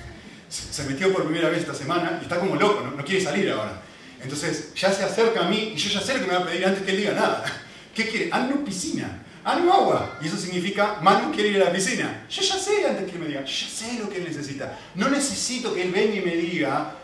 Se 0.50 0.84
metió 0.84 1.12
por 1.12 1.26
primera 1.26 1.50
vez 1.50 1.60
esta 1.60 1.74
semana 1.74 2.20
y 2.22 2.24
está 2.24 2.40
como 2.40 2.56
loco, 2.56 2.82
no 2.82 3.04
quiere 3.04 3.24
salir 3.24 3.50
ahora. 3.52 3.82
Entonces 4.22 4.74
ya 4.76 4.92
se 4.92 5.04
acerca 5.04 5.46
a 5.46 5.50
mí 5.50 5.74
y 5.76 5.78
yo 5.78 5.90
ya 5.90 6.02
sé 6.02 6.16
lo 6.16 6.22
que 6.22 6.28
me 6.28 6.34
va 6.34 6.44
a 6.44 6.46
pedir 6.46 6.66
antes 6.66 6.84
que 6.84 6.92
él 6.92 6.98
diga 6.98 7.14
nada. 7.14 7.44
¿Qué 7.96 8.08
quiere? 8.08 8.30
Anu 8.32 8.64
piscina. 8.64 9.24
Anu 9.44 9.72
agua. 9.72 10.18
Y 10.22 10.28
eso 10.28 10.38
significa, 10.38 10.98
Manu 11.02 11.32
quiere 11.32 11.50
ir 11.50 11.62
a 11.62 11.66
la 11.66 11.72
piscina. 11.72 12.26
Yo 12.30 12.42
ya 12.42 12.56
sé 12.58 12.86
antes 12.86 13.06
que 13.06 13.12
él 13.14 13.20
me 13.20 13.28
diga. 13.28 13.46
Yo 13.46 13.66
ya 13.66 13.68
sé 13.68 14.00
lo 14.00 14.10
que 14.10 14.18
él 14.18 14.26
necesita. 14.26 14.78
No 14.96 15.10
necesito 15.10 15.74
que 15.74 15.84
él 15.84 15.92
venga 15.92 16.16
y 16.16 16.22
me 16.22 16.36
diga, 16.36 16.96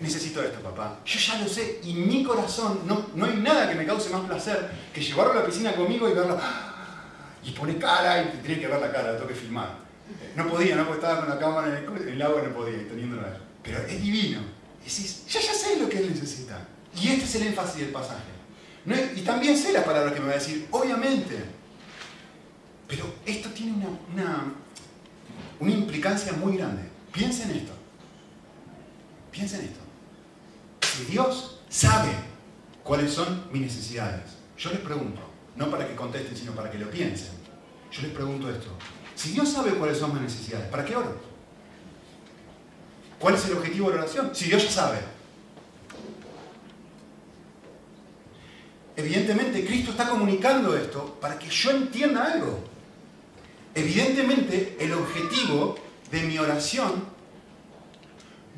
necesito 0.00 0.42
esto, 0.42 0.60
papá. 0.60 1.00
Yo 1.04 1.18
ya 1.18 1.38
lo 1.38 1.48
sé. 1.48 1.80
Y 1.84 1.92
mi 1.92 2.24
corazón, 2.24 2.80
no, 2.86 3.10
no 3.14 3.26
hay 3.26 3.36
nada 3.36 3.68
que 3.68 3.74
me 3.74 3.84
cause 3.84 4.08
más 4.10 4.22
placer 4.22 4.70
que 4.94 5.02
llevarlo 5.02 5.32
a 5.32 5.36
la 5.36 5.44
piscina 5.44 5.74
conmigo 5.74 6.08
y 6.08 6.14
verlo. 6.14 6.40
Y 7.42 7.52
pone 7.52 7.78
cara 7.78 8.22
y 8.22 8.38
tiene 8.44 8.60
que 8.60 8.68
ver 8.68 8.78
la 8.78 8.92
cara, 8.92 9.14
tengo 9.14 9.26
que 9.26 9.34
filmar. 9.34 9.70
No 10.36 10.46
podía, 10.46 10.76
no, 10.76 10.92
estaba 10.92 11.20
con 11.20 11.30
la 11.30 11.38
cámara 11.38 11.68
en 11.68 12.08
el, 12.08 12.20
agua, 12.20 12.42
no 12.42 12.54
podía, 12.54 12.86
teniéndola. 12.86 13.34
Pero 13.62 13.78
es 13.78 14.02
divino. 14.02 14.40
Decís, 14.84 15.24
yo 15.28 15.40
ya 15.40 15.54
sé 15.54 15.78
lo 15.78 15.88
que 15.88 15.98
él 15.98 16.10
necesita. 16.10 16.66
Y 16.94 17.08
este 17.08 17.24
es 17.24 17.34
el 17.36 17.42
énfasis 17.48 17.80
del 17.80 17.90
pasaje. 17.90 18.30
y 19.16 19.20
también 19.20 19.56
sé 19.56 19.72
la 19.72 19.84
palabra 19.84 20.12
que 20.12 20.20
me 20.20 20.26
va 20.26 20.32
a 20.32 20.36
decir, 20.36 20.66
obviamente. 20.70 21.60
Pero 22.88 23.04
esto 23.24 23.48
tiene 23.50 23.86
una, 24.12 24.52
implicancia 25.60 26.32
muy 26.32 26.56
grande. 26.56 26.82
Piensen 27.12 27.50
en 27.50 27.58
esto. 27.58 27.72
Piensen 29.30 29.60
en 29.60 29.66
esto. 29.66 29.80
Si 30.96 31.04
Dios 31.04 31.60
sabe 31.68 32.10
cuáles 32.82 33.12
son 33.12 33.44
mis 33.52 33.62
necesidades, 33.62 34.32
yo 34.58 34.70
les 34.70 34.80
pregunto, 34.80 35.20
no 35.54 35.70
para 35.70 35.86
que 35.86 35.94
contesten, 35.94 36.36
sino 36.36 36.52
para 36.52 36.68
que 36.70 36.78
lo 36.78 36.90
piensen. 36.90 37.30
Yo 37.92 38.02
les 38.02 38.10
pregunto 38.10 38.50
esto. 38.50 38.76
Si 39.14 39.30
Dios 39.30 39.48
sabe 39.48 39.72
cuáles 39.74 39.98
son 39.98 40.12
mis 40.12 40.22
necesidades, 40.22 40.68
¿para 40.68 40.84
qué 40.84 40.96
oro? 40.96 41.29
¿Cuál 43.20 43.34
es 43.34 43.44
el 43.44 43.58
objetivo 43.58 43.90
de 43.90 43.96
la 43.96 44.02
oración? 44.02 44.34
Si 44.34 44.46
Dios 44.46 44.64
ya 44.64 44.70
sabe. 44.70 44.98
Evidentemente 48.96 49.64
Cristo 49.64 49.92
está 49.92 50.08
comunicando 50.08 50.76
esto 50.76 51.18
para 51.20 51.38
que 51.38 51.48
yo 51.48 51.70
entienda 51.70 52.32
algo. 52.32 52.64
Evidentemente 53.74 54.76
el 54.80 54.92
objetivo 54.94 55.76
de 56.10 56.22
mi 56.22 56.38
oración 56.38 57.04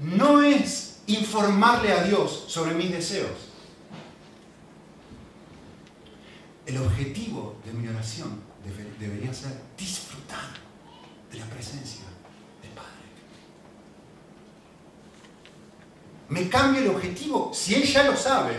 no 0.00 0.42
es 0.42 1.00
informarle 1.06 1.92
a 1.92 2.04
Dios 2.04 2.44
sobre 2.46 2.74
mis 2.74 2.90
deseos. 2.90 3.30
El 6.64 6.78
objetivo 6.78 7.56
de 7.64 7.72
mi 7.72 7.88
oración 7.88 8.40
debería 8.98 9.34
ser 9.34 9.52
disfrutar 9.76 10.48
de 11.30 11.38
la 11.38 11.46
presencia 11.46 12.04
del 12.62 12.70
Padre. 12.70 12.88
Me 16.32 16.48
cambia 16.48 16.80
el 16.80 16.88
objetivo. 16.88 17.50
Si 17.52 17.74
Él 17.74 17.82
ya 17.82 18.04
lo 18.04 18.16
sabe, 18.16 18.54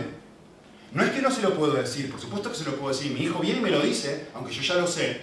no 0.92 1.02
es 1.02 1.10
que 1.10 1.20
no 1.20 1.28
se 1.28 1.42
lo 1.42 1.56
puedo 1.56 1.74
decir, 1.74 2.08
por 2.08 2.20
supuesto 2.20 2.52
que 2.52 2.56
se 2.56 2.64
lo 2.64 2.76
puedo 2.76 2.94
decir. 2.94 3.10
Mi 3.10 3.24
hijo 3.24 3.40
viene 3.40 3.58
y 3.58 3.62
me 3.62 3.70
lo 3.70 3.80
dice, 3.80 4.28
aunque 4.32 4.52
yo 4.52 4.62
ya 4.62 4.76
lo 4.76 4.86
sé. 4.86 5.22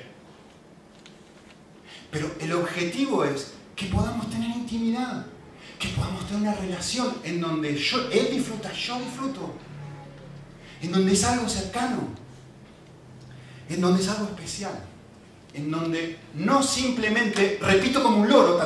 Pero 2.12 2.30
el 2.42 2.52
objetivo 2.52 3.24
es 3.24 3.54
que 3.74 3.86
podamos 3.86 4.30
tener 4.30 4.50
intimidad, 4.50 5.26
que 5.80 5.88
podamos 5.96 6.28
tener 6.28 6.42
una 6.42 6.56
relación 6.56 7.16
en 7.24 7.40
donde 7.40 7.78
yo, 7.78 8.10
Él 8.12 8.28
disfruta, 8.30 8.70
yo 8.74 9.00
disfruto, 9.00 9.54
en 10.82 10.92
donde 10.92 11.14
es 11.14 11.24
algo 11.24 11.48
cercano, 11.48 12.10
en 13.70 13.80
donde 13.80 14.04
es 14.04 14.10
algo 14.10 14.26
especial, 14.26 14.78
en 15.54 15.70
donde 15.70 16.18
no 16.36 16.64
simplemente 16.64 17.60
repito 17.62 18.02
como 18.02 18.18
un 18.18 18.30
loro, 18.30 18.60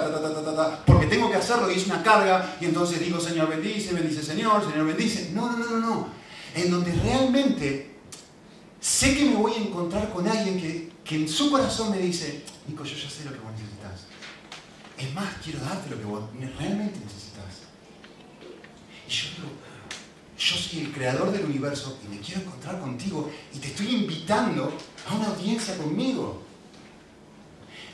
porque 0.85 1.07
tengo 1.07 1.29
que 1.29 1.37
hacerlo 1.37 1.71
y 1.71 1.75
es 1.75 1.85
una 1.87 2.03
carga, 2.03 2.57
y 2.61 2.65
entonces 2.65 2.99
digo, 2.99 3.19
Señor 3.19 3.49
bendice, 3.49 3.93
bendice 3.93 4.21
Señor, 4.21 4.63
Señor 4.63 4.85
bendice. 4.85 5.31
No, 5.33 5.51
no, 5.51 5.57
no, 5.57 5.65
no, 5.71 5.79
no 5.79 6.25
en 6.55 6.71
donde 6.71 6.91
realmente 6.93 7.91
sé 8.79 9.15
que 9.15 9.25
me 9.25 9.35
voy 9.35 9.53
a 9.53 9.57
encontrar 9.57 10.11
con 10.11 10.27
alguien 10.27 10.91
que, 11.03 11.15
en 11.15 11.29
su 11.29 11.51
corazón 11.51 11.91
me 11.91 11.99
dice, 11.99 12.43
Nico, 12.67 12.83
yo 12.83 12.95
ya 12.95 13.09
sé 13.09 13.25
lo 13.25 13.33
que 13.33 13.39
vos 13.39 13.51
necesitas. 13.51 14.05
Es 14.97 15.13
más, 15.13 15.35
quiero 15.43 15.59
darte 15.59 15.89
lo 15.89 15.99
que 15.99 16.05
vos 16.05 16.23
realmente 16.57 16.99
necesitas. 16.99 17.65
Y 19.07 19.11
yo 19.11 19.27
digo, 19.35 19.49
yo 20.37 20.55
soy 20.55 20.79
el 20.79 20.91
creador 20.91 21.31
del 21.31 21.45
universo 21.45 21.99
y 22.05 22.15
me 22.15 22.21
quiero 22.21 22.41
encontrar 22.41 22.79
contigo 22.79 23.29
y 23.53 23.59
te 23.59 23.67
estoy 23.67 23.95
invitando 23.95 24.73
a 25.07 25.15
una 25.15 25.27
audiencia 25.27 25.77
conmigo. 25.77 26.44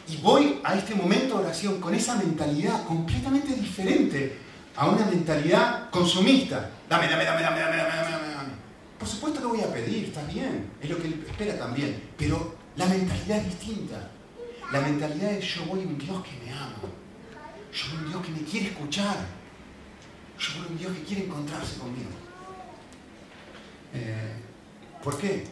Y 0.07 0.17
voy 0.17 0.59
a 0.63 0.75
este 0.75 0.95
momento 0.95 1.37
de 1.37 1.45
oración 1.45 1.79
con 1.79 1.93
esa 1.93 2.15
mentalidad 2.15 2.85
completamente 2.85 3.53
diferente 3.53 4.37
a 4.75 4.89
una 4.89 5.05
mentalidad 5.05 5.89
consumista. 5.89 6.69
Dame, 6.89 7.07
dame, 7.07 7.25
dame, 7.25 7.41
dame, 7.41 7.59
dame, 7.59 7.77
dame, 7.77 7.89
dame, 7.89 8.27
dame. 8.33 8.51
Por 8.97 9.07
supuesto 9.07 9.39
que 9.39 9.47
voy 9.47 9.61
a 9.61 9.73
pedir, 9.73 10.05
está 10.05 10.23
bien, 10.25 10.71
es 10.81 10.89
lo 10.89 10.97
que 10.97 11.07
él 11.07 11.25
espera 11.27 11.57
también, 11.57 12.09
pero 12.17 12.55
la 12.75 12.85
mentalidad 12.85 13.39
es 13.39 13.45
distinta. 13.45 14.11
La 14.71 14.79
mentalidad 14.79 15.31
es 15.33 15.55
yo 15.55 15.65
voy 15.65 15.79
un 15.79 15.97
Dios 15.97 16.23
que 16.23 16.45
me 16.45 16.53
ama, 16.53 16.75
yo 17.73 17.85
voy 17.91 18.05
un 18.05 18.09
Dios 18.09 18.25
que 18.25 18.31
me 18.31 18.41
quiere 18.43 18.67
escuchar, 18.67 19.17
yo 20.39 20.53
voy 20.55 20.67
a 20.67 20.69
un 20.69 20.77
Dios 20.77 20.93
que 20.93 21.03
quiere 21.03 21.23
encontrarse 21.25 21.77
conmigo. 21.77 22.09
Eh, 23.93 24.33
¿Por 25.03 25.17
qué? 25.17 25.45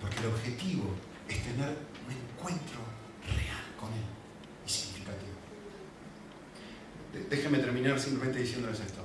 Porque 0.00 0.18
el 0.20 0.26
objetivo 0.26 0.84
es 1.28 1.42
tener 1.42 1.68
un 1.68 2.12
encuentro 2.12 2.80
real 3.26 3.64
con 3.78 3.88
Él 3.92 4.06
y 4.66 4.70
significativo. 4.70 5.32
Déjenme 7.28 7.58
terminar 7.58 7.98
simplemente 7.98 8.38
diciéndoles 8.38 8.80
esto. 8.80 9.00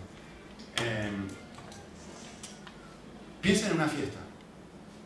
Eh, 0.84 1.11
piensa 3.41 3.67
en 3.67 3.74
una 3.74 3.88
fiesta. 3.88 4.19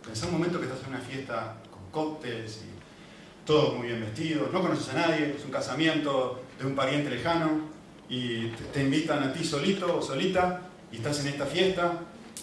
Pensá 0.05 0.27
un 0.27 0.33
momento 0.33 0.59
que 0.59 0.65
estás 0.65 0.81
en 0.83 0.89
una 0.89 0.99
fiesta 0.99 1.55
con 1.71 1.89
cócteles 1.91 2.63
y 2.63 3.45
todos 3.45 3.77
muy 3.77 3.87
bien 3.87 4.01
vestidos, 4.01 4.51
no 4.51 4.61
conoces 4.61 4.89
a 4.89 5.07
nadie, 5.07 5.35
es 5.37 5.45
un 5.45 5.51
casamiento 5.51 6.43
de 6.59 6.65
un 6.65 6.75
pariente 6.75 7.09
lejano 7.09 7.69
y 8.09 8.47
te 8.73 8.81
invitan 8.81 9.23
a 9.23 9.33
ti 9.33 9.43
solito 9.43 9.97
o 9.97 10.01
solita 10.01 10.61
y 10.91 10.97
estás 10.97 11.19
en 11.21 11.27
esta 11.27 11.45
fiesta 11.45 12.01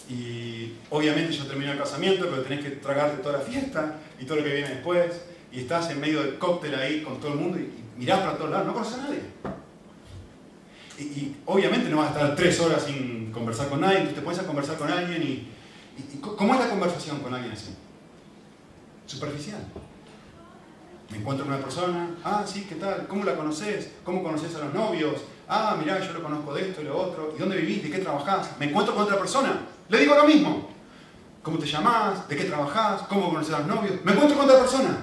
y 0.09 0.73
obviamente 0.89 1.33
ya 1.33 1.45
terminó 1.45 1.71
el 1.71 1.77
casamiento, 1.77 2.27
pero 2.29 2.41
tenés 2.43 2.63
que 2.63 2.71
tragarte 2.71 3.21
toda 3.21 3.39
la 3.39 3.43
fiesta 3.43 3.99
y 4.19 4.25
todo 4.25 4.37
lo 4.37 4.43
que 4.43 4.53
viene 4.53 4.69
después, 4.69 5.21
y 5.51 5.61
estás 5.61 5.89
en 5.91 5.99
medio 5.99 6.23
del 6.23 6.37
cóctel 6.37 6.75
ahí 6.75 7.01
con 7.01 7.19
todo 7.19 7.33
el 7.33 7.39
mundo 7.39 7.59
y, 7.59 7.69
mirás 7.97 8.19
para 8.19 8.37
todos 8.37 8.51
lados, 8.51 8.67
no 8.67 8.73
conoces 8.73 8.99
a 8.99 9.01
nadie. 9.03 9.21
Y, 10.99 11.35
obviamente 11.45 11.89
no 11.89 11.97
vas 11.97 12.09
a 12.09 12.13
estar 12.13 12.35
tres 12.35 12.59
horas 12.59 12.83
sin 12.83 13.31
conversar 13.31 13.69
con 13.69 13.81
nadie, 13.81 13.97
entonces 13.97 14.19
te 14.19 14.21
pones 14.21 14.39
a 14.39 14.45
conversar 14.45 14.77
con 14.77 14.91
alguien 14.91 15.23
y, 15.23 15.49
¿cómo 16.19 16.53
es 16.53 16.59
la 16.59 16.69
conversación 16.69 17.19
con 17.19 17.33
alguien 17.33 17.53
así? 17.53 17.75
Superficial. 19.05 19.61
Me 21.09 21.17
encuentro 21.17 21.45
con 21.45 21.53
una 21.53 21.63
persona, 21.63 22.09
ah, 22.23 22.43
sí, 22.45 22.65
¿qué 22.67 22.75
tal? 22.75 23.07
¿Cómo 23.07 23.23
la 23.23 23.35
conoces? 23.35 23.91
¿Cómo 24.03 24.23
conoces 24.23 24.55
a 24.55 24.65
los 24.65 24.73
novios? 24.73 25.21
Ah, 25.47 25.77
mirá, 25.79 25.99
yo 25.99 26.13
lo 26.13 26.23
conozco 26.23 26.53
de 26.53 26.69
esto 26.69 26.81
y 26.81 26.85
lo 26.85 26.97
otro. 26.97 27.33
¿Y 27.35 27.39
dónde 27.39 27.57
vivís? 27.57 27.83
¿De 27.83 27.91
qué 27.91 27.99
trabajás? 27.99 28.57
Me 28.57 28.65
encuentro 28.65 28.95
con 28.95 29.03
otra 29.03 29.19
persona. 29.19 29.61
Le 29.89 29.99
digo 29.99 30.15
lo 30.15 30.23
mismo. 30.23 30.69
¿Cómo 31.43 31.59
te 31.59 31.67
llamás? 31.67 32.27
¿De 32.27 32.35
qué 32.35 32.45
trabajás? 32.45 33.01
¿Cómo 33.03 33.29
conoces 33.29 33.53
a 33.53 33.59
los 33.59 33.67
novios? 33.67 34.03
Me 34.03 34.13
encuentro 34.13 34.37
con 34.37 34.49
otra 34.49 34.61
persona. 34.61 34.97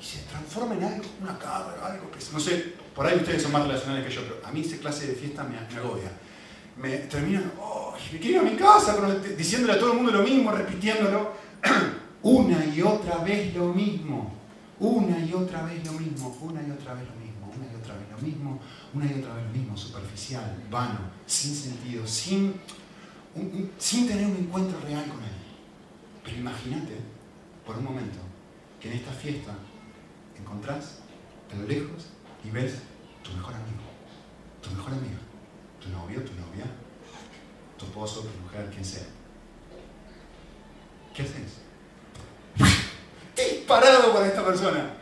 Y 0.00 0.02
se 0.02 0.20
transforma 0.22 0.74
en 0.74 0.84
algo, 0.84 1.04
una 1.20 1.38
cabra, 1.38 1.86
algo 1.86 2.10
que 2.10 2.18
No 2.32 2.40
sé, 2.40 2.74
por 2.94 3.06
ahí 3.06 3.16
ustedes 3.16 3.42
son 3.42 3.52
más 3.52 3.62
relacionales 3.62 4.06
que 4.06 4.14
yo, 4.14 4.22
pero 4.22 4.46
a 4.46 4.52
mí 4.52 4.60
esa 4.60 4.76
clase 4.78 5.06
de 5.06 5.14
fiesta 5.14 5.44
me, 5.44 5.58
agobia. 5.76 6.10
Me 6.76 6.98
terminan, 6.98 7.52
oh, 7.60 7.94
me 8.12 8.18
quiero 8.18 8.42
ir 8.42 8.48
a 8.48 8.50
mi 8.50 8.56
casa, 8.56 8.96
diciéndole 9.36 9.74
a 9.74 9.78
todo 9.78 9.92
el 9.92 9.96
mundo 9.98 10.12
lo 10.12 10.22
mismo, 10.22 10.50
repitiéndolo. 10.50 11.32
una 12.22 12.64
y 12.64 12.82
otra 12.82 13.18
vez 13.18 13.54
lo 13.54 13.72
mismo. 13.72 14.38
Una 14.78 15.18
y 15.18 15.32
otra 15.32 15.62
vez 15.62 15.84
lo 15.84 15.92
mismo, 15.92 16.36
una 16.42 16.60
y 16.60 16.70
otra 16.70 16.94
vez 16.94 17.04
lo 17.06 17.14
mismo, 17.14 17.52
una 17.54 17.72
y 17.72 17.76
otra 17.76 17.94
vez 17.94 18.10
lo 18.10 18.18
mismo, 18.18 18.60
una 18.94 19.06
y 19.06 19.20
otra 19.20 19.34
vez 19.34 19.44
lo 19.44 19.52
mismo, 19.52 19.76
superficial, 19.76 20.64
vano, 20.68 20.98
sin 21.24 21.54
sentido, 21.54 22.04
sin 22.04 22.54
sin 23.78 24.06
tener 24.06 24.26
un 24.26 24.36
encuentro 24.36 24.78
real 24.80 25.04
con 25.06 25.22
Él. 25.22 25.30
Pero 26.24 26.36
imagínate, 26.36 26.96
por 27.66 27.78
un 27.78 27.84
momento, 27.84 28.18
que 28.80 28.90
en 28.90 28.98
esta 28.98 29.12
fiesta 29.12 29.54
encontrás 30.38 30.98
a 31.52 31.56
lo 31.56 31.66
lejos 31.66 32.08
y 32.44 32.50
ves 32.50 32.74
tu 33.22 33.32
mejor 33.32 33.54
amigo, 33.54 33.82
tu 34.60 34.70
mejor 34.70 34.92
amiga, 34.92 35.18
tu 35.80 35.88
novio, 35.90 36.22
tu 36.22 36.32
novia, 36.34 36.64
tu 37.78 37.86
esposo, 37.86 38.20
tu 38.20 38.40
mujer, 38.42 38.68
quien 38.70 38.84
sea. 38.84 39.04
¿Qué 41.14 41.22
haces? 41.22 41.60
Disparado 43.36 44.12
para 44.12 44.26
esta 44.26 44.44
persona. 44.44 44.94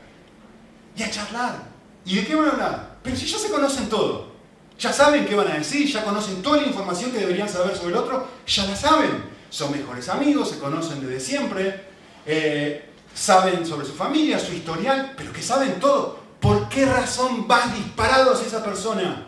Y 0.96 1.02
a 1.02 1.10
charlar. 1.10 1.70
¿Y 2.04 2.16
de 2.16 2.26
qué 2.26 2.34
van 2.34 2.48
a 2.48 2.52
hablar? 2.52 2.98
Pero 3.02 3.16
si 3.16 3.26
ya 3.26 3.38
se 3.38 3.50
conocen 3.50 3.88
todo. 3.88 4.30
Ya 4.78 4.92
saben 4.92 5.26
qué 5.26 5.34
van 5.34 5.48
a 5.48 5.54
decir, 5.54 5.86
ya 5.86 6.02
conocen 6.02 6.42
toda 6.42 6.56
la 6.56 6.66
información 6.66 7.12
que 7.12 7.18
deberían 7.18 7.48
saber 7.48 7.76
sobre 7.76 7.90
el 7.90 7.96
otro, 7.96 8.26
ya 8.46 8.64
la 8.64 8.74
saben. 8.74 9.24
Son 9.50 9.70
mejores 9.70 10.08
amigos, 10.08 10.50
se 10.50 10.58
conocen 10.58 11.00
desde 11.02 11.20
siempre, 11.20 11.84
eh, 12.24 12.88
saben 13.14 13.66
sobre 13.66 13.86
su 13.86 13.92
familia, 13.92 14.38
su 14.38 14.54
historial, 14.54 15.12
pero 15.18 15.32
que 15.32 15.42
saben 15.42 15.78
todo. 15.78 16.19
¿Por 16.40 16.68
qué 16.68 16.86
razón 16.86 17.46
vas 17.46 17.74
disparado 17.74 18.32
hacia 18.32 18.46
esa 18.46 18.64
persona? 18.64 19.26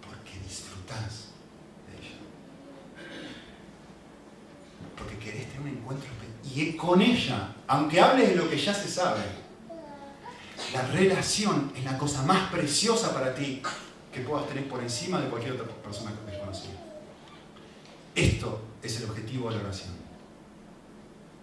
Porque 0.00 0.38
disfrutás 0.46 1.28
de 1.86 1.98
ella. 1.98 2.16
Porque 4.96 5.18
querés 5.18 5.48
tener 5.48 5.60
un 5.60 5.78
encuentro 5.78 6.14
y 6.54 6.76
con 6.76 7.02
ella, 7.02 7.52
aunque 7.66 8.00
hables 8.00 8.28
de 8.28 8.36
lo 8.36 8.48
que 8.48 8.56
ya 8.56 8.72
se 8.72 8.88
sabe, 8.88 9.22
la 10.72 10.82
relación 10.82 11.72
es 11.76 11.84
la 11.84 11.98
cosa 11.98 12.22
más 12.22 12.50
preciosa 12.50 13.12
para 13.12 13.34
ti 13.34 13.60
que 14.12 14.20
puedas 14.20 14.46
tener 14.46 14.68
por 14.68 14.80
encima 14.80 15.20
de 15.20 15.28
cualquier 15.28 15.54
otra 15.54 15.66
persona 15.82 16.12
que 16.12 16.30
desconocida. 16.30 16.74
Esto 18.14 18.62
es 18.80 19.00
el 19.00 19.10
objetivo 19.10 19.50
de 19.50 19.56
la 19.56 19.62
oración. 19.62 19.90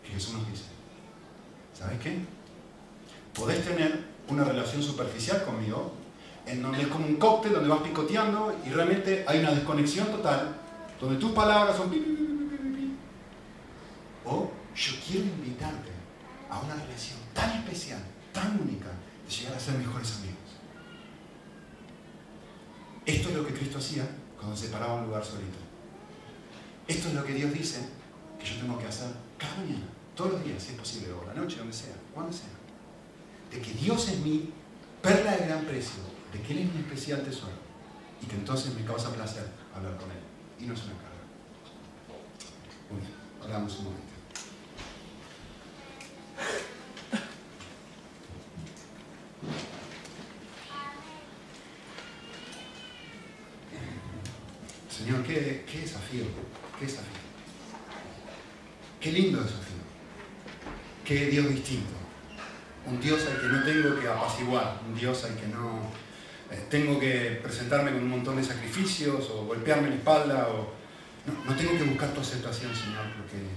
Que 0.01 0.11
Jesús 0.11 0.33
nos 0.33 0.49
dice, 0.49 0.63
¿sabes 1.77 1.99
qué? 1.99 2.21
Podés 3.33 3.63
tener 3.63 4.05
una 4.27 4.43
relación 4.43 4.81
superficial 4.81 5.43
conmigo, 5.43 5.93
en 6.45 6.61
donde 6.61 6.81
es 6.81 6.87
como 6.87 7.05
un 7.05 7.15
cóctel 7.15 7.53
donde 7.53 7.69
vas 7.69 7.81
picoteando 7.81 8.55
y 8.65 8.69
realmente 8.69 9.23
hay 9.27 9.39
una 9.39 9.51
desconexión 9.51 10.07
total, 10.07 10.55
donde 10.99 11.17
tus 11.17 11.31
palabras 11.31 11.77
son... 11.77 11.91
O 14.25 14.51
yo 14.75 14.93
quiero 15.05 15.25
invitarte 15.25 15.91
a 16.49 16.59
una 16.59 16.75
relación 16.75 17.19
tan 17.33 17.51
especial, 17.59 17.99
tan 18.31 18.59
única, 18.61 18.87
llegar 19.27 19.55
a 19.55 19.59
ser 19.59 19.75
mejores 19.75 20.17
amigos. 20.17 20.37
Esto 23.05 23.29
es 23.29 23.35
lo 23.35 23.45
que 23.45 23.53
Cristo 23.53 23.79
hacía 23.79 24.07
cuando 24.37 24.55
se 24.55 24.67
paraba 24.67 24.95
un 24.95 25.07
lugar 25.07 25.23
solito. 25.23 25.57
Esto 26.87 27.07
es 27.07 27.13
lo 27.13 27.23
que 27.23 27.33
Dios 27.33 27.53
dice 27.53 27.79
que 28.39 28.45
yo 28.45 28.59
tengo 28.59 28.77
que 28.77 28.85
hacer 28.85 29.09
cada 29.37 29.55
mañana, 29.57 29.85
todos 30.15 30.33
los 30.33 30.43
días, 30.43 30.61
si 30.61 30.73
es 30.73 30.79
posible, 30.79 31.13
o 31.13 31.25
la 31.25 31.33
noche, 31.33 31.57
donde 31.57 31.73
sea, 31.73 31.95
cuando 32.13 32.31
sea. 32.31 32.60
De 33.51 33.59
que 33.59 33.73
Dios 33.73 34.07
es 34.07 34.19
mi 34.19 34.49
perla 35.01 35.35
de 35.35 35.45
gran 35.45 35.65
precio, 35.65 36.01
de 36.31 36.41
que 36.41 36.53
Él 36.53 36.59
es 36.59 36.73
mi 36.73 36.79
especial 36.79 37.23
tesoro 37.23 37.51
y 38.21 38.25
que 38.25 38.35
entonces 38.35 38.73
me 38.73 38.85
causa 38.85 39.13
placer 39.13 39.45
hablar 39.75 39.97
con 39.97 40.09
Él 40.11 40.17
y 40.59 40.65
no 40.65 40.73
es 40.73 40.83
una 40.83 40.93
carga. 40.93 41.09
Bueno, 42.89 43.07
hablamos 43.41 43.77
un 43.79 43.85
momento. 43.85 44.11
Señor, 54.89 55.23
qué, 55.23 55.65
desafío, 55.81 56.25
qué 56.77 56.85
desafío. 56.85 57.21
Qué 58.99 59.11
lindo 59.11 59.41
desafío. 59.41 59.81
Qué 61.03 61.25
Dios 61.25 61.49
distinto. 61.49 62.00
Un 62.85 62.99
Dios 62.99 63.21
al 63.27 63.39
que 63.39 63.47
no 63.47 63.63
tengo 63.63 63.99
que 63.99 64.07
apaciguar, 64.07 64.79
un 64.87 64.95
Dios 64.95 65.23
al 65.23 65.35
que 65.35 65.47
no 65.47 65.81
eh, 66.51 66.65
tengo 66.69 66.99
que 66.99 67.39
presentarme 67.41 67.91
con 67.91 68.01
un 68.03 68.09
montón 68.09 68.35
de 68.35 68.43
sacrificios 68.43 69.29
o 69.29 69.45
golpearme 69.45 69.89
la 69.89 69.95
espalda. 69.95 70.47
O, 70.49 70.73
no, 71.45 71.55
tengo 71.55 71.77
que 71.77 71.83
buscar 71.83 72.09
tu 72.13 72.19
aceptación, 72.21 72.75
Señor, 72.75 73.05
porque 73.15 73.37
eh, 73.37 73.51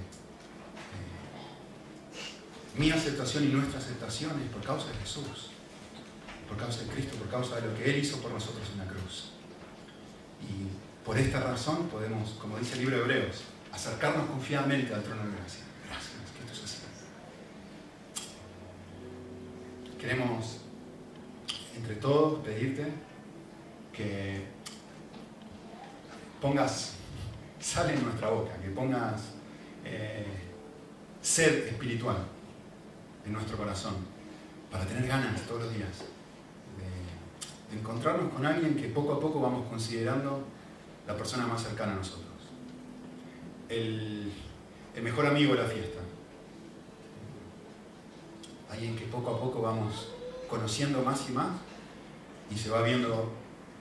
mi 2.76 2.90
aceptación 2.90 3.44
y 3.44 3.48
nuestra 3.48 3.80
aceptación 3.80 4.40
es 4.42 4.50
por 4.50 4.62
causa 4.62 4.88
de 4.88 4.94
Jesús, 4.98 5.50
por 6.46 6.56
causa 6.56 6.82
de 6.82 6.88
Cristo, 6.88 7.16
por 7.16 7.28
causa 7.28 7.56
de 7.56 7.62
lo 7.68 7.74
que 7.76 7.90
Él 7.90 7.96
hizo 7.96 8.18
por 8.18 8.30
nosotros 8.30 8.68
en 8.72 8.78
la 8.78 8.86
cruz. 8.86 9.30
Y 10.40 10.68
por 11.04 11.18
esta 11.18 11.40
razón 11.40 11.88
podemos, 11.88 12.30
como 12.40 12.58
dice 12.58 12.74
el 12.74 12.80
libro 12.80 12.96
de 12.98 13.02
Hebreos, 13.02 13.42
acercarnos 13.72 14.28
confiadamente 14.28 14.94
al 14.94 15.02
trono 15.02 15.22
de 15.24 15.36
gracia. 15.36 15.64
Gracias, 15.88 16.12
que 16.36 16.44
esto 16.44 16.52
es 16.52 16.64
así. 16.64 16.78
Queremos, 20.04 20.58
entre 21.74 21.94
todos, 21.94 22.44
pedirte 22.44 22.84
que 23.90 24.44
pongas 26.42 26.96
sal 27.58 27.88
en 27.88 28.04
nuestra 28.04 28.28
boca, 28.28 28.52
que 28.62 28.68
pongas 28.68 29.30
eh, 29.82 30.26
sed 31.22 31.68
espiritual 31.68 32.18
en 33.24 33.32
nuestro 33.32 33.56
corazón, 33.56 33.94
para 34.70 34.84
tener 34.84 35.06
ganas 35.08 35.40
todos 35.48 35.62
los 35.62 35.74
días 35.74 36.04
de, 37.70 37.78
encontrarnos 37.78 38.30
con 38.30 38.44
alguien 38.44 38.76
que 38.76 38.88
poco 38.88 39.14
a 39.14 39.18
poco 39.18 39.40
vamos 39.40 39.66
considerando 39.70 40.44
la 41.06 41.16
persona 41.16 41.46
más 41.46 41.62
cercana 41.62 41.92
a 41.92 41.96
nosotros. 41.96 42.28
El, 43.70 44.30
el 44.94 45.02
mejor 45.02 45.24
amigo 45.24 45.54
de 45.54 45.62
la 45.62 45.66
fiesta. 45.66 46.03
Alguien 48.74 48.96
que 48.96 49.04
poco 49.04 49.30
a 49.30 49.40
poco 49.40 49.62
vamos 49.62 50.08
conociendo 50.48 51.02
más 51.02 51.28
y 51.30 51.32
más 51.32 51.48
y 52.50 52.58
se 52.58 52.70
va 52.70 52.82
viendo 52.82 53.32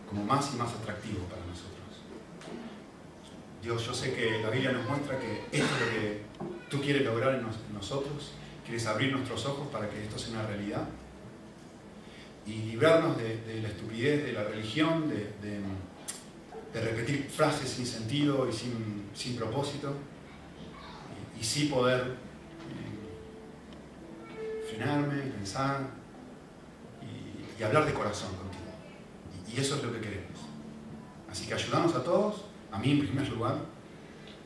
como 0.07 0.23
más 0.23 0.53
y 0.53 0.57
más 0.57 0.71
atractivo 0.71 1.25
para 1.25 1.41
nosotros. 1.45 1.73
Dios, 3.63 3.83
yo 3.85 3.93
sé 3.93 4.13
que 4.13 4.41
la 4.43 4.51
Biblia 4.51 4.71
nos 4.71 4.87
muestra 4.87 5.17
que 5.17 5.45
esto 5.51 5.75
es 5.75 5.81
lo 5.81 5.89
que 5.89 6.21
tú 6.69 6.79
quieres 6.79 7.03
lograr 7.03 7.35
en 7.35 7.45
nosotros, 7.73 8.33
quieres 8.63 8.85
abrir 8.85 9.11
nuestros 9.11 9.43
ojos 9.47 9.67
para 9.69 9.89
que 9.89 10.03
esto 10.03 10.19
sea 10.19 10.33
una 10.33 10.45
realidad 10.45 10.87
y 12.45 12.51
librarnos 12.51 13.17
de, 13.17 13.61
la 13.61 13.69
estupidez 13.69 14.25
de 14.25 14.33
la 14.33 14.43
religión, 14.43 15.09
de, 15.09 15.61
repetir 16.79 17.29
frases 17.29 17.69
sin 17.69 17.85
sentido 17.85 18.47
y 18.49 18.53
sin, 18.53 19.35
propósito, 19.35 19.93
y, 21.39 21.43
sí 21.43 21.65
poder 21.65 22.15
frenarme, 24.73 25.21
pensar 25.21 25.81
y, 27.01 27.63
hablar 27.63 27.85
de 27.85 27.93
corazón 27.93 28.29
contigo. 28.35 28.63
Y 29.47 29.59
eso 29.59 29.75
es 29.75 29.83
lo 29.83 29.93
que 29.93 30.01
queremos. 30.01 30.39
Así 31.29 31.47
que 31.47 31.53
ayudamos 31.53 31.95
a 31.95 32.03
todos, 32.03 32.45
a 32.71 32.77
mí 32.77 32.91
en 32.91 32.99
primer 32.99 33.27
lugar, 33.29 33.57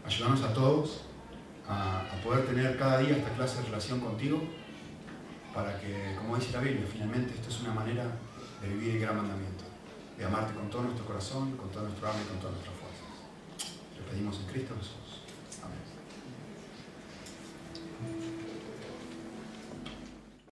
ayudamos 0.06 0.42
a 0.44 0.54
todos 0.54 1.02
a, 1.68 2.04
poder 2.24 2.46
tener 2.46 2.78
cada 2.78 3.00
día 3.00 3.18
esta 3.18 3.30
clase 3.32 3.58
de 3.58 3.64
relación 3.66 4.00
contigo, 4.00 4.42
para 5.54 5.80
que, 5.80 6.16
como 6.18 6.36
dice 6.36 6.52
la 6.52 6.60
Biblia, 6.60 6.86
finalmente 6.92 7.34
esto 7.34 7.50
es 7.50 7.62
una 7.62 7.74
manera 7.74 8.04
de 8.62 8.68
vivir 8.68 8.96
el 8.96 9.02
gran 9.02 9.18
mandamiento, 9.18 9.64
de 10.18 10.26
amarte 10.26 10.54
con 10.54 10.70
todo 10.70 10.84
nuestro 10.84 11.06
corazón, 11.06 11.56
con 11.58 11.70
todo 11.70 11.84
nuestro 11.84 12.08
alma 12.08 12.22
y 12.24 12.28
con 12.28 12.40
todas 12.40 12.56
nuestras 12.56 12.76
fuerzas. 12.76 13.78
Le 13.96 14.12
pedimos 14.12 14.40
en 14.40 14.46
Cristo 14.48 14.76
Jesús. 14.78 15.07